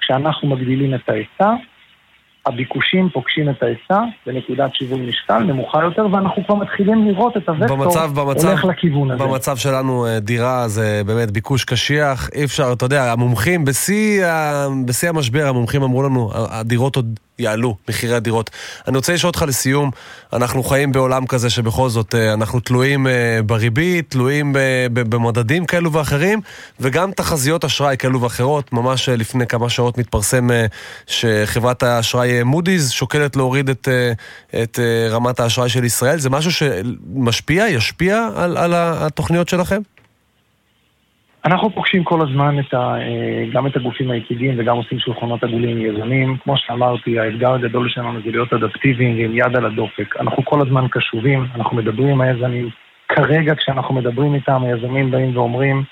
כשאנחנו 0.00 0.48
מגדילים 0.48 0.94
את 0.94 1.08
ההיצע, 1.08 1.54
הביקושים 2.46 3.08
פוגשים 3.12 3.50
את 3.50 3.62
ההיצע 3.62 4.00
בנקודת 4.26 4.74
שיווי 4.74 5.06
משקל 5.06 5.38
נמוכה 5.38 5.82
יותר, 5.82 6.06
ואנחנו 6.12 6.46
כבר 6.46 6.54
מתחילים 6.54 7.08
לראות 7.08 7.36
את 7.36 7.48
הווקטור 7.48 7.76
במצב, 7.76 8.10
במצב, 8.14 8.48
הולך 8.48 8.64
לכיוון 8.64 9.10
הזה. 9.10 9.24
במצב 9.24 9.56
שלנו 9.56 10.06
אה, 10.06 10.20
דירה 10.20 10.68
זה 10.68 11.02
באמת 11.06 11.30
ביקוש 11.30 11.64
קשיח, 11.64 12.30
אי 12.34 12.44
אפשר, 12.44 12.72
אתה 12.72 12.84
יודע, 12.84 13.12
המומחים, 13.12 13.64
בשיא, 13.64 14.24
בשיא 14.86 15.08
המשבר 15.08 15.46
המומחים 15.48 15.82
אמרו 15.82 16.02
לנו, 16.02 16.30
הדירות 16.34 16.96
עוד 16.96 17.20
יעלו, 17.38 17.76
מחירי 17.88 18.14
הדירות. 18.14 18.50
אני 18.88 18.96
רוצה 18.96 19.14
לשאול 19.14 19.28
אותך 19.28 19.44
לסיום, 19.48 19.90
אנחנו 20.32 20.62
חיים 20.62 20.92
בעולם 20.92 21.26
כזה 21.26 21.50
שבכל 21.50 21.88
זאת 21.88 22.14
אה, 22.14 22.32
אנחנו 22.32 22.60
תלויים 22.60 23.06
אה, 23.06 23.40
בריבית, 23.46 24.10
תלויים 24.10 24.52
ב- 24.52 25.10
במדדים 25.10 25.66
כאלו 25.66 25.92
ואחרים, 25.92 26.40
וגם 26.80 27.12
תחזיות 27.12 27.64
אשראי 27.64 27.96
כאלו 27.96 28.20
ואחרות. 28.20 28.72
ממש 28.72 29.08
אה, 29.08 29.16
לפני 29.16 29.46
כמה 29.46 29.68
שעות 29.70 29.98
מתפרסם 29.98 30.50
אה, 30.50 30.66
שחברת 31.06 31.82
האשראי 31.82 32.38
אה, 32.38 32.44
מודי'ס 32.44 32.90
שוקלת 32.90 33.36
להוריד 33.36 33.70
את, 33.70 33.88
אה, 33.88 34.12
את 34.62 34.78
אה, 34.78 35.08
רמת 35.10 35.40
האשראי 35.40 35.68
של 35.68 35.84
ישראל. 35.84 36.18
זה 36.18 36.30
משהו 36.30 36.52
שמשפיע, 36.52 37.68
ישפיע 37.68 38.28
על, 38.36 38.56
על 38.56 38.72
התוכניות 38.76 39.48
שלכם? 39.48 39.80
אנחנו 41.46 41.70
פוגשים 41.70 42.04
כל 42.04 42.20
הזמן 42.22 42.58
את 42.58 42.74
ה, 42.74 42.94
אה, 42.98 43.44
גם 43.52 43.66
את 43.66 43.76
הגופים 43.76 44.10
היציגים 44.10 44.54
וגם 44.58 44.76
עושים 44.76 44.98
שולחנות 44.98 45.44
עגולים 45.44 45.80
יזמים. 45.80 46.36
כמו 46.44 46.54
שאמרתי, 46.56 47.20
האתגר 47.20 47.54
הגדול 47.54 47.88
שלנו 47.88 48.20
זה 48.24 48.30
להיות 48.30 48.52
אדפטיביים 48.52 49.18
ועם 49.18 49.36
יד 49.36 49.56
על 49.56 49.66
הדופק. 49.66 50.16
אנחנו 50.20 50.44
כל 50.44 50.60
הזמן 50.66 50.86
קשובים, 50.90 51.46
אנחנו 51.54 51.76
מדברים 51.76 52.08
עם 52.08 52.20
היזמים. 52.20 52.70
כרגע 53.08 53.54
כשאנחנו 53.54 53.94
מדברים 53.94 54.34
איתם, 54.34 54.62
היזמים 54.62 55.10
באים 55.10 55.36
ואומרים, 55.36 55.82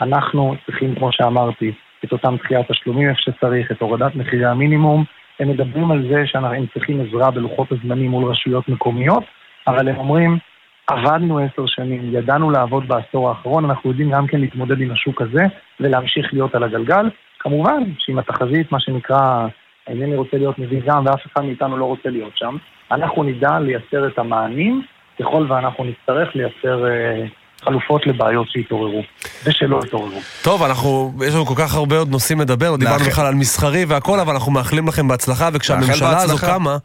אנחנו 0.00 0.54
צריכים, 0.66 0.94
כמו 0.94 1.12
שאמרתי, 1.12 1.72
את 2.04 2.12
אותם 2.12 2.36
דחיית 2.36 2.70
תשלומים 2.70 3.08
איפה 3.08 3.20
שצריך, 3.20 3.72
את 3.72 3.80
הורדת 3.80 4.14
מחירי 4.14 4.46
המינימום. 4.46 5.04
הם 5.40 5.48
מדברים 5.48 5.90
על 5.90 6.06
זה 6.10 6.26
שהם 6.26 6.66
צריכים 6.74 7.00
עזרה 7.00 7.30
בלוחות 7.30 7.72
הזמנים 7.72 8.10
מול 8.10 8.24
רשויות 8.24 8.68
מקומיות, 8.68 9.24
אבל 9.66 9.88
הם 9.88 9.96
אומרים, 9.96 10.38
עבדנו 10.86 11.38
עשר 11.38 11.66
שנים, 11.66 12.14
ידענו 12.14 12.50
לעבוד 12.50 12.88
בעשור 12.88 13.28
האחרון, 13.28 13.64
אנחנו 13.64 13.90
יודעים 13.90 14.10
גם 14.10 14.26
כן 14.26 14.40
להתמודד 14.40 14.80
עם 14.80 14.90
השוק 14.90 15.22
הזה 15.22 15.44
ולהמשיך 15.80 16.26
להיות 16.32 16.54
על 16.54 16.64
הגלגל. 16.64 17.10
כמובן 17.40 17.82
שעם 17.98 18.18
התחזית, 18.18 18.72
מה 18.72 18.80
שנקרא, 18.80 19.46
אינני 19.86 20.16
רוצה 20.16 20.36
להיות 20.36 20.58
מבין 20.58 20.80
גם 20.86 21.06
ואף 21.06 21.20
אחד 21.32 21.44
מאיתנו 21.44 21.76
לא 21.76 21.84
רוצה 21.84 22.08
להיות 22.10 22.32
שם, 22.36 22.56
אנחנו 22.92 23.22
נדע 23.22 23.58
לייצר 23.58 24.08
את 24.08 24.18
המענים 24.18 24.82
ככל 25.20 25.46
ואנחנו 25.48 25.84
נצטרך 25.84 26.36
לייצר 26.36 26.86
אה, 26.86 27.26
חלופות 27.64 28.06
לבעיות 28.06 28.46
שהתעוררו 28.50 29.02
ושלא 29.44 29.78
התעוררו. 29.86 30.18
טוב, 30.42 30.62
אנחנו, 30.62 31.12
יש 31.26 31.34
לנו 31.34 31.46
כל 31.46 31.54
כך 31.56 31.74
הרבה 31.74 31.98
עוד 31.98 32.10
נושאים 32.10 32.40
לדבר, 32.40 32.68
עוד 32.68 32.80
דיברנו 32.80 33.04
בכלל 33.04 33.26
על 33.26 33.34
מסחרי 33.34 33.84
והכל, 33.84 34.20
אבל 34.20 34.32
אנחנו 34.32 34.52
מאחלים 34.52 34.88
לכם 34.88 35.08
בהצלחה, 35.08 35.48
וכשהממשלה 35.52 36.22
הזו. 36.22 36.38
קמה, 36.38 36.76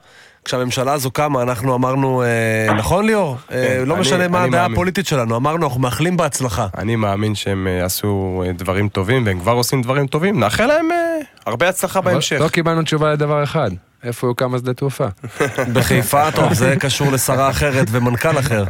כשהממשלה 0.46 0.94
הזו 0.94 1.12
קמה, 1.12 1.42
אנחנו 1.42 1.76
אמרנו, 1.76 2.24
אה, 2.24 2.74
נכון 2.74 3.06
ליאור? 3.06 3.38
אה, 3.52 3.84
לא 3.86 3.94
אני- 3.94 4.02
משנה 4.02 4.28
מה 4.28 4.38
אני 4.40 4.48
הדעה 4.48 4.62
מאמין. 4.62 4.74
הפוליטית 4.78 5.08
שלנו, 5.08 5.36
אמרנו, 5.36 5.66
אנחנו 5.66 5.82
מאחלים 5.82 6.18
בהצלחה. 6.18 6.68
אני 6.78 6.96
מאמין 6.96 7.36
שהם 7.36 7.68
אה, 7.68 7.86
עשו 7.86 8.44
אה, 8.48 8.52
דברים 8.52 8.90
טובים, 8.90 9.26
והם 9.26 9.40
כבר 9.40 9.52
עושים 9.52 9.82
דברים 9.82 10.08
טובים. 10.08 10.40
נאחל 10.40 10.66
להם 10.66 10.92
אה, 10.92 10.98
הרבה 11.46 11.70
הצלחה 11.70 12.02
בהמשך. 12.02 12.38
לא 12.40 12.48
קיבלנו 12.48 12.82
תשובה 12.82 13.12
לדבר 13.12 13.44
אחד, 13.44 13.70
איפה 14.04 14.28
יוקם 14.28 14.56
השדה 14.56 14.74
תעופה? 14.74 15.06
בחיפה, 15.74 16.32
טוב, 16.32 16.54
זה 16.54 16.76
קשור 16.80 17.12
לשרה 17.12 17.50
אחרת 17.50 17.88
ומנכ"ל 17.92 18.40
אחר. 18.40 18.64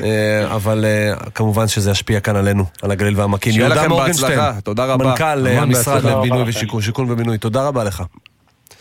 אה, 0.00 0.54
אבל 0.54 0.84
אה, 0.84 1.14
כמובן 1.34 1.68
שזה 1.68 1.90
ישפיע 1.90 2.20
כאן 2.20 2.36
עלינו, 2.36 2.64
על 2.82 2.90
הגליל 2.90 3.16
והעמקים. 3.16 3.52
שיהיה 3.52 3.68
לכם 3.68 3.88
בהצלחה, 3.90 4.52
תודה 4.64 4.84
רבה. 4.84 5.04
מנכ"ל 5.04 5.46
אה, 5.46 5.62
המשרד. 5.62 6.04
לבינוי 6.04 6.42
ושיכון, 6.46 6.82
שיכון 6.82 7.10
ובינוי, 7.10 7.38
תודה 7.38 7.66
רבה 7.68 7.84
לך. 7.84 8.02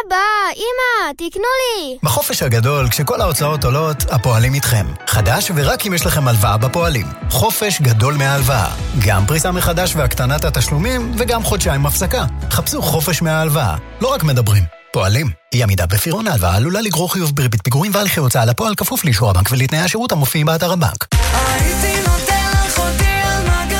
אבא, 0.08 0.16
אמא, 0.56 1.12
תקנו 1.12 1.42
לי. 1.42 1.98
בחופש 2.02 2.42
הגדול, 2.42 2.88
כשכל 2.88 3.20
ההוצאות 3.20 3.64
עולות, 3.64 3.96
הפועלים 4.10 4.54
איתכם. 4.54 4.86
חדש 5.06 5.50
ורק 5.54 5.86
אם 5.86 5.94
יש 5.94 6.06
לכם 6.06 6.28
הלוואה 6.28 6.56
בפועלים. 6.56 7.06
חופש 7.30 7.80
גדול 7.80 8.14
מההלוואה. 8.14 8.68
גם 9.06 9.26
פריסה 9.26 9.52
מחדש 9.52 9.96
והקטנת 9.96 10.44
התשלומים, 10.44 11.12
וגם 11.18 11.44
חודשיים 11.44 11.86
הפסקה. 11.86 12.24
חפשו 12.50 12.82
חופש 12.82 13.22
מההלוואה. 13.22 13.76
לא 14.00 14.08
רק 14.08 14.24
מדברים. 14.24 14.62
פועלים. 14.92 15.30
אי 15.54 15.62
עמידה 15.62 15.86
בפירעון 15.86 16.28
ההלוואה 16.28 16.56
עלולה 16.56 16.80
לגרור 16.80 17.12
חיוב 17.12 17.36
בריבית 17.36 17.60
פיגורים 17.64 17.92
והליכי 17.94 18.20
הוצאה 18.20 18.44
לפועל 18.44 18.74
כפוף 18.74 19.04
לאישור 19.04 19.30
הבנק 19.30 19.48
ולתנאי 19.52 19.80
השירות 19.80 20.12
המופיעים 20.12 20.46
באתר 20.46 20.72
הבנק. 20.72 21.06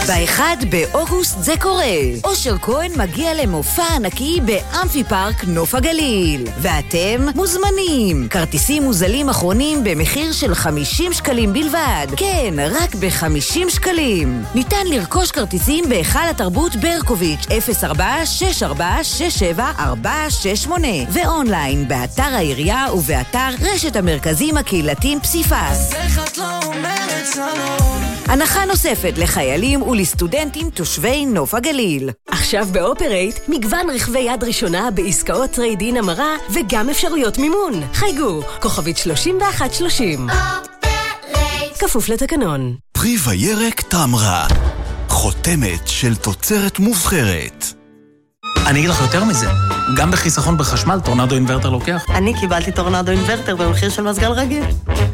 ב-1 0.07 0.41
באוגוסט 0.71 1.43
זה 1.43 1.55
קורה. 1.61 1.85
אושר 2.25 2.59
כהן 2.59 2.91
מגיע 2.97 3.35
למופע 3.35 3.85
ענקי 3.97 4.41
באמפי 4.45 5.05
פארק 5.05 5.45
נוף 5.45 5.75
הגליל. 5.75 6.49
ואתם 6.59 7.27
מוזמנים. 7.35 8.29
כרטיסים 8.31 8.83
מוזלים 8.83 9.29
אחרונים 9.29 9.85
במחיר 9.85 10.33
של 10.33 10.55
50 10.55 11.13
שקלים 11.13 11.53
בלבד. 11.53 12.07
כן, 12.17 12.55
רק 12.71 12.95
ב-50 12.95 13.69
שקלים. 13.69 14.43
ניתן 14.55 14.87
לרכוש 14.87 15.31
כרטיסים 15.31 15.89
בהיכל 15.89 16.29
התרבות 16.31 16.77
ברקוביץ' 16.77 17.47
0464674468 17.47 17.51
ואונליין 21.13 21.89
באתר 21.89 22.23
העירייה 22.23 22.87
ובאתר 22.95 23.49
רשת 23.61 23.97
המרכזים 23.97 24.57
הקהילתיים 24.57 25.21
פסיפס. 25.21 25.91
הנחה 28.27 28.65
נוספת 28.65 29.19
לחיילים 29.19 29.83
ולסטודנטים 29.97 30.71
תושבי 30.71 31.27
נוף 31.27 31.55
הגליל. 31.55 32.11
עכשיו 32.29 32.67
באופרייט, 32.73 33.39
מגוון 33.49 33.91
רכבי 33.91 34.19
יד 34.19 34.45
ראשונה 34.45 34.91
בעסקאות 34.91 35.51
trade-in 35.51 35.97
המרה 35.97 36.37
וגם 36.51 36.91
אפשרויות 36.91 37.39
מימון. 37.39 37.73
חייגו, 37.93 38.43
כוכבית 38.63 38.97
3130. 38.97 40.27
כפוף 41.79 42.09
לתקנון. 42.09 42.77
פרי 42.93 43.17
וירק 43.25 43.81
טמרה, 43.81 44.47
חותמת 45.09 45.89
של 45.89 46.17
תוצרת 46.17 46.79
מובחרת. 46.79 47.76
אני 48.67 48.79
אגיד 48.79 48.91
לך 48.91 49.01
יותר 49.01 49.25
מזה, 49.25 49.47
גם 49.97 50.11
בחיסכון 50.11 50.59
בחשמל 50.59 51.01
טורנדו 51.05 51.35
אינוורטר 51.35 51.71
לוקח. 51.71 52.05
אני 52.09 52.35
קיבלתי 52.41 52.73
טורנדו 52.73 53.13
אינוורטר 53.13 53.57
במחיר 53.57 53.91
של 53.91 54.03
מזגן 54.03 54.31
רגיל. 54.31 54.65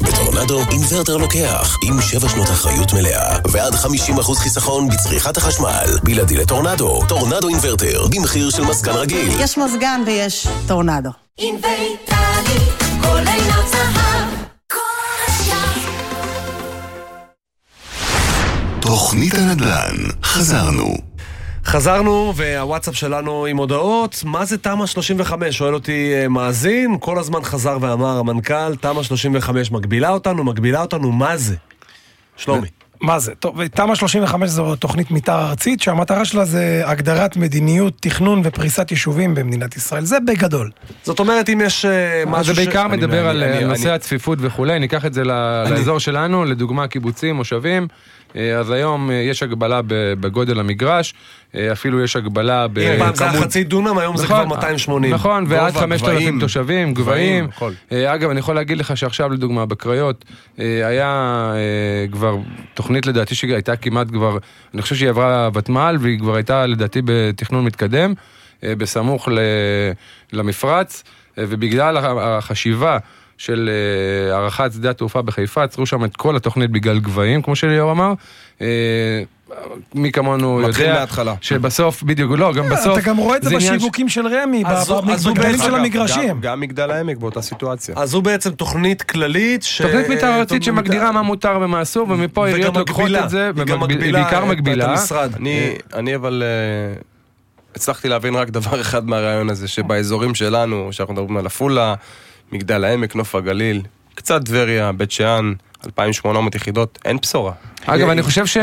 בטורנדו 0.01 0.61
אינוורטר 0.71 1.17
לוקח, 1.17 1.77
עם 1.83 2.01
שבע 2.01 2.29
שנות 2.29 2.47
אחריות 2.49 2.93
מלאה, 2.93 3.37
ועד 3.51 3.73
50% 3.73 4.35
חיסכון 4.35 4.89
בצריכת 4.89 5.37
החשמל. 5.37 5.85
בלעדי 6.03 6.37
לטורנדו, 6.37 6.99
טורנדו 7.07 7.47
אינוורטר 7.47 8.07
במחיר 8.07 8.49
של 8.49 8.63
מזגל 8.63 8.91
רגיל. 8.91 9.39
יש 9.39 9.57
מזגן 9.57 10.01
ויש 10.05 10.47
טורנדו. 10.67 11.09
אינביטלי, 11.39 12.59
כל 13.01 13.17
עינות 13.27 13.69
זהב. 13.71 14.43
תוכנית 18.81 19.33
הנדל"ן, 19.33 19.95
חזרנו. 20.23 21.12
חזרנו, 21.65 22.33
והוואטסאפ 22.35 22.95
שלנו 22.95 23.45
עם 23.45 23.57
הודעות. 23.57 24.23
מה 24.25 24.45
זה 24.45 24.57
תמ"א 24.57 24.85
35? 24.85 25.57
שואל 25.57 25.73
אותי 25.73 26.13
אה, 26.13 26.27
מאזין, 26.27 26.97
כל 26.99 27.19
הזמן 27.19 27.43
חזר 27.43 27.77
ואמר 27.81 28.17
המנכ"ל, 28.17 28.75
תמ"א 28.75 29.03
35 29.03 29.71
מגבילה 29.71 30.09
אותנו, 30.09 30.43
מגבילה 30.43 30.81
אותנו, 30.81 31.11
מה 31.11 31.37
זה? 31.37 31.55
שלומי. 32.37 32.67
מה 33.01 33.19
זה? 33.19 33.35
טוב, 33.35 33.67
תמ"א 33.67 33.95
35 33.95 34.49
זו 34.49 34.75
תוכנית 34.75 35.11
מתאר 35.11 35.49
ארצית 35.49 35.81
שהמטרה 35.81 36.25
שלה 36.25 36.45
זה 36.45 36.81
הגדרת 36.85 37.37
מדיניות, 37.37 37.93
תכנון 37.99 38.41
ופריסת 38.43 38.91
יישובים 38.91 39.35
במדינת 39.35 39.75
ישראל. 39.77 40.05
זה 40.05 40.19
בגדול. 40.19 40.71
זאת 41.03 41.19
אומרת, 41.19 41.49
אם 41.49 41.61
יש 41.65 41.85
אה, 41.85 42.23
משהו 42.27 42.55
זה 42.55 42.65
בעיקר 42.65 42.87
מדבר 42.87 43.27
על 43.27 43.65
נושא 43.65 43.93
הצפיפות 43.93 44.39
וכולי, 44.41 44.79
ניקח 44.79 45.05
את 45.05 45.13
זה 45.13 45.23
לאזור 45.23 45.99
שלנו, 45.99 46.45
לדוגמה 46.45 46.87
קיבוצים, 46.87 47.35
מושבים. 47.35 47.87
אה, 48.35 48.59
אז 48.59 48.71
היום 48.71 49.11
אה, 49.11 49.15
יש 49.15 49.43
הגבלה 49.43 49.81
בגודל 49.87 50.59
המגרש, 50.59 51.13
אה, 51.55 51.71
אפילו 51.71 52.03
יש 52.03 52.15
הגבלה 52.15 52.67
בכמות... 52.67 52.87
אם 52.93 52.99
פעם 52.99 53.15
זה 53.15 53.29
היה 53.29 53.41
חצי 53.41 53.63
דונם, 53.63 53.97
היום 53.97 54.17
זה 54.17 54.23
נכון, 54.23 54.45
כבר 54.45 54.55
280. 54.55 55.13
נכון, 55.13 55.45
ועד 55.47 55.73
גובה, 55.73 55.79
5,000 55.79 56.13
גבהים. 56.15 56.39
תושבים, 56.39 56.93
גבהים, 56.93 57.47
אגב, 58.07 58.29
אני 58.29 58.39
יכול 58.39 58.55
להגיד 58.55 58.77
לך 58.77 58.97
שעכשיו, 58.97 59.29
לדוגמה, 59.33 59.65
בקריות, 59.65 60.25
היה 60.57 61.51
כבר 62.11 62.35
תוכנית 62.73 63.05
לדעתי 63.07 63.35
שהייתה 63.35 63.75
כמעט 63.75 64.07
כבר, 64.11 64.37
אני 64.73 64.81
חושב 64.81 64.95
שהיא 64.95 65.09
עברה 65.09 65.49
ותמ"ל, 65.53 65.97
והיא 65.99 66.19
כבר 66.19 66.35
הייתה 66.35 66.65
לדעתי 66.65 67.01
בתכנון 67.05 67.65
מתקדם, 67.65 68.13
בסמוך 68.63 69.29
למפרץ, 70.33 71.03
ובגלל 71.37 71.97
הח- 71.97 72.05
החשיבה 72.19 72.97
של 73.37 73.69
אה, 74.29 74.35
הארכת 74.37 74.69
שדה 74.73 74.89
התעופה 74.89 75.21
בחיפה, 75.21 75.63
עצרו 75.63 75.85
שם 75.85 76.05
את 76.05 76.15
כל 76.17 76.35
התוכנית 76.35 76.69
בגלל 76.71 76.99
גבהים, 76.99 77.41
כמו 77.41 77.55
שליאור 77.55 77.91
אמר. 77.91 78.13
אה, 78.61 78.67
מי 79.95 80.11
כמונו 80.11 80.59
מתחיל 80.67 80.85
יודע, 80.85 80.97
מההתחלה. 80.97 81.35
שבסוף, 81.41 82.03
בדיוק, 82.03 82.31
לא, 82.37 82.53
גם 82.53 82.69
בסוף, 82.69 82.97
אתה 82.99 83.09
גם 83.09 83.17
רואה 83.17 83.37
את 83.37 83.43
זה 83.43 83.55
בשיווקים 83.55 84.09
של 84.09 84.27
רמי, 84.27 84.63
בגדלים 84.63 85.51
בעצם- 85.51 85.63
של 85.65 85.75
המגרשים. 85.75 86.39
גם- 86.41 86.59
מגדל 86.59 86.91
העמק 86.91 87.17
באותה 87.17 87.41
סיטואציה. 87.41 87.95
אז 87.97 88.09
זו 88.09 88.21
בעצם 88.21 88.51
תוכנית 88.51 89.01
כללית 89.01 89.63
ש... 89.63 89.81
תוכנית 89.81 90.09
מתאר 90.09 90.39
ארצית 90.39 90.63
שמגדירה 90.63 91.11
מה 91.11 91.21
מותר 91.21 91.59
ומה 91.61 91.81
אסור, 91.81 92.07
ומפה 92.09 92.45
העיריות 92.45 92.77
לוקחות. 92.77 93.09
את 93.23 93.29
זה, 93.29 93.51
ומגביל- 93.55 93.75
מגבילה 93.77 94.23
בעיקר. 94.23 95.25
אני, 95.93 96.15
אבל 96.15 96.43
אה, 96.45 96.95
הצלחתי 97.75 98.09
להבין 98.09 98.35
רק 98.35 98.49
דבר 98.49 98.81
אחד 98.81 99.07
מהרעיון 99.07 99.49
הזה, 99.49 99.67
שבאזורים 99.67 100.35
שלנו, 100.35 100.87
שאנחנו 100.91 101.13
מדברים 101.13 101.37
על 101.37 101.45
עפולה, 101.45 101.95
מגדל 102.53 102.83
העמק, 102.83 103.15
נוף 103.15 103.35
הגליל, 103.35 103.81
קצת 104.15 104.45
טבריה, 104.45 104.91
בית 104.91 105.11
שאן, 105.11 105.53
2,800 105.85 106.55
יחידות, 106.55 106.99
אין 107.05 107.17
בשורה. 107.17 107.51
אגב, 107.85 108.09
אני 108.09 108.23
חושב 108.23 108.45
ש-. 108.45 108.57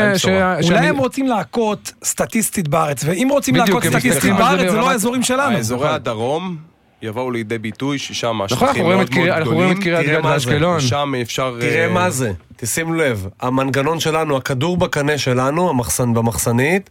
אולי 0.63 0.87
הם 0.87 0.97
רוצים 0.97 1.27
להכות 1.27 1.91
סטטיסטית 2.03 2.67
בארץ, 2.67 3.03
ואם 3.05 3.27
רוצים 3.31 3.55
להכות 3.55 3.83
סטטיסטית 3.83 4.33
בארץ, 4.33 4.71
זה 4.71 4.77
לא 4.77 4.91
האזורים 4.91 5.23
שלנו. 5.23 5.55
האזורי 5.55 5.89
הדרום 5.89 6.57
יבואו 7.01 7.31
לידי 7.31 7.57
ביטוי, 7.57 7.99
ששם 7.99 8.41
נכון, 8.43 8.67
השטחים 8.67 8.83
מאוד 8.83 8.95
מאוד 8.95 9.27
אנחנו 9.27 9.53
רואים 9.53 9.71
את 9.71 9.77
גדולים. 9.77 10.03
קריית 10.03 10.19
גת 10.19 10.25
ואשקלון. 10.25 10.77
ושם 10.77 11.13
אפשר... 11.21 11.57
תראה 11.59 11.85
אה, 11.85 11.93
מה 11.93 12.09
זה, 12.09 12.31
תשימו 12.55 12.93
לב, 12.93 13.27
המנגנון 13.41 13.99
שלנו, 13.99 14.37
הכדור 14.37 14.77
בקנה 14.77 15.17
שלנו, 15.17 15.69
המחסן 15.69 16.13
במחסנית, 16.13 16.89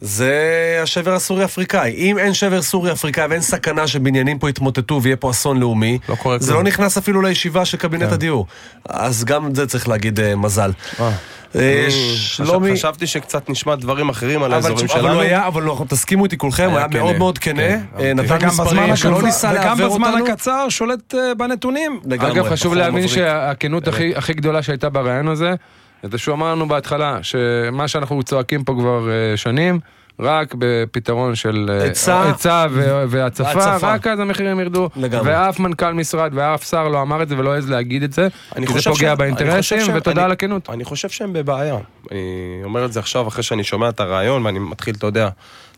זה 0.00 0.34
השבר 0.82 1.14
הסורי-אפריקאי. 1.14 1.94
אם 1.96 2.18
אין 2.18 2.34
שבר 2.34 2.62
סורי-אפריקאי 2.62 3.26
ואין 3.26 3.40
סכנה 3.40 3.86
שבניינים 3.86 4.38
פה 4.38 4.50
יתמוטטו 4.50 5.02
ויהיה 5.02 5.16
פה 5.16 5.30
אסון 5.30 5.60
לאומי, 5.60 5.98
זה 6.08 6.14
כלום. 6.16 6.36
לא 6.48 6.62
נכנס 6.62 6.98
אפילו 6.98 7.22
לישיבה 7.22 7.64
של 7.64 7.76
קבינט 7.76 8.12
הדיור. 8.12 8.46
אז 8.88 9.24
גם 9.24 9.54
זה 9.54 9.66
צריך 9.66 9.88
להגיד 9.88 10.20
אה, 10.20 10.36
מזל. 10.36 10.70
אה, 11.00 11.10
אני 11.54 11.90
שלומי... 12.16 12.66
חשב- 12.72 12.76
חשבתי 12.78 13.06
שקצת 13.06 13.50
נשמע 13.50 13.74
דברים 13.74 14.08
אחרים 14.08 14.42
על 14.42 14.54
אבל 14.54 14.54
האזורים 14.54 14.76
תשמע, 14.86 14.92
אבל 14.94 15.02
שלנו. 15.02 15.14
הוא 15.14 15.22
היה, 15.22 15.46
אבל 15.46 15.62
לא, 15.62 15.84
תסכימו 15.88 16.24
איתי 16.24 16.38
כולכם, 16.38 16.70
הוא 16.70 16.78
היה 16.78 16.86
היה 16.92 17.02
מאוד 17.02 17.08
כנה. 17.10 17.18
מאוד 17.18 17.38
כנה, 17.38 17.62
כן, 17.62 17.80
אה, 18.00 18.14
נתן 18.14 18.36
וגם 18.36 18.48
בזמן 18.48 18.64
מספרים 18.64 18.96
שלא 18.96 19.22
ניסה 19.22 19.50
וגם 19.54 19.62
לעוור 19.78 19.94
בזמן 19.94 20.08
אותנו. 20.12 20.26
הקצר 20.32 20.66
שולט 20.68 21.14
אה, 21.14 21.34
בנתונים. 21.34 22.00
אגב, 22.14 22.48
חשוב 22.48 22.72
בחור 22.74 22.84
להבין. 22.84 23.08
שהכנות 23.08 23.88
הכי 23.88 24.16
הכי 24.16 24.32
גדולה 24.34 24.62
שהייתה 24.62 24.88
ברעיון 24.90 25.28
הזה, 25.28 25.54
זה 26.02 26.18
שהוא 26.18 26.34
אמר 26.34 26.52
לנו 26.54 26.68
בהתחלה, 26.68 27.18
שמה 27.22 27.88
שאנחנו 27.88 28.22
צועקים 28.22 28.64
פה 28.64 28.74
כבר 28.78 29.08
אה, 29.10 29.36
שנים, 29.36 29.80
רק 30.20 30.54
בפתרון 30.58 31.34
של 31.34 31.70
אה, 31.72 31.84
היצע. 31.84 32.66
ו- 32.70 33.04
והצפה, 33.08 33.48
והצפה. 33.58 33.94
רק 33.94 34.06
אז 34.06 34.20
המחירים 34.20 34.60
ירדו. 34.60 34.88
לגמרי. 34.96 35.30
ואף 35.32 35.60
מנכ"ל 35.60 35.92
משרד 35.94 36.30
ואף 36.34 36.64
שר 36.70 36.88
לא 36.88 37.02
אמר 37.02 37.22
את 37.22 37.28
זה 37.28 37.38
ולא 37.38 37.54
העז 37.54 37.70
להגיד 37.70 38.02
את 38.02 38.12
זה, 38.12 38.28
כי 38.66 38.72
זה 38.72 38.90
פוגע 38.90 39.14
ש- 39.14 39.18
באינטרסים, 39.18 39.80
שהם- 39.80 39.96
ותודה 39.96 40.12
אני- 40.20 40.24
על 40.24 40.32
הכנות. 40.32 40.70
אני 40.70 40.84
חושב 40.84 41.08
שהם 41.08 41.32
בבעיה. 41.32 41.76
אני 42.10 42.20
אומר 42.64 42.84
את 42.84 42.92
זה 42.92 43.00
עכשיו 43.00 43.28
אחרי 43.28 43.42
שאני 43.42 43.64
שומע 43.64 43.88
את 43.88 44.00
הרעיון 44.00 44.46
ואני 44.46 44.58
מתחיל, 44.58 44.94
אתה 44.98 45.06
יודע, 45.06 45.28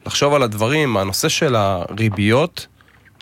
לחשוב 0.06 0.34
על 0.34 0.42
הדברים. 0.42 0.96
הנושא 0.96 1.28
של 1.28 1.56
הריביות 1.56 2.66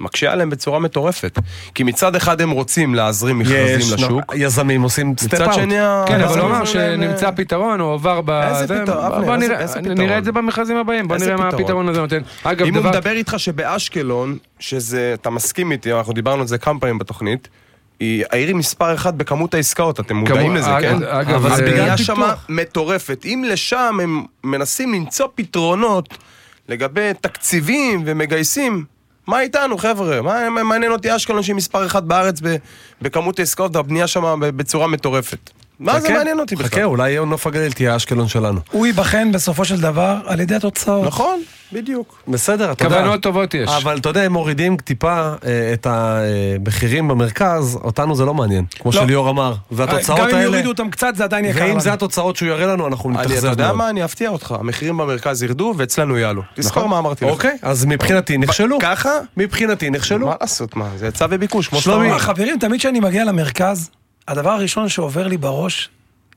מקשה 0.01 0.33
עליהם 0.33 0.51
בצורה 0.51 0.79
מטורפת. 0.79 1.39
כי 1.75 1.83
מצד 1.83 2.17
אחד 2.17 2.41
הם 2.41 2.51
רוצים 2.51 2.95
להזרים 2.95 3.39
מכרזים 3.39 3.95
לשוק. 3.95 4.23
יזמים 4.35 4.83
עושים 4.83 5.15
סטפ 5.19 5.35
מצד 5.35 5.43
אאוט. 5.43 5.55
שני, 5.55 5.79
ה- 5.79 6.05
כן, 6.09 6.21
אבל 6.21 6.41
הוא 6.41 6.49
אמר 6.49 6.65
שנמצא 6.65 7.31
פתרון, 7.31 7.81
הוא 7.81 7.95
עבר 7.95 8.21
ב... 8.21 8.31
איזה 8.31 8.67
זה- 8.67 8.83
פתרון, 8.83 9.25
בוא 9.25 9.37
נראה-? 9.37 10.19
את 10.19 10.25
זה 10.25 10.33
במכרזים 10.33 10.77
הבאים, 10.77 11.09
בוא 11.09 11.17
נראה 11.17 11.37
מה 11.37 11.47
פתרון? 11.49 11.63
הפתרון 11.63 11.89
הזה 11.89 12.01
נותן. 12.01 12.21
אגב, 12.45 12.67
אם 12.67 12.75
הוא 12.75 12.81
דבר... 12.83 12.91
מדבר 12.91 13.11
איתך 13.11 13.35
שבאשקלון, 13.39 14.39
שזה, 14.61 15.15
אתה 15.21 15.31
מסכים 15.31 15.73
איתי, 15.73 15.93
אנחנו 15.93 16.13
דיברנו 16.13 16.41
על 16.41 16.47
זה 16.49 16.59
כמה 16.59 16.81
פעמים 16.81 16.99
בתוכנית, 16.99 17.49
היא 18.01 18.25
העיר 18.31 18.57
מספר 18.57 18.95
אחד 18.95 19.19
בכמות 19.19 19.55
העסקאות, 19.55 20.01
אתם 20.01 20.17
מודעים 20.17 20.55
לזה, 20.57 20.71
כן? 20.81 20.97
אגב, 21.05 21.31
אבל 21.47 21.57
זה- 21.57 21.63
בגלל 21.67 21.97
פיתוח. 21.97 22.47
מטורפת. 22.49 23.23
אם 23.25 23.45
לשם 23.49 23.99
הם 24.03 24.23
מנסים 24.45 24.95
למצוא 24.95 25.27
פתרונות 25.35 26.19
לגבי 26.69 27.11
תקציבים 27.21 28.03
ומגייסים, 28.07 28.85
מה 29.29 29.41
איתנו 29.41 29.79
חבר'ה? 29.79 30.23
מה 30.23 30.63
מעניין 30.63 30.93
אותי 30.93 31.17
אשקלון 31.17 31.43
שהיא 31.43 31.57
מספר 31.57 31.87
אחד 31.87 32.09
בארץ 32.09 32.41
בכמות 33.03 33.39
העסקאות 33.39 33.77
והבנייה 33.77 34.07
שם 34.07 34.41
בצורה 34.41 34.87
מטורפת? 34.87 35.51
מה 35.81 36.01
זה 36.01 36.13
מעניין 36.13 36.41
אותי 36.41 36.57
בכלל? 36.57 36.69
חכה, 36.69 36.85
אולי 36.85 37.17
נוף 37.27 37.47
הגליל 37.47 37.73
תהיה 37.73 37.97
אשקלון 37.97 38.29
שלנו. 38.29 38.61
הוא 38.73 38.87
ייבחן 38.87 39.33
בסופו 39.33 39.65
של 39.65 39.81
דבר 39.81 40.17
על 40.27 40.41
ידי 40.41 40.55
התוצאות. 40.55 41.07
נכון, 41.07 41.41
בדיוק. 41.73 42.23
בסדר, 42.29 42.73
אתה 42.73 42.85
יודע. 42.85 42.97
כוונות 42.97 43.23
טובות 43.23 43.55
יש. 43.55 43.71
אבל 43.71 43.99
אתה 43.99 44.09
יודע, 44.09 44.23
הם 44.23 44.33
מורידים 44.33 44.77
טיפה 44.77 45.33
אה, 45.45 45.73
את 45.73 45.87
המחירים 45.91 47.09
במרכז, 47.09 47.79
אותנו 47.85 48.15
זה 48.17 48.25
לא 48.25 48.35
מעניין, 48.35 48.65
כמו 48.79 48.91
לא. 48.95 49.01
שליאור 49.01 49.31
אמר. 49.31 49.55
והתוצאות 49.71 50.19
גם 50.19 50.25
אם 50.29 50.35
האלה... 50.35 50.45
יורידו 50.45 50.69
אותם 50.69 50.91
קצת 50.91 51.17
זה 51.17 51.25
עדיין 51.25 51.45
יקר 51.45 51.61
ואם 51.61 51.71
לנו. 51.71 51.81
זה 51.81 51.93
התוצאות 51.93 52.37
שהוא 52.37 52.49
יראה 52.49 52.67
לנו, 52.67 52.87
אנחנו 52.87 53.11
אני, 53.11 53.39
אתה 53.39 53.47
יודע. 53.47 53.73
מה? 53.73 53.91
אני 53.91 54.05
אפתיע 54.05 54.31
אותך. 54.31 54.55
המחירים 54.61 54.97
במרכז 54.97 55.43
ירדו 55.43 55.75
ואצלנו 55.77 56.19
יעלו. 56.19 56.43
תזכור 56.55 56.83
נכון. 56.83 56.91
מה 56.91 56.99
אמרתי 56.99 57.25
לך. 57.25 57.31
אוקיי, 57.31 57.57
אז 57.63 57.85
מבחינתי 57.85 58.39
נכשלו. 58.39 58.79
ככה? 58.83 59.11
מבחינתי 59.37 59.91
נכשלו. 59.91 60.27
מה 60.27 60.35
לעשות, 60.41 60.77
מה? 60.77 60.89
זה 60.97 61.07
היצע 61.07 61.27
וביקוש, 61.31 61.69
כמו 61.69 61.81
שאתה 61.81 61.91
שלומי, 61.91 62.07
אומר. 62.09 62.19
חברים, 62.19 62.59
תמיד 62.59 62.81
כשאני 62.81 63.01
מגיע 63.01 63.25
למרכז, 63.25 63.91
הדבר 64.29 64.51
הראשון 64.51 64.89
שעובר 64.89 65.27
לי 65.27 65.37
בראש, 65.37 65.89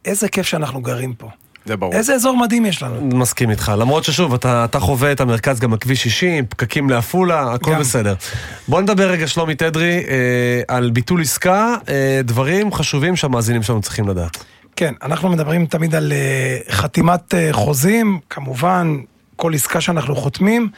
איזה 0.06 0.30
כיף 0.30 0.46
שאנחנו 0.46 0.82
גרים 0.82 1.14
פה. 1.14 1.30
זה 1.66 1.78
ברור. 1.78 1.94
איזה 1.94 2.14
אזור 2.14 2.38
מדהים 2.38 2.66
יש 2.66 2.84
לנו. 2.84 3.18
מסכים 3.18 3.50
איתך, 3.50 3.72
למרות 3.78 4.04
ששוב, 4.04 4.34
אתה, 4.34 4.66
אתה 4.66 4.80
חווה 4.80 5.12
את 5.12 5.22
המרכז 5.22 5.60
גם 5.60 5.72
בכביש 5.72 6.04
60, 6.04 6.46
פקקים 6.46 6.90
לעפולה, 6.90 7.54
הכל 7.54 7.72
גם. 7.74 7.80
בסדר. 7.80 8.16
בוא 8.68 8.82
נדבר 8.82 9.10
רגע, 9.10 9.28
שלומי 9.28 9.56
תדרי, 9.56 10.04
אה, 10.08 10.62
על 10.68 10.92
ביטול 10.92 11.22
עסקה, 11.22 11.76
אה, 11.90 12.22
דברים 12.24 12.74
חשובים 12.74 13.16
שהמאזינים 13.16 13.64
שלנו 13.64 13.82
צריכים 13.82 14.08
לדעת. 14.08 14.44
כן, 14.76 14.94
אנחנו 15.04 15.30
מדברים 15.30 15.66
תמיד 15.66 15.96
על 15.96 16.12
אה, 16.12 16.58
חתימת 16.70 17.34
אה, 17.34 17.50
חוזים, 17.52 18.20
כמובן, 18.30 18.98
כל 19.36 19.54
עסקה 19.54 19.82
שאנחנו 19.82 20.16
חותמים, 20.16 20.70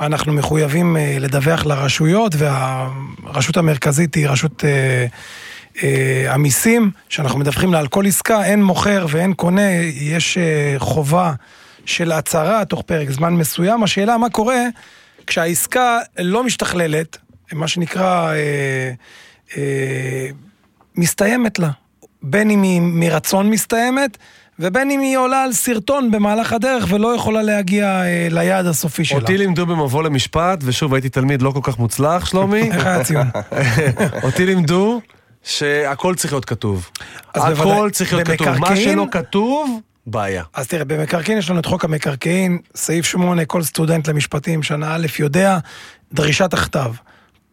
אנחנו 0.00 0.32
מחויבים 0.32 0.96
אה, 0.96 1.16
לדווח 1.20 1.66
לרשויות, 1.66 2.34
והרשות 2.38 3.56
המרכזית 3.56 4.14
היא 4.14 4.28
רשות 4.28 4.64
אה, 4.64 5.06
המיסים, 6.28 6.90
שאנחנו 7.08 7.38
מדווחים 7.38 7.72
לה 7.72 7.78
על 7.78 7.86
כל 7.86 8.06
עסקה, 8.06 8.44
אין 8.44 8.62
מוכר 8.62 9.06
ואין 9.08 9.32
קונה, 9.32 9.70
יש 9.94 10.38
אה, 10.38 10.74
חובה 10.78 11.32
של 11.84 12.12
הצהרה 12.12 12.64
תוך 12.64 12.82
פרק 12.82 13.10
זמן 13.10 13.34
מסוים. 13.34 13.82
השאלה 13.82 14.18
מה 14.18 14.30
קורה 14.30 14.64
כשהעסקה 15.26 15.98
לא 16.18 16.44
משתכללת, 16.44 17.18
מה 17.52 17.68
שנקרא, 17.68 18.32
אה, 18.32 18.92
אה, 19.56 20.26
מסתיימת 20.96 21.58
לה. 21.58 21.70
בין 22.22 22.50
אם 22.50 22.62
היא 22.62 22.80
מרצון 22.80 23.50
מסתיימת, 23.50 24.18
ובין 24.58 24.90
אם 24.90 25.00
היא 25.00 25.18
עולה 25.18 25.42
על 25.42 25.52
סרטון 25.52 26.10
במהלך 26.10 26.52
הדרך 26.52 26.86
ולא 26.88 27.14
יכולה 27.14 27.42
להגיע 27.42 27.86
אה, 27.86 28.28
ליעד 28.30 28.66
הסופי 28.66 29.04
שלה. 29.04 29.18
אותי 29.18 29.38
לימדו 29.38 29.66
במבוא 29.66 30.02
למשפט, 30.02 30.58
ושוב, 30.62 30.94
הייתי 30.94 31.08
תלמיד 31.08 31.42
לא 31.42 31.50
כל 31.50 31.60
כך 31.62 31.78
מוצלח, 31.78 32.26
שלומי. 32.26 32.70
איך 32.72 32.86
היה 32.86 32.96
הציון? 33.00 33.26
אותי 34.22 34.46
לימדו 34.46 35.00
שהכל 35.44 36.14
צריך 36.14 36.32
להיות 36.32 36.44
כתוב. 36.44 36.88
הכל 37.34 37.88
צריך 37.92 38.12
להיות 38.14 38.28
כתוב. 38.28 38.48
מה 38.48 38.54
במקרקעין- 38.54 38.90
שלא 38.92 39.06
כתוב, 39.10 39.80
בעיה. 40.06 40.44
אז 40.54 40.66
תראה, 40.66 40.84
במקרקעין 40.84 41.38
יש 41.38 41.50
לנו 41.50 41.60
את 41.60 41.66
חוק 41.66 41.84
המקרקעין, 41.84 42.58
סעיף 42.74 43.06
8, 43.06 43.44
כל 43.44 43.62
סטודנט 43.62 44.08
למשפטים, 44.08 44.62
שנה 44.62 44.94
א', 44.94 45.06
יודע, 45.18 45.58
דרישת 46.12 46.54
הכתב. 46.54 46.92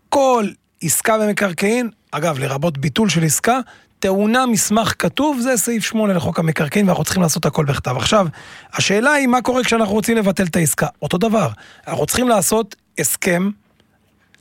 כל 0.09 0.47
עסקה 0.83 1.17
במקרקעין, 1.17 1.89
אגב, 2.11 2.39
לרבות 2.39 2.77
ביטול 2.77 3.09
של 3.09 3.23
עסקה, 3.23 3.59
טעונה 3.99 4.45
מסמך 4.45 4.93
כתוב, 4.99 5.39
זה 5.39 5.57
סעיף 5.57 5.83
8 5.83 6.13
לחוק 6.13 6.39
המקרקעין, 6.39 6.87
ואנחנו 6.87 7.03
צריכים 7.03 7.23
לעשות 7.23 7.45
הכל 7.45 7.65
בכתב. 7.65 7.97
עכשיו, 7.97 8.27
השאלה 8.73 9.11
היא 9.11 9.27
מה 9.27 9.41
קורה 9.41 9.63
כשאנחנו 9.63 9.93
רוצים 9.93 10.17
לבטל 10.17 10.43
את 10.43 10.55
העסקה. 10.55 10.87
אותו 11.01 11.17
דבר, 11.17 11.49
אנחנו 11.87 12.05
צריכים 12.05 12.27
לעשות 12.29 12.75
הסכם, 12.99 13.49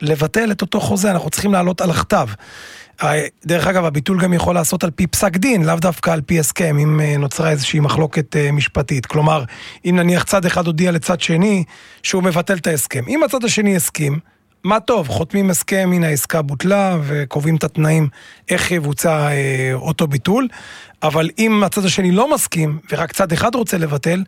לבטל 0.01 0.53
את 0.53 0.63
אותו 0.63 0.81
חוזה, 0.81 1.11
אנחנו 1.11 1.31
צריכים 1.31 1.53
לעלות 1.53 1.81
על 1.81 1.91
הכתב. 1.91 2.29
דרך 3.47 3.67
אגב, 3.67 3.85
הביטול 3.85 4.21
גם 4.21 4.33
יכול 4.33 4.55
לעשות 4.55 4.85
על 4.85 4.91
פי 4.91 5.07
פסק 5.07 5.37
דין, 5.37 5.65
לאו 5.65 5.77
דווקא 5.77 6.11
על 6.11 6.21
פי 6.21 6.41
הסכם, 6.41 6.79
אם 6.79 7.01
אה, 7.01 7.17
נוצרה 7.19 7.51
איזושהי 7.51 7.81
מחלוקת 7.81 8.37
אה, 8.37 8.53
משפטית. 8.53 9.07
כלומר, 9.07 9.45
אם 9.85 9.97
נניח 9.97 10.23
צד 10.23 10.47
אחד 10.47 10.67
הודיע 10.67 10.93
לצד 10.93 11.21
שני 11.21 11.65
שהוא 12.03 12.23
מבטל 12.23 12.57
את 12.57 12.67
ההסכם. 12.67 13.05
אם 13.09 13.23
הצד 13.23 13.45
השני 13.45 13.77
הסכים, 13.77 14.19
מה 14.65 14.81
טוב, 14.81 15.09
חותמים 15.09 15.51
הסכם, 15.51 15.91
הנה 15.95 16.07
העסקה 16.07 16.43
בוטלה, 16.43 16.99
וקובעים 17.03 17.57
את 17.57 17.65
התנאים 17.65 18.09
איך 18.49 18.71
יבוצע 18.71 19.29
אה, 19.29 19.71
אותו 19.75 20.07
ביטול, 20.07 20.49
אבל 21.03 21.31
אם 21.39 21.63
הצד 21.65 21.85
השני 21.85 22.11
לא 22.11 22.35
מסכים, 22.35 22.79
ורק 22.93 23.13
צד 23.13 23.33
אחד 23.33 23.55
רוצה 23.55 23.79
לבטל, 23.79 24.25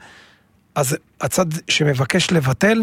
אז 0.75 0.97
הצד 1.21 1.47
שמבקש 1.68 2.33
לבטל, 2.33 2.83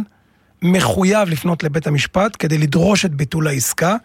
מחויב 0.62 1.30
לפנות 1.30 1.64
לבית 1.64 1.88
המשפט 1.88 2.36
כדי 2.40 2.58
לדרוש 2.58 3.06
את 3.06 3.16
ביטול 3.16 3.48
העסקה. 3.48 3.96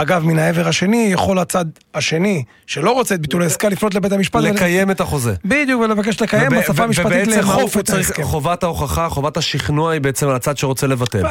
אגב, 0.00 0.24
מן 0.24 0.38
העבר 0.38 0.68
השני, 0.68 1.08
יכול 1.12 1.38
הצד 1.38 1.64
השני, 1.94 2.44
שלא 2.66 2.90
רוצה 2.90 3.14
את 3.14 3.20
ביטול 3.20 3.42
העסקה, 3.42 3.68
לפנות 3.68 3.94
לבית 3.94 4.12
המשפט. 4.12 4.42
לקיים 4.42 4.90
את 4.90 5.00
החוזה. 5.00 5.34
בדיוק, 5.44 5.82
ולבקש 5.82 6.22
לקיים, 6.22 6.50
בשפה 6.50 6.84
המשפטית 6.84 7.26
לאכוף 7.26 7.78
את 7.78 7.90
ההסכם. 7.90 8.22
חובת 8.22 8.62
ההוכחה, 8.62 9.08
חובת 9.08 9.36
השכנוע 9.36 9.92
היא 9.92 10.00
בעצם 10.00 10.28
על 10.28 10.34
הצד 10.34 10.58
שרוצה 10.58 10.86
לבטל. 10.86 11.22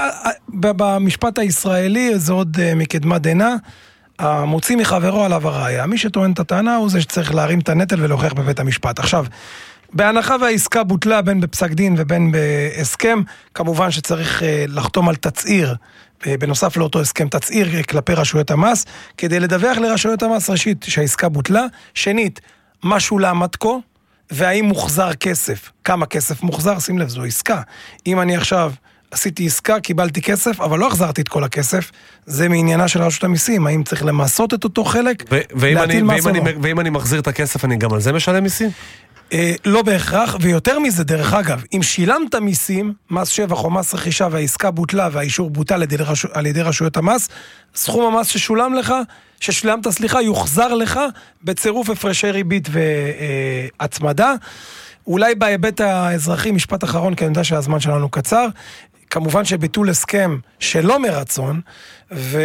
במשפט 0.50 1.40
הישראלי, 1.40 2.20
זה 2.20 2.34
עוד 2.34 2.58
אה, 2.62 2.76
מקדמת 2.76 3.22
דנא. 3.22 3.56
המוציא 4.20 4.78
מחברו 4.78 5.24
עליו 5.24 5.48
הראייה. 5.48 5.86
מי 5.86 5.98
שטוען 5.98 6.32
את 6.32 6.40
הטענה 6.40 6.76
הוא 6.76 6.90
זה 6.90 7.02
שצריך 7.02 7.36
להרים 7.36 7.60
את 7.60 7.70
הנטל 7.70 8.04
ולהוכיח 8.04 8.34
בבית 8.34 8.60
המשפט. 8.60 9.00
עכשיו, 9.00 9.26
בהנחה 9.94 10.36
והעסקה 10.42 10.84
בוטלה 10.84 11.22
בין 11.22 11.42
בפסק 11.42 11.72
דין 11.72 11.96
ובין 11.98 12.32
בהסכם, 12.32 13.22
כמובן 13.54 13.92
שצריך 13.92 14.44
אה, 14.44 14.66
לחתום 14.68 15.10
על 15.10 15.16
תצהיר 15.16 15.76
בנוסף 16.26 16.78
לאותו 16.78 17.02
הסכם 17.02 17.28
תצהיר 17.28 17.84
כלפי 17.84 18.14
רשויות 18.14 18.52
המס, 18.52 18.86
כדי 19.18 19.40
לדווח 19.40 19.78
לרשויות 19.78 20.24
המס 20.24 20.50
ראשית 20.50 20.86
שהעסקה 20.88 21.30
בוטלה, 21.30 21.66
שנית, 21.94 22.42
מה 22.84 23.00
שולם 23.00 23.44
עד 23.44 23.56
כה, 23.56 23.70
והאם 24.32 24.66
מוחזר 24.66 25.14
כסף. 25.14 25.72
כמה 25.84 26.06
כסף 26.06 26.44
מוחזר? 26.44 26.80
שים 26.80 27.00
לב, 27.00 27.10
זו 27.10 27.24
עסקה. 27.24 27.62
אם 28.08 28.22
אני 28.22 28.36
עכשיו 28.36 28.72
עשיתי 29.12 29.46
עסקה, 29.46 29.80
קיבלתי 29.80 30.22
כסף, 30.22 30.62
אבל 30.62 30.80
לא 30.80 30.88
החזרתי 30.88 31.22
את 31.22 31.28
כל 31.28 31.44
הכסף, 31.44 31.92
זה 32.26 32.50
מעניינה 32.50 32.88
של 32.88 33.02
רשות 33.02 33.24
המיסים, 33.24 33.68
האם 33.68 33.84
צריך 33.84 34.06
למסות 34.06 34.54
את 34.54 34.64
אותו 34.64 34.84
חלק, 34.84 35.34
להטיל 35.56 36.04
מס 36.04 36.26
או 36.26 36.32
לא. 36.32 36.42
ואם 36.62 36.80
אני 36.80 36.90
מחזיר 36.90 37.20
את 37.20 37.28
הכסף, 37.28 37.66
אני 37.66 37.78
גם 37.78 37.94
על 37.94 38.00
זה 38.02 38.14
משלם 38.14 38.44
מיסים? 38.44 38.70
אה, 39.34 39.54
לא 39.66 39.82
בהכרח, 39.82 40.38
ויותר 40.42 40.80
מזה, 40.80 41.04
דרך 41.04 41.34
אגב, 41.34 41.64
אם 41.76 41.84
שילמת 41.84 42.36
מיסים, 42.36 42.94
מס 43.12 43.28
שבח 43.28 43.64
או 43.64 43.70
מס 43.70 43.94
רכישה 43.94 44.28
והעסקה 44.32 44.72
בוטלה 44.72 45.10
והאישור 45.12 45.50
בוטל 45.50 45.84
על 45.84 46.04
רשו, 46.04 46.28
על 46.34 46.46
ידי 46.46 46.62
רשויות 46.62 46.98
המס, 46.98 47.30
סכום 47.76 48.16
המס 48.16 48.28
ששולם 48.28 48.74
לך, 48.74 48.94
ששילמת, 49.40 49.88
סליחה, 49.88 50.22
יוחזר 50.22 50.74
לך 50.74 51.00
בצירוף 51.44 51.90
הפרשי 51.90 52.32
ריבית 52.32 52.70
והצמדה. 53.80 54.34
אולי 55.08 55.36
בהיבט 55.36 55.82
האזרחי, 55.82 56.52
משפט 56.52 56.84
אחרון, 56.84 57.16
כי 57.16 57.26
אני 57.26 57.32
יודע 57.32 57.44
שהזמן 57.44 57.80
שלנו 57.80 58.10
קצר, 58.10 58.48
כמובן 59.10 59.46
שביטול 59.46 59.90
הסכם 59.90 60.38
שלא 60.60 61.00
מרצון, 61.00 61.62
ו... 62.12 62.42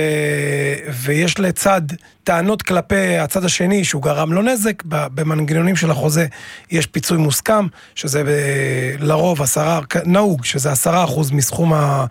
ויש 0.92 1.38
לצד 1.38 1.82
טענות 2.24 2.62
כלפי 2.62 3.16
הצד 3.18 3.44
השני 3.44 3.84
שהוא 3.84 4.02
גרם 4.02 4.32
לו 4.32 4.42
נזק, 4.42 4.82
במנגנונים 4.84 5.76
של 5.76 5.90
החוזה 5.90 6.26
יש 6.70 6.86
פיצוי 6.86 7.18
מוסכם, 7.18 7.66
שזה 7.94 8.24
ב... 8.24 8.28
לרוב 8.98 9.42
עשרה, 9.42 9.80
נהוג, 10.04 10.44
שזה 10.44 10.72
עשרה 10.72 11.04
אחוז 11.04 11.30
מסכום 11.30 11.72
אה, 11.74 12.06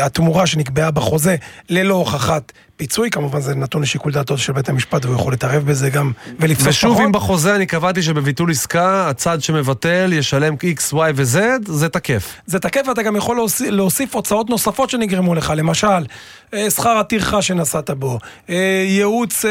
התמורה 0.00 0.46
שנקבעה 0.46 0.90
בחוזה, 0.90 1.36
ללא 1.68 1.94
הוכחת 1.94 2.52
פיצוי, 2.82 3.10
כמובן 3.10 3.40
זה 3.40 3.54
נתון 3.54 3.82
לשיקול 3.82 4.12
דעתו 4.12 4.38
של 4.38 4.52
בית 4.52 4.68
המשפט 4.68 5.04
והוא 5.04 5.16
יכול 5.16 5.32
להתערב 5.32 5.66
בזה 5.66 5.90
גם 5.90 6.12
ולפסוק 6.40 6.58
פחות. 6.58 6.68
ושוב, 6.68 7.00
אם 7.00 7.12
בחוזה 7.12 7.56
אני 7.56 7.66
קבעתי 7.66 8.02
שבביטול 8.02 8.50
עסקה, 8.50 9.08
הצד 9.08 9.42
שמבטל 9.42 10.12
ישלם 10.12 10.54
X, 10.54 10.92
Y 10.92 10.96
ו-Z, 11.14 11.36
זה 11.66 11.88
תקף. 11.88 12.34
זה 12.46 12.58
תקף 12.58 12.80
ואתה 12.88 13.02
גם 13.02 13.16
יכול 13.16 13.36
להוסיף, 13.36 13.68
להוסיף 13.70 14.14
הוצאות 14.14 14.50
נוספות 14.50 14.90
שנגרמו 14.90 15.34
לך, 15.34 15.52
למשל, 15.56 16.06
אה, 16.54 16.70
שכר 16.70 16.98
הטרחה 16.98 17.42
שנסעת 17.42 17.90
בו, 17.90 18.18
אה, 18.50 18.84
ייעוץ 18.86 19.44
אה, 19.44 19.50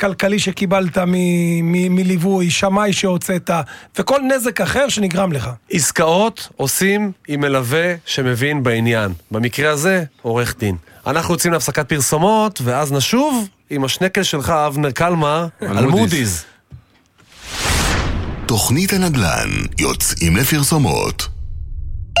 כלכלי 0.00 0.38
שקיבלת 0.38 0.98
מליווי, 1.90 2.50
שמאי 2.50 2.92
שהוצאת, 2.92 3.50
וכל 3.98 4.20
נזק 4.34 4.60
אחר 4.60 4.88
שנגרם 4.88 5.32
לך. 5.32 5.50
עסקאות 5.70 6.48
עושים 6.56 7.12
עם 7.28 7.40
מלווה 7.40 7.94
שמבין 8.06 8.62
בעניין. 8.62 9.12
במקרה 9.30 9.70
הזה, 9.70 10.04
עורך 10.22 10.54
דין. 10.58 10.76
אנחנו 11.06 11.34
יוצאים 11.34 11.52
להפסקת 11.52 11.88
פרסומות, 11.88 12.60
ואז 12.64 12.92
נשוב 12.92 13.48
עם 13.70 13.84
השנקל 13.84 14.22
שלך, 14.22 14.50
אבנר 14.50 14.90
קלמר, 14.90 15.46
על 15.60 15.86
מודי'ס. 15.86 16.44
תוכנית 18.46 18.92
הנדל"ן, 18.92 19.50
יוצאים 19.78 20.36
לפרסומות. 20.36 21.28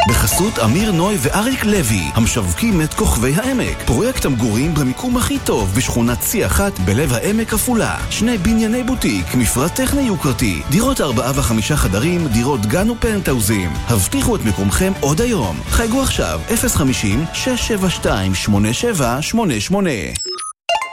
בחסות 0.08 0.58
אמיר 0.58 0.92
נוי 0.92 1.16
ואריק 1.20 1.64
לוי, 1.64 2.02
המשווקים 2.14 2.80
את 2.80 2.94
כוכבי 2.94 3.34
העמק. 3.34 3.82
פרויקט 3.86 4.24
המגורים 4.24 4.74
במיקום 4.74 5.16
הכי 5.16 5.38
טוב 5.38 5.74
בשכונת 5.76 6.20
צי 6.20 6.46
אחת 6.46 6.78
בלב 6.78 7.12
העמק 7.12 7.54
עפולה. 7.54 7.96
שני 8.10 8.38
בנייני 8.38 8.82
בוטיק, 8.82 9.34
מפרט 9.34 9.74
טכני 9.74 10.02
יוקרתי, 10.02 10.62
דירות 10.70 11.00
ארבעה 11.00 11.32
וחמישה 11.34 11.76
חדרים, 11.76 12.28
דירות 12.28 12.66
גן 12.66 12.90
ופנטהאוזים. 12.90 13.70
הבטיחו 13.88 14.36
את 14.36 14.44
מקומכם 14.44 14.92
עוד 15.00 15.20
היום. 15.20 15.56
חייגו 15.68 16.02
עכשיו, 16.02 16.40
050-672-8788 16.48 16.54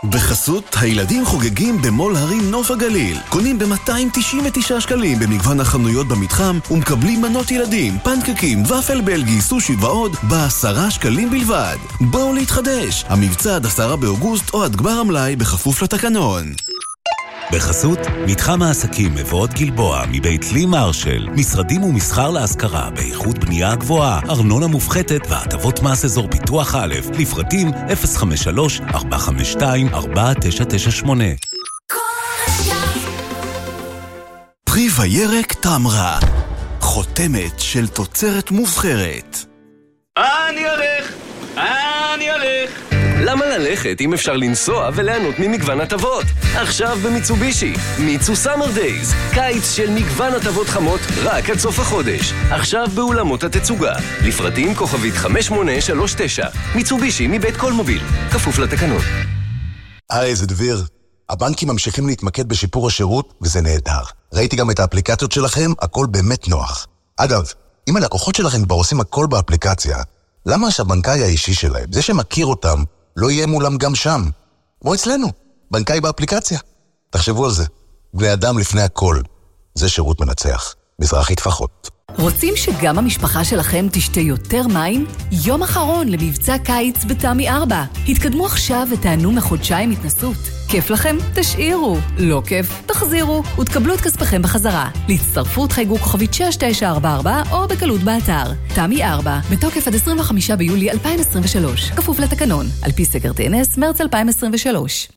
בחסות 0.10 0.76
הילדים 0.80 1.26
חוגגים 1.26 1.82
במו"ל 1.82 2.16
הרים 2.16 2.52
נוף 2.52 2.72
הגליל. 2.72 3.18
קונים 3.30 3.60
ב-299 3.60 4.80
שקלים 4.80 5.20
במגוון 5.20 5.60
החנויות 5.60 6.08
במתחם 6.08 6.60
ומקבלים 6.72 7.22
מנות 7.22 7.52
ילדים, 7.52 7.98
פנקקים, 8.04 8.64
ופל 8.64 9.02
בלגי, 9.02 9.42
סושי 9.42 9.76
ועוד 9.76 10.16
בעשרה 10.24 10.92
שקלים 10.92 11.30
בלבד. 11.30 11.78
בואו 12.02 12.34
להתחדש, 12.34 13.06
המבצע 13.08 13.56
עד 13.56 13.66
עשרה 13.66 13.96
באוגוסט 13.96 14.54
או 14.54 14.64
עד 14.64 14.76
גמר 14.76 15.00
המלאי 15.00 15.36
בכפוף 15.36 15.82
לתקנון. 15.82 16.54
בחסות 17.52 18.00
מתחם 18.28 18.62
העסקים 18.62 19.16
מבואות 19.16 19.54
גלבוע 19.54 20.04
מבית 20.12 20.52
לי 20.52 20.66
מרשל, 20.66 21.28
משרדים 21.30 21.84
ומסחר 21.84 22.32
להשכרה 22.32 22.90
באיכות 22.90 23.40
בנייה 23.40 23.76
גבוהה, 23.76 24.20
ארנונה 24.30 24.68
מופחתת 24.68 25.22
והטבות 25.30 25.84
מס 25.84 26.06
אזור 26.06 26.28
פיתוח 26.32 26.76
א', 26.76 26.96
לפרטים 27.20 27.72
053-452-4998 27.72 27.74
פרי 34.66 34.88
וירק 35.00 35.54
תמרה, 35.54 36.20
חותמת 36.80 37.60
של 37.60 37.88
תוצרת 37.88 38.52
מובחרת. 38.52 39.38
אני 40.18 40.70
הולך! 40.70 40.91
למה 43.24 43.46
ללכת 43.46 44.02
אם 44.02 44.14
אפשר 44.14 44.34
לנסוע 44.34 44.90
וליהנות 44.96 45.36
ממגוון 45.40 45.82
הטבות? 45.82 46.26
עכשיו 46.56 46.98
במיצובישי, 47.06 47.74
מיצו 48.00 48.36
סאמר 48.36 48.72
דייז, 48.72 49.14
קיץ 49.34 49.72
של 49.72 49.90
מגוון 49.90 50.34
הטבות 50.34 50.68
חמות 50.68 51.00
רק 51.24 51.50
עד 51.50 51.58
סוף 51.60 51.80
החודש. 51.80 52.34
עכשיו 52.52 52.88
באולמות 52.96 53.44
התצוגה, 53.44 53.94
לפרטים 54.26 54.76
כוכבית 54.76 55.14
5839, 55.14 56.48
מיצובישי 56.76 57.28
מבית 57.28 57.58
קולמוביל, 57.58 58.02
כפוף 58.32 58.60
לתקנון. 58.60 59.02
היי, 60.10 60.36
זה 60.36 60.48
דביר. 60.48 60.86
הבנקים 61.30 61.70
ממשיכים 61.70 62.08
להתמקד 62.08 62.50
בשיפור 62.50 62.88
השירות, 62.88 63.34
וזה 63.42 63.62
נהדר. 63.62 64.04
ראיתי 64.34 64.56
גם 64.56 64.72
את 64.72 64.80
האפליקציות 64.80 65.32
שלכם, 65.32 65.72
הכל 65.82 66.06
באמת 66.12 66.48
נוח. 66.48 66.88
אגב, 67.18 67.44
אם 67.90 67.98
הלקוחות 67.98 68.36
שלכם 68.36 68.66
כבר 68.66 68.76
עושים 68.76 69.00
הכל 69.00 69.26
באפליקציה, 69.30 69.98
למה 70.46 70.72
שהבנקאי 70.72 71.24
האישי 71.24 71.54
שלהם, 71.54 71.92
זה 71.92 72.02
שמכיר 72.02 72.46
אותם, 72.46 72.84
לא 73.18 73.32
יהיה 73.32 73.48
מולם 73.48 73.78
גם 73.78 73.96
שם? 73.96 74.22
כמו 74.82 74.94
אצלנו, 74.94 75.28
בנקאי 75.72 76.02
באפליקציה. 76.02 76.60
תחשבו 77.10 77.46
על 77.46 77.52
זה. 77.52 77.66
בני 78.14 78.34
אדם 78.34 78.58
לפני 78.58 78.82
הכל. 78.82 79.22
זה 79.76 79.90
שירות 79.90 80.22
מנצח. 80.22 80.76
מזרחי 81.00 81.36
טפחות. 81.36 81.90
רוצים 82.18 82.54
שגם 82.56 82.98
המשפחה 82.98 83.44
שלכם 83.44 83.88
תשתה 83.92 84.20
יותר 84.20 84.68
מים? 84.68 85.06
יום 85.32 85.64
אחרון 85.64 86.08
למבצע 86.08 86.58
קיץ 86.58 87.06
בתמי 87.06 87.50
4. 87.50 87.84
התקדמו 88.08 88.46
עכשיו 88.46 88.88
ותענו 88.92 89.32
מחודשיים 89.32 89.92
התנסות. 89.92 90.61
כיף 90.72 90.90
לכם? 90.90 91.18
תשאירו. 91.36 91.98
לא 92.18 92.42
כיף? 92.46 92.82
תחזירו, 92.86 93.44
ותקבלו 93.60 93.94
את 93.94 94.02
כספכם 94.02 94.42
בחזרה. 94.42 94.90
להצטרפות 95.10 95.72
חייגו 95.72 95.98
כוכבית 95.98 96.34
6944 96.34 97.42
או 97.52 97.68
בקלות 97.68 98.02
באתר. 98.02 98.44
תמי 98.76 99.04
4, 99.04 99.40
בתוקף 99.52 99.88
עד 99.88 99.96
25 99.96 100.52
ביולי 100.52 100.92
2023, 100.92 101.92
כפוף 101.92 102.20
לתקנון, 102.20 102.66
על 102.82 102.92
פי 102.92 103.06
סקר 103.06 103.32
TNS, 103.32 103.80
מרץ 103.80 104.02
2023. 104.02 105.08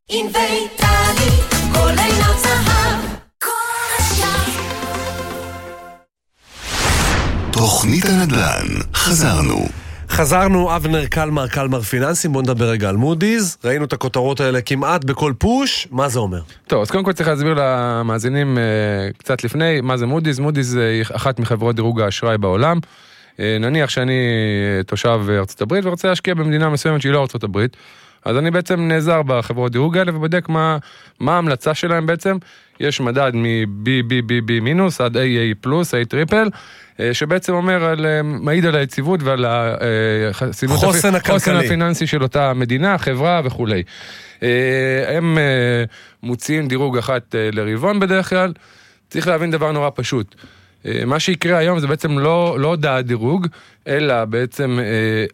תוכנית 7.53 8.05
הנדל"ן, 8.05 8.67
חזרנו. 8.95 9.84
חזרנו, 10.15 10.77
אבנר 10.77 11.07
קלמר, 11.07 11.49
קלמר 11.49 11.81
פיננסים, 11.81 12.33
בואו 12.33 12.43
נדבר 12.43 12.69
רגע 12.69 12.89
על 12.89 12.97
מודי'ס. 12.97 13.59
ראינו 13.65 13.85
את 13.85 13.93
הכותרות 13.93 14.41
האלה 14.41 14.61
כמעט 14.61 15.05
בכל 15.05 15.33
פוש, 15.39 15.89
מה 15.91 16.09
זה 16.09 16.19
אומר? 16.19 16.41
טוב, 16.67 16.83
אז 16.83 16.91
קודם 16.91 17.05
כל 17.05 17.13
צריך 17.13 17.29
להסביר 17.29 17.55
למאזינים 17.59 18.59
אה, 18.59 18.63
קצת 19.19 19.45
לפני 19.45 19.81
מה 19.81 19.97
זה 19.97 20.07
מודי'ס. 20.07 20.39
מודי'ס 20.39 20.75
היא 20.75 21.03
אחת 21.13 21.39
מחברות 21.39 21.77
דירוג 21.77 22.01
האשראי 22.01 22.39
בעולם. 22.39 22.79
אה, 23.41 23.57
נניח 23.61 23.91
שאני 23.91 24.13
אה, 24.79 24.83
תושב 24.83 25.21
ארצות 25.29 25.63
הברית 25.63 25.85
ורוצה 25.85 26.09
להשקיע 26.09 26.35
במדינה 26.35 26.71
מסוימת 26.71 27.01
שהיא 27.01 27.13
לא 27.13 27.21
ארצות 27.21 27.45
הברית. 27.45 27.77
אז 28.25 28.37
אני 28.37 28.51
בעצם 28.51 28.81
נעזר 28.81 29.23
בחברות 29.23 29.73
דירוג 29.73 29.99
האלה 29.99 30.17
ובודק 30.17 30.49
מה, 30.49 30.79
מה 31.21 31.35
ההמלצה 31.35 31.75
שלהם 31.75 32.07
בעצם. 32.07 32.37
יש 32.81 33.01
מדד 33.01 33.31
מ-BBBB 33.35 34.61
מינוס 34.63 35.01
עד 35.01 35.17
AA 35.17 35.55
פלוס, 35.61 35.95
A 35.95 35.97
triple, 36.09 36.49
שבעצם 37.13 37.53
אומר, 37.53 37.85
על, 37.85 38.07
אה, 38.07 38.23
מעיד 38.23 38.67
על 38.67 38.77
היציבות 38.77 39.23
ועל 39.23 39.45
החסינות 39.49 40.79
חוסן 40.79 41.15
הכלכלי. 41.15 41.35
חוסן 41.35 41.57
הפיננסי 41.57 42.07
של 42.07 42.23
אותה 42.23 42.55
מדינה, 42.55 42.99
חברה 42.99 43.41
וכולי. 43.45 43.83
אה, 44.43 44.49
הם 45.17 45.39
מוציאים 46.23 46.69
דירוג 46.69 46.99
אחת 46.99 47.35
לרבעון 47.53 48.01
בדרך 48.01 48.29
כלל. 48.29 48.53
צריך 49.11 49.29
להבין 49.29 49.51
דבר 49.51 49.73
נורא 49.73 49.91
פשוט. 49.95 50.35
מה 51.07 51.21
שיקרה 51.21 51.59
היום 51.59 51.79
זה 51.79 51.87
בעצם 51.87 52.19
לא, 52.19 52.57
לא 52.61 52.69
הודעת 52.69 53.07
דירוג, 53.07 53.47
אלא 53.89 54.25
בעצם 54.25 54.79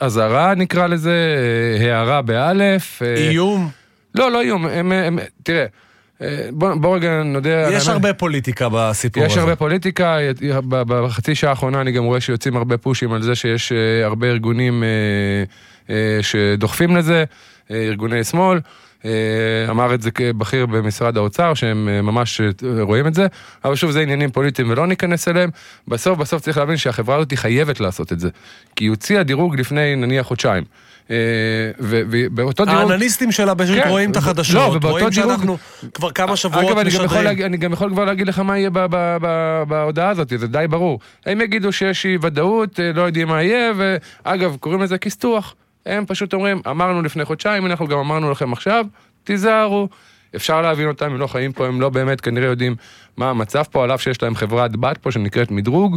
אזהרה 0.00 0.54
נקרא 0.54 0.86
לזה, 0.86 1.36
הארה 1.80 2.22
באלף. 2.22 3.02
איום? 3.02 3.70
לא, 4.14 4.30
לא 4.30 4.40
איום, 4.40 4.66
הם, 4.66 4.92
הם, 4.92 5.18
תראה. 5.42 5.66
בוא, 6.52 6.74
בוא 6.74 6.96
רגע 6.96 7.22
נודה... 7.22 7.70
יש 7.70 7.88
הרבה 7.88 8.12
פוליטיקה 8.12 8.68
בסיפור 8.72 9.22
יש 9.22 9.32
הזה. 9.32 9.40
יש 9.40 9.42
הרבה 9.42 9.56
פוליטיקה, 9.56 10.16
בחצי 10.68 11.34
שעה 11.34 11.50
האחרונה 11.50 11.80
אני 11.80 11.92
גם 11.92 12.04
רואה 12.04 12.20
שיוצאים 12.20 12.56
הרבה 12.56 12.78
פושים 12.78 13.12
על 13.12 13.22
זה 13.22 13.34
שיש 13.34 13.72
הרבה 14.04 14.26
ארגונים 14.26 14.84
שדוחפים 16.22 16.96
לזה, 16.96 17.24
ארגוני 17.70 18.24
שמאל. 18.24 18.60
אמר 19.70 19.94
את 19.94 20.02
זה 20.02 20.10
כבכיר 20.10 20.66
במשרד 20.66 21.16
האוצר, 21.16 21.54
שהם 21.54 22.06
ממש 22.06 22.40
רואים 22.80 23.06
את 23.06 23.14
זה, 23.14 23.26
אבל 23.64 23.74
שוב, 23.74 23.90
זה 23.90 24.00
עניינים 24.00 24.30
פוליטיים 24.30 24.70
ולא 24.70 24.86
ניכנס 24.86 25.28
אליהם. 25.28 25.50
בסוף, 25.88 26.18
בסוף 26.18 26.42
צריך 26.42 26.58
להבין 26.58 26.76
שהחברה 26.76 27.16
הזאת 27.16 27.32
חייבת 27.34 27.80
לעשות 27.80 28.12
את 28.12 28.20
זה. 28.20 28.28
כי 28.76 28.84
היא 28.84 28.90
הוציאה 28.90 29.22
דירוג 29.22 29.60
לפני 29.60 29.96
נניח 29.96 30.26
חודשיים. 30.26 30.64
ובאותו 31.78 32.64
דירוג... 32.64 32.80
האנליסטים 32.90 33.32
שלה 33.32 33.54
פשוט 33.54 33.76
כן, 33.76 33.88
רואים 33.88 34.11
את 34.11 34.16
החדשות, 34.16 34.54
לא, 34.54 34.76
ובאותו 34.76 34.88
רואים. 34.88 35.12
שאנחנו 35.12 35.56
כבר 35.94 36.11
כמה 36.11 36.36
שבועות 36.36 36.76
אגב, 36.76 36.86
משדרים. 36.86 37.26
אגב, 37.26 37.44
אני, 37.44 37.56
גם 37.56 37.72
יכול 37.72 37.90
כבר 37.90 38.04
להגיד 38.04 38.28
לך 38.28 38.38
מה 38.38 38.58
יהיה 38.58 38.70
בהודעה 39.68 40.08
הזאת, 40.08 40.32
זה 40.36 40.46
די 40.46 40.64
ברור. 40.70 41.00
הם 41.26 41.40
יגידו 41.40 41.72
שיש 41.72 42.06
אי 42.06 42.18
ודאות, 42.20 42.80
לא 42.94 43.02
יודעים 43.02 43.28
מה 43.28 43.42
יהיה, 43.42 43.72
ואגב, 43.76 44.56
קוראים 44.61 44.82
לזה 44.82 44.98
כיסתוח. 44.98 45.54
הם 45.86 46.06
פשוט 46.06 46.34
אומרים, 46.34 46.61
אמרנו 46.70 47.02
לפני 47.02 47.24
חודשיים, 47.24 47.66
אנחנו 47.66 47.86
גם 47.86 47.98
אמרנו 47.98 48.30
לכם 48.30 48.52
עכשיו, 48.52 48.86
תיזהרו. 49.24 49.88
אפשר 50.36 50.62
להבין 50.62 50.88
אותם, 50.88 51.06
הם 51.06 51.18
לא 51.18 51.26
חיים 51.26 51.52
פה, 51.52 51.66
הם 51.66 51.80
לא 51.80 51.88
באמת 51.88 52.20
כנראה 52.20 52.46
יודעים 52.46 52.76
מה 53.16 53.30
המצב 53.30 53.62
פה, 53.70 53.84
על 53.84 53.94
אף 53.94 54.02
שיש 54.02 54.22
להם 54.22 54.34
חברת 54.34 54.76
בת 54.76 54.98
פה 54.98 55.12
שנקראת 55.12 55.50
מדרוג, 55.50 55.96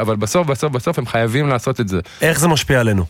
אבל 0.00 0.16
בסוף, 0.16 0.46
בסוף, 0.46 0.72
בסוף 0.72 0.98
הם 0.98 1.06
חייבים 1.06 1.48
לעשות 1.48 1.80
את 1.80 1.88
זה. 1.88 2.00
איך 2.22 2.40
זה 2.40 2.48
משפיע 2.48 2.80
עלינו? 2.80 3.04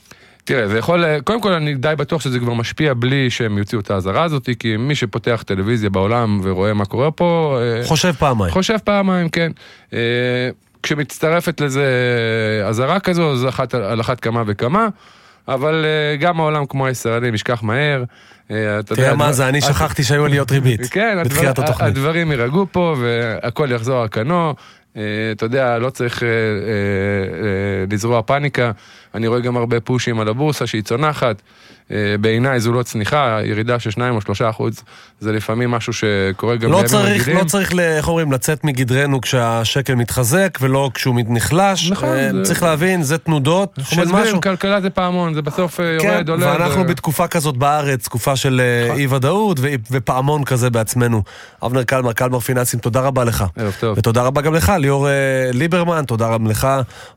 תראה, 0.44 0.68
זה 0.68 0.78
יכול, 0.78 1.20
קודם 1.20 1.40
כל 1.40 1.52
אני 1.52 1.74
די 1.74 1.94
בטוח 1.98 2.20
שזה 2.20 2.38
כבר 2.38 2.54
משפיע 2.54 2.94
בלי 2.94 3.30
שהם 3.30 3.58
יוציאו 3.58 3.80
את 3.80 3.90
האזהרה 3.90 4.22
הזאת, 4.22 4.48
כי 4.58 4.76
מי 4.76 4.94
שפותח 4.94 5.42
טלוויזיה 5.46 5.90
בעולם 5.90 6.40
ורואה 6.42 6.74
מה 6.74 6.84
קורה 6.84 7.10
פה... 7.10 7.58
חושב 7.84 8.12
פעמיים. 8.12 8.52
חושב 8.52 8.76
פעמיים, 8.84 9.28
כן. 9.28 9.52
כשמצטרפת 10.82 11.60
לזה 11.60 11.86
אזהרה 12.68 13.00
כזו, 13.00 13.36
זה 13.36 13.48
אחת, 13.48 13.74
על 13.74 14.00
אחת 14.00 14.20
כמה 14.20 14.42
וכמה. 14.46 14.88
אבל 15.48 15.84
גם 16.20 16.40
העולם 16.40 16.66
כמו 16.66 16.86
הישראלים 16.86 17.34
ישכח 17.34 17.62
מהר. 17.62 18.04
תראה 18.86 19.14
מה 19.14 19.32
זה, 19.32 19.48
אני 19.48 19.60
שכחתי 19.60 20.04
שהיו 20.04 20.24
עליות 20.24 20.50
ריבית 20.52 20.86
כן, 20.90 21.18
בתחילת 21.24 21.58
התוכנית. 21.58 21.88
הדברים 21.88 22.30
יירגעו 22.30 22.66
פה 22.72 22.96
והכל 23.00 23.68
יחזור 23.72 24.02
על 24.02 24.08
כנו. 24.08 24.54
אתה 25.32 25.44
יודע, 25.44 25.78
לא 25.78 25.90
צריך 25.90 26.22
לזרוע 27.90 28.22
פאניקה. 28.22 28.70
אני 29.14 29.26
רואה 29.26 29.40
גם 29.40 29.56
הרבה 29.56 29.80
פושים 29.80 30.20
על 30.20 30.28
הבורסה 30.28 30.66
שהיא 30.66 30.82
צונחת. 30.82 31.42
בעיניי 32.20 32.60
זו 32.60 32.72
לא 32.72 32.82
צניחה, 32.82 33.38
ירידה 33.44 33.78
של 33.78 33.90
2 33.90 34.14
או 34.14 34.20
3 34.20 34.42
אחוז, 34.42 34.82
זה 35.20 35.32
לפעמים 35.32 35.70
משהו 35.70 35.92
שקורה 35.92 36.56
גם 36.56 36.72
לא 36.72 36.82
צריך, 36.86 37.28
לא 37.28 37.44
צריך, 37.44 37.72
איך 37.78 38.08
אומרים, 38.08 38.32
לצאת 38.32 38.64
מגדרנו 38.64 39.20
כשהשקל 39.20 39.94
מתחזק 39.94 40.58
ולא 40.60 40.90
כשהוא 40.94 41.20
נחלש. 41.28 41.90
נכון. 41.90 42.42
צריך 42.42 42.62
להבין, 42.62 43.02
זה 43.02 43.18
תנודות 43.18 43.78
של 43.82 44.04
משהו. 44.12 44.40
כלכלה 44.40 44.80
זה 44.80 44.90
פעמון, 44.90 45.34
זה 45.34 45.42
בסוף 45.42 45.80
יורד, 46.02 46.28
עולה. 46.28 46.46
ואנחנו 46.46 46.84
בתקופה 46.84 47.26
כזאת 47.26 47.56
בארץ, 47.56 48.04
תקופה 48.04 48.36
של 48.36 48.60
אי 48.96 49.06
ודאות 49.06 49.60
ופעמון 49.90 50.44
כזה 50.44 50.70
בעצמנו. 50.70 51.22
אבנר 51.66 51.82
קלמר, 51.82 52.12
קלמר 52.12 52.40
פיננסים, 52.40 52.80
תודה 52.80 53.00
רבה 53.00 53.24
לך. 53.24 53.44
ערב 53.56 53.76
טוב. 53.80 53.98
ותודה 53.98 54.22
רבה 54.22 54.40
גם 54.40 54.54
לך, 54.54 54.72
ליאור 54.78 55.08
ליברמן, 55.52 56.04
תודה 56.04 56.26
רבה 56.26 56.50
לך, 56.50 56.68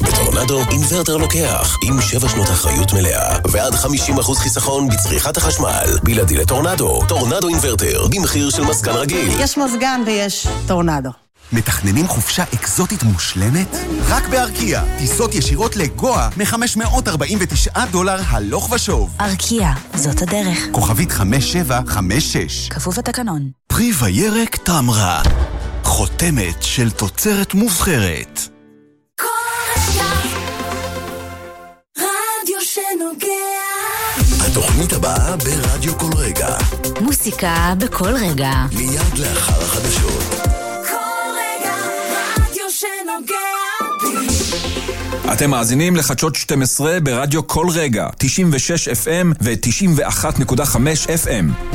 בטורנדו 0.00 0.60
אינוורטר 0.70 1.16
לוקח, 1.16 1.76
עם 1.84 2.00
7 2.00 2.28
שנות 2.28 2.48
אחריות 2.48 2.92
מלאה, 2.92 3.36
ועד 3.50 3.74
50% 3.74 4.34
חיסכון 4.34 4.88
בצריכת 4.88 5.36
החשמל. 5.36 5.98
בלעדי 6.02 6.36
לטורנדו, 6.36 7.00
טורנדו 7.08 7.48
אינוורטר, 7.48 8.06
במחיר 8.10 8.50
של 8.50 8.64
מזגן 8.64 8.92
רגיל. 8.92 9.28
יש 9.40 9.58
מזגן 9.58 10.00
ויש 10.06 10.46
טורנדו. 10.66 11.23
מתכננים 11.52 12.08
חופשה 12.08 12.44
אקזוטית 12.54 13.02
מושלמת? 13.02 13.76
רק 14.08 14.28
בארקיע, 14.28 14.82
טיסות 14.98 15.34
ישירות 15.34 15.76
לגואה 15.76 16.28
מ-549 16.36 17.80
דולר 17.90 18.20
הלוך 18.26 18.72
ושוב. 18.72 19.16
ארקיע, 19.20 19.72
זאת 19.94 20.22
הדרך. 20.22 20.58
כוכבית 20.72 21.12
5756. 21.12 22.68
כפוף 22.68 22.98
לתקנון. 22.98 23.50
פרי 23.66 23.92
וירק 24.00 24.56
טמרה. 24.56 25.22
חותמת 25.82 26.62
של 26.62 26.90
תוצרת 26.90 27.54
מובחרת. 27.54 28.40
רדיו 31.98 32.58
שנוגע 32.60 33.54
התוכנית 34.46 34.92
הבאה 34.92 35.36
ברדיו 35.36 35.98
כל 35.98 36.10
רגע. 36.16 36.48
מוסיקה 37.00 37.74
בכל 37.78 38.14
רגע. 38.14 38.52
מיד 38.72 39.18
לאחר 39.18 39.62
החדשות. 39.62 40.43
שנוגע 43.14 43.34
בי 44.02 45.32
אתם 45.32 45.50
מאזינים 45.50 45.96
לחדשות 45.96 46.34
12 46.34 47.00
ברדיו 47.00 47.46
כל 47.46 47.66
רגע, 47.74 48.08
96 48.18 48.88
FM 48.88 49.26
ו-91.5 49.40 50.76
FM. 51.24 51.74